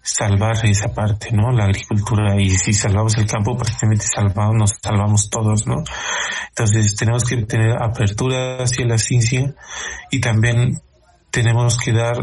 [0.00, 1.52] salvar esa parte, ¿no?
[1.52, 5.82] La agricultura y si salvamos el campo prácticamente salvamos, nos salvamos todos, ¿no?
[6.48, 9.54] Entonces tenemos que tener apertura hacia la ciencia
[10.10, 10.80] y también
[11.30, 12.16] tenemos que dar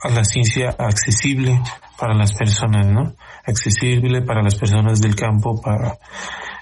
[0.00, 1.60] a la ciencia accesible
[1.96, 3.14] para las personas, ¿no?
[3.46, 5.98] Accesible para las personas del campo, para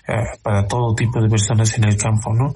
[0.07, 2.55] eh, para todo tipo de personas en el campo, ¿no?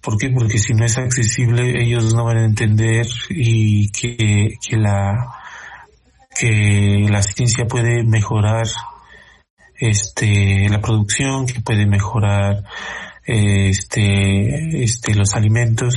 [0.00, 0.30] ¿Por qué?
[0.30, 5.14] Porque si no es accesible, ellos no van a entender y que, que la,
[6.38, 8.66] que la ciencia puede mejorar
[9.78, 12.62] este, la producción, que puede mejorar
[13.24, 15.96] este, este, los alimentos,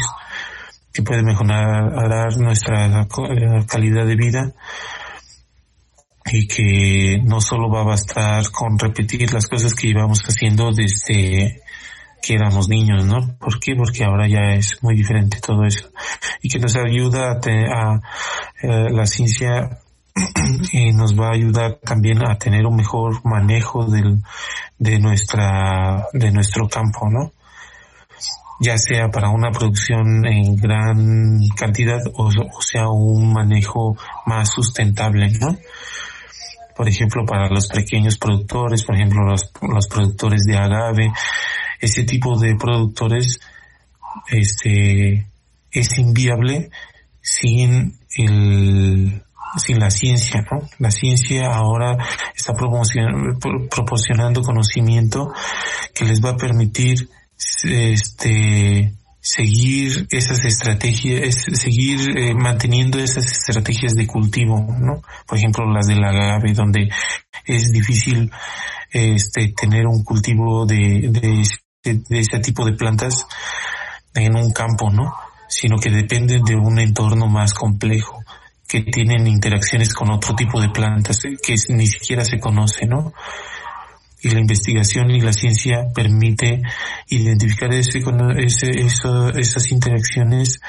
[0.92, 3.08] que puede mejorar nuestra
[3.68, 4.54] calidad de vida
[6.32, 11.62] y que no solo va a bastar con repetir las cosas que íbamos haciendo desde
[12.22, 13.38] que éramos niños, ¿no?
[13.38, 13.76] ¿Por qué?
[13.76, 15.90] Porque ahora ya es muy diferente todo eso.
[16.42, 18.02] Y que nos ayuda a, a
[18.62, 19.80] eh, la ciencia
[20.72, 24.22] y nos va a ayudar también a tener un mejor manejo del,
[24.78, 27.32] de nuestra, de nuestro campo, ¿no?
[28.62, 33.96] Ya sea para una producción en gran cantidad o sea un manejo
[34.26, 35.58] más sustentable, ¿no?
[36.80, 41.12] Por ejemplo, para los pequeños productores, por ejemplo, los, los productores de agave,
[41.82, 43.42] ese tipo de productores,
[44.30, 45.28] este,
[45.74, 46.70] es inviable
[47.20, 49.22] sin el,
[49.58, 50.62] sin la ciencia, ¿no?
[50.78, 51.98] La ciencia ahora
[52.34, 55.34] está proporcionando conocimiento
[55.94, 57.10] que les va a permitir,
[57.66, 65.02] este, seguir esas estrategias, seguir eh, manteniendo esas estrategias de cultivo, ¿no?
[65.28, 66.90] Por ejemplo, las del agave, donde
[67.46, 68.32] es difícil
[68.92, 71.10] este, tener un cultivo de,
[71.84, 73.26] de, tipo de plantas
[74.14, 75.14] en un campo, ¿no?
[75.48, 78.24] Sino que dependen de un entorno más complejo,
[78.68, 83.14] que tienen interacciones con otro tipo de plantas que ni siquiera se conoce, ¿no?
[84.22, 86.62] Y la investigación y la ciencia permite
[87.08, 88.00] identificar ese,
[88.38, 90.60] ese, eso, esas interacciones,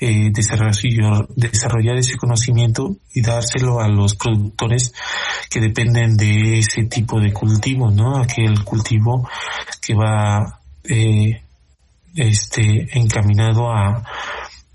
[0.00, 4.92] eh, desarrollar, desarrollar ese conocimiento y dárselo a los productores
[5.50, 8.18] que dependen de ese tipo de cultivo, ¿no?
[8.18, 9.28] Aquel cultivo
[9.80, 11.42] que va eh,
[12.14, 14.04] este encaminado a,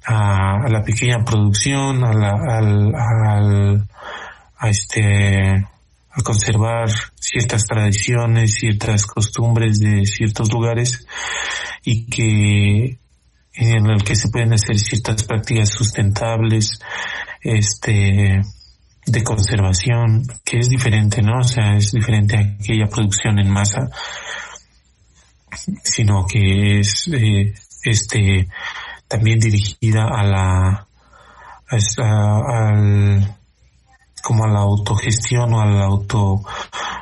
[0.06, 3.88] a, la pequeña producción, a la, al, al,
[4.58, 5.66] a este,
[6.16, 11.06] a conservar ciertas tradiciones, ciertas costumbres de ciertos lugares
[11.84, 13.00] y que
[13.56, 16.80] en el que se pueden hacer ciertas prácticas sustentables,
[17.42, 18.42] este,
[19.06, 21.40] de conservación, que es diferente, ¿no?
[21.40, 23.90] O sea, es diferente a aquella producción en masa,
[25.84, 27.54] sino que es, eh,
[27.84, 28.48] este,
[29.08, 30.88] también dirigida a la,
[31.70, 33.38] a, al,
[34.24, 36.42] como a la autogestión o al auto,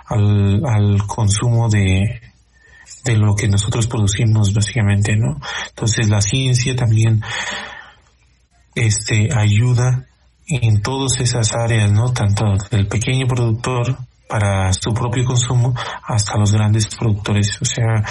[0.07, 2.19] al, al consumo de,
[3.05, 5.39] de lo que nosotros producimos básicamente, ¿no?
[5.69, 7.21] Entonces la ciencia también,
[8.73, 10.07] este, ayuda
[10.47, 12.11] en todas esas áreas, ¿no?
[12.11, 17.61] Tanto del pequeño productor para su propio consumo hasta los grandes productores.
[17.61, 18.03] O sea,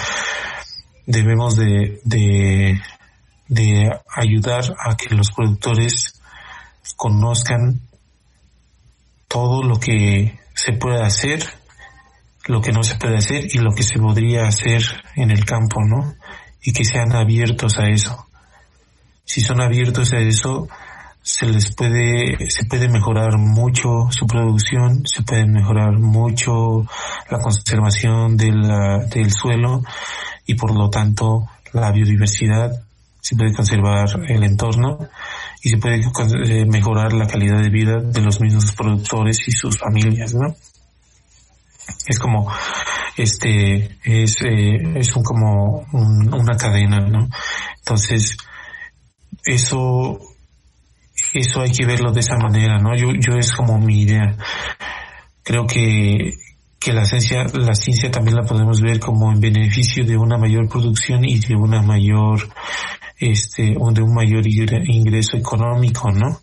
[1.05, 2.79] debemos de, de,
[3.49, 6.21] de ayudar a que los productores
[6.95, 7.81] conozcan
[9.31, 11.45] todo lo que se puede hacer,
[12.47, 14.83] lo que no se puede hacer y lo que se podría hacer
[15.15, 16.15] en el campo, ¿no?
[16.61, 18.27] Y que sean abiertos a eso.
[19.23, 20.67] Si son abiertos a eso,
[21.21, 26.85] se les puede, se puede mejorar mucho su producción, se puede mejorar mucho
[27.29, 29.81] la conservación del, suelo
[30.45, 32.71] y por lo tanto la biodiversidad,
[33.21, 34.97] se puede conservar el entorno
[35.61, 39.77] y se puede eh, mejorar la calidad de vida de los mismos productores y sus
[39.77, 40.55] familias, ¿no?
[42.07, 42.51] Es como,
[43.15, 47.27] este, es, eh, es un, como una cadena, ¿no?
[47.77, 48.37] Entonces,
[49.45, 50.19] eso,
[51.33, 52.95] eso hay que verlo de esa manera, ¿no?
[52.95, 54.35] Yo, yo es como mi idea.
[55.43, 56.33] Creo que,
[56.79, 60.67] que la ciencia, la ciencia también la podemos ver como en beneficio de una mayor
[60.67, 62.49] producción y de una mayor
[63.21, 66.41] este, de un mayor ingreso económico, ¿no?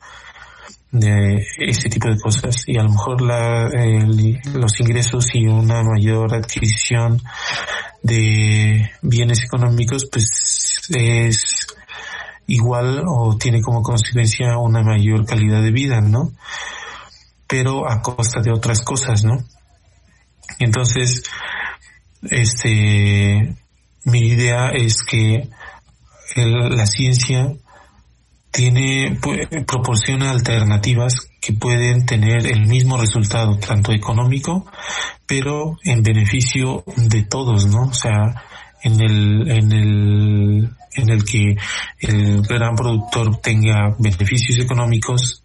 [0.93, 2.63] De ese tipo de cosas.
[2.69, 3.69] Y a lo mejor la,
[4.55, 7.21] los ingresos y una mayor adquisición
[8.03, 11.67] de bienes económicos, pues es
[12.47, 16.31] igual o tiene como consecuencia una mayor calidad de vida, ¿no?
[17.49, 19.39] Pero a costa de otras cosas, ¿no?
[20.61, 21.25] Entonces,
[22.23, 23.57] este,
[24.05, 25.51] mi idea es que
[26.47, 27.53] la ciencia
[28.51, 29.19] tiene,
[29.67, 34.67] proporciona alternativas que pueden tener el mismo resultado, tanto económico,
[35.27, 37.83] pero en beneficio de todos, ¿no?
[37.85, 38.43] O sea,
[38.83, 41.57] en el, en el, en el que
[42.01, 45.43] el gran productor tenga beneficios económicos,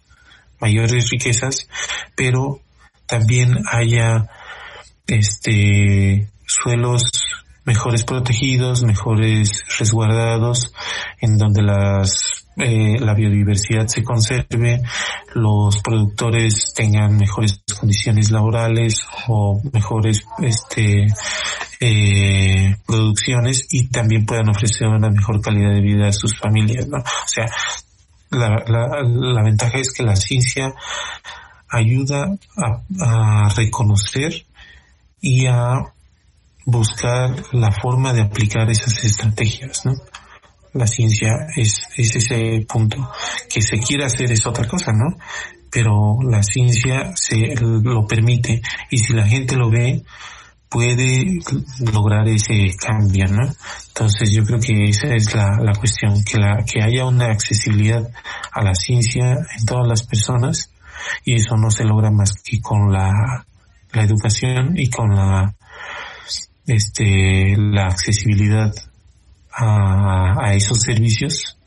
[0.60, 1.68] mayores riquezas,
[2.16, 2.60] pero
[3.06, 4.28] también haya,
[5.06, 7.02] este, suelos
[7.64, 10.72] mejores protegidos, mejores resguardados,
[11.20, 14.80] en donde las eh, la biodiversidad se conserve,
[15.34, 21.08] los productores tengan mejores condiciones laborales o mejores este
[21.80, 26.98] eh, producciones y también puedan ofrecer una mejor calidad de vida a sus familias, ¿no?
[26.98, 27.46] O sea,
[28.30, 30.72] la, la, la ventaja es que la ciencia
[31.68, 34.46] ayuda a, a reconocer
[35.20, 35.93] y a
[36.64, 39.92] buscar la forma de aplicar esas estrategias, ¿no?
[40.72, 43.10] La ciencia es, es ese punto.
[43.48, 45.16] Que se quiera hacer es otra cosa, ¿no?
[45.70, 48.60] Pero la ciencia se lo permite
[48.90, 50.02] y si la gente lo ve,
[50.68, 51.38] puede
[51.92, 53.48] lograr ese cambio, ¿no?
[53.88, 58.08] Entonces yo creo que esa es la, cuestión, que la, que haya una accesibilidad
[58.52, 60.72] a la ciencia en todas las personas
[61.24, 63.46] y eso no se logra más que con la
[63.92, 65.54] educación y con la
[66.66, 68.72] este, la accesibilidad
[69.52, 71.58] a, a esos servicios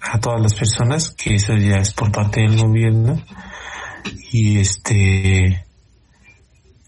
[0.00, 3.22] a todas las personas, que eso ya es por parte del gobierno,
[4.32, 5.66] y este,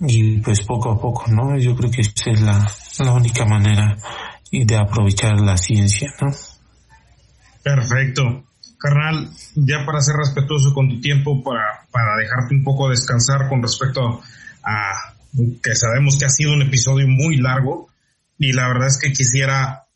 [0.01, 1.59] y pues poco a poco, ¿no?
[1.59, 2.66] Yo creo que esa es la,
[3.01, 3.97] la única manera
[4.51, 6.30] de aprovechar la ciencia, ¿no?
[7.62, 8.44] Perfecto.
[8.78, 13.62] Carnal, ya para ser respetuoso con tu tiempo, para, para dejarte un poco descansar con
[13.62, 14.20] respecto
[14.64, 15.14] a
[15.62, 17.88] que sabemos que ha sido un episodio muy largo
[18.38, 19.86] y la verdad es que quisiera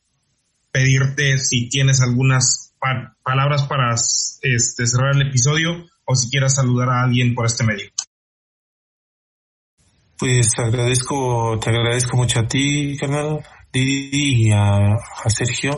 [0.72, 2.74] pedirte si tienes algunas
[3.22, 7.90] palabras para este, cerrar el episodio o si quieras saludar a alguien por este medio.
[10.18, 13.40] Pues agradezco, te agradezco mucho a ti, canal
[13.72, 14.96] y a
[15.28, 15.76] Sergio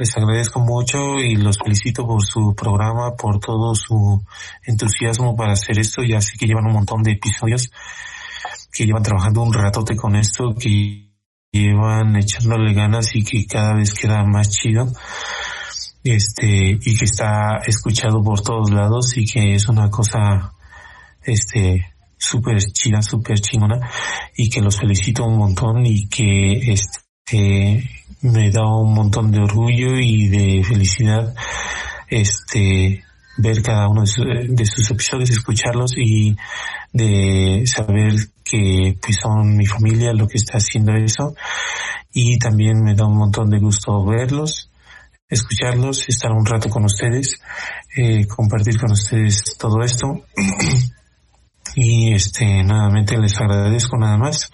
[0.00, 4.24] les agradezco mucho y los felicito por su programa, por todo su
[4.64, 6.02] entusiasmo para hacer esto.
[6.02, 7.70] Ya sé que llevan un montón de episodios,
[8.72, 11.10] que llevan trabajando un ratote con esto, que
[11.52, 14.88] llevan echándole ganas y que cada vez queda más chido.
[16.02, 20.54] este, y que está escuchado por todos lados y que es una cosa,
[21.22, 23.86] este, súper chida, súper chingona
[24.34, 29.98] y que los felicito un montón y que este me da un montón de orgullo
[29.98, 31.34] y de felicidad
[32.08, 33.04] este
[33.38, 36.36] ver cada uno de, sus episodios, escucharlos y
[36.92, 38.14] de saber
[38.44, 41.34] que pues son mi familia lo que está haciendo eso.
[42.12, 44.70] Y también me da un montón de gusto verlos,
[45.28, 47.40] escucharlos, estar un rato con ustedes,
[47.96, 50.06] eh, compartir con ustedes todo esto.
[51.76, 54.50] Y este nuevamente les agradezco nada más.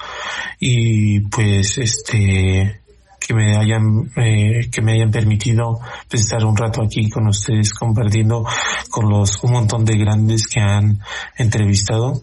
[0.61, 2.83] Y pues este
[3.21, 7.73] que me hayan eh, que me hayan permitido pues, estar un rato aquí con ustedes
[7.73, 8.45] compartiendo
[8.91, 11.01] con los un montón de grandes que han
[11.37, 12.23] entrevistado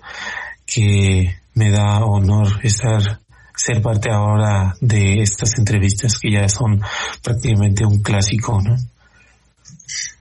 [0.66, 3.20] que me da honor estar
[3.56, 6.82] ser parte ahora de estas entrevistas que ya son
[7.22, 8.76] prácticamente un clásico, ¿no?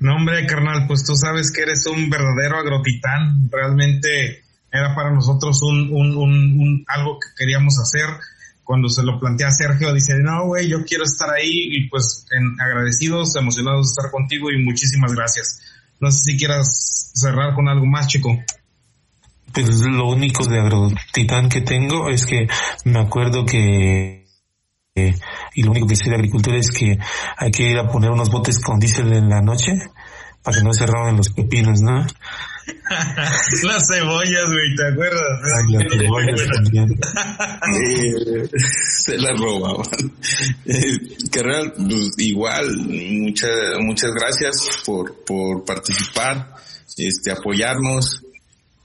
[0.01, 3.49] No, hombre, carnal, pues tú sabes que eres un verdadero agrotitán.
[3.51, 8.09] Realmente era para nosotros un, un, un, algo que queríamos hacer.
[8.65, 12.61] Cuando se lo plantea Sergio, dice, no, güey, yo quiero estar ahí y pues en,
[12.61, 15.61] agradecidos, emocionados de estar contigo y muchísimas gracias.
[16.01, 18.37] No sé si quieras cerrar con algo más, chico.
[19.53, 22.47] Pues lo único de agrotitán que tengo es que
[22.85, 24.23] me acuerdo que
[24.95, 26.99] y lo único que sé de agricultura es que
[27.37, 29.73] hay que ir a poner unos botes con diésel en la noche
[30.43, 32.07] para que no se roben los pepinos, ¿no?
[33.65, 35.41] las cebollas, güey, ¿te acuerdas?
[35.69, 36.89] las cebollas también.
[38.89, 39.87] se las robaban.
[40.67, 40.99] Eh,
[41.43, 46.55] real, pues, igual, muchas, muchas gracias por, por participar,
[46.97, 48.23] este, apoyarnos.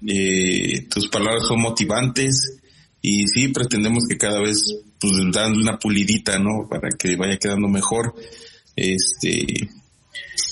[0.07, 2.59] Eh, tus palabras son motivantes
[3.01, 4.61] y sí pretendemos que cada vez
[4.99, 6.67] pues dan una pulidita, ¿no?
[6.69, 8.13] Para que vaya quedando mejor.
[8.75, 9.69] Este,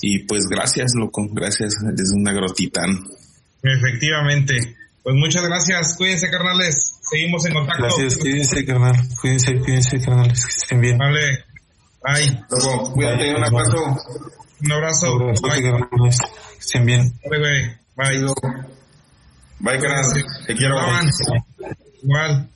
[0.02, 3.08] y pues gracias, loco, gracias, es un agrotitán.
[3.64, 4.76] Efectivamente.
[5.06, 7.84] Pues muchas gracias, cuídense carnales, seguimos en contacto.
[7.84, 10.98] Gracias, cuídense carnal, cuídense, cuídense carnales, que estén bien.
[10.98, 11.46] Vale,
[12.04, 12.44] bye.
[12.50, 13.98] Loco, cuídate, un abrazo.
[14.62, 15.18] Un abrazo.
[15.20, 15.62] bye.
[15.62, 17.14] Carnales, que estén bien.
[17.30, 17.78] Bye, bye.
[17.96, 18.26] Bye.
[19.60, 20.06] Bye, carnal,
[20.48, 20.76] te quiero.
[22.02, 22.50] Igual.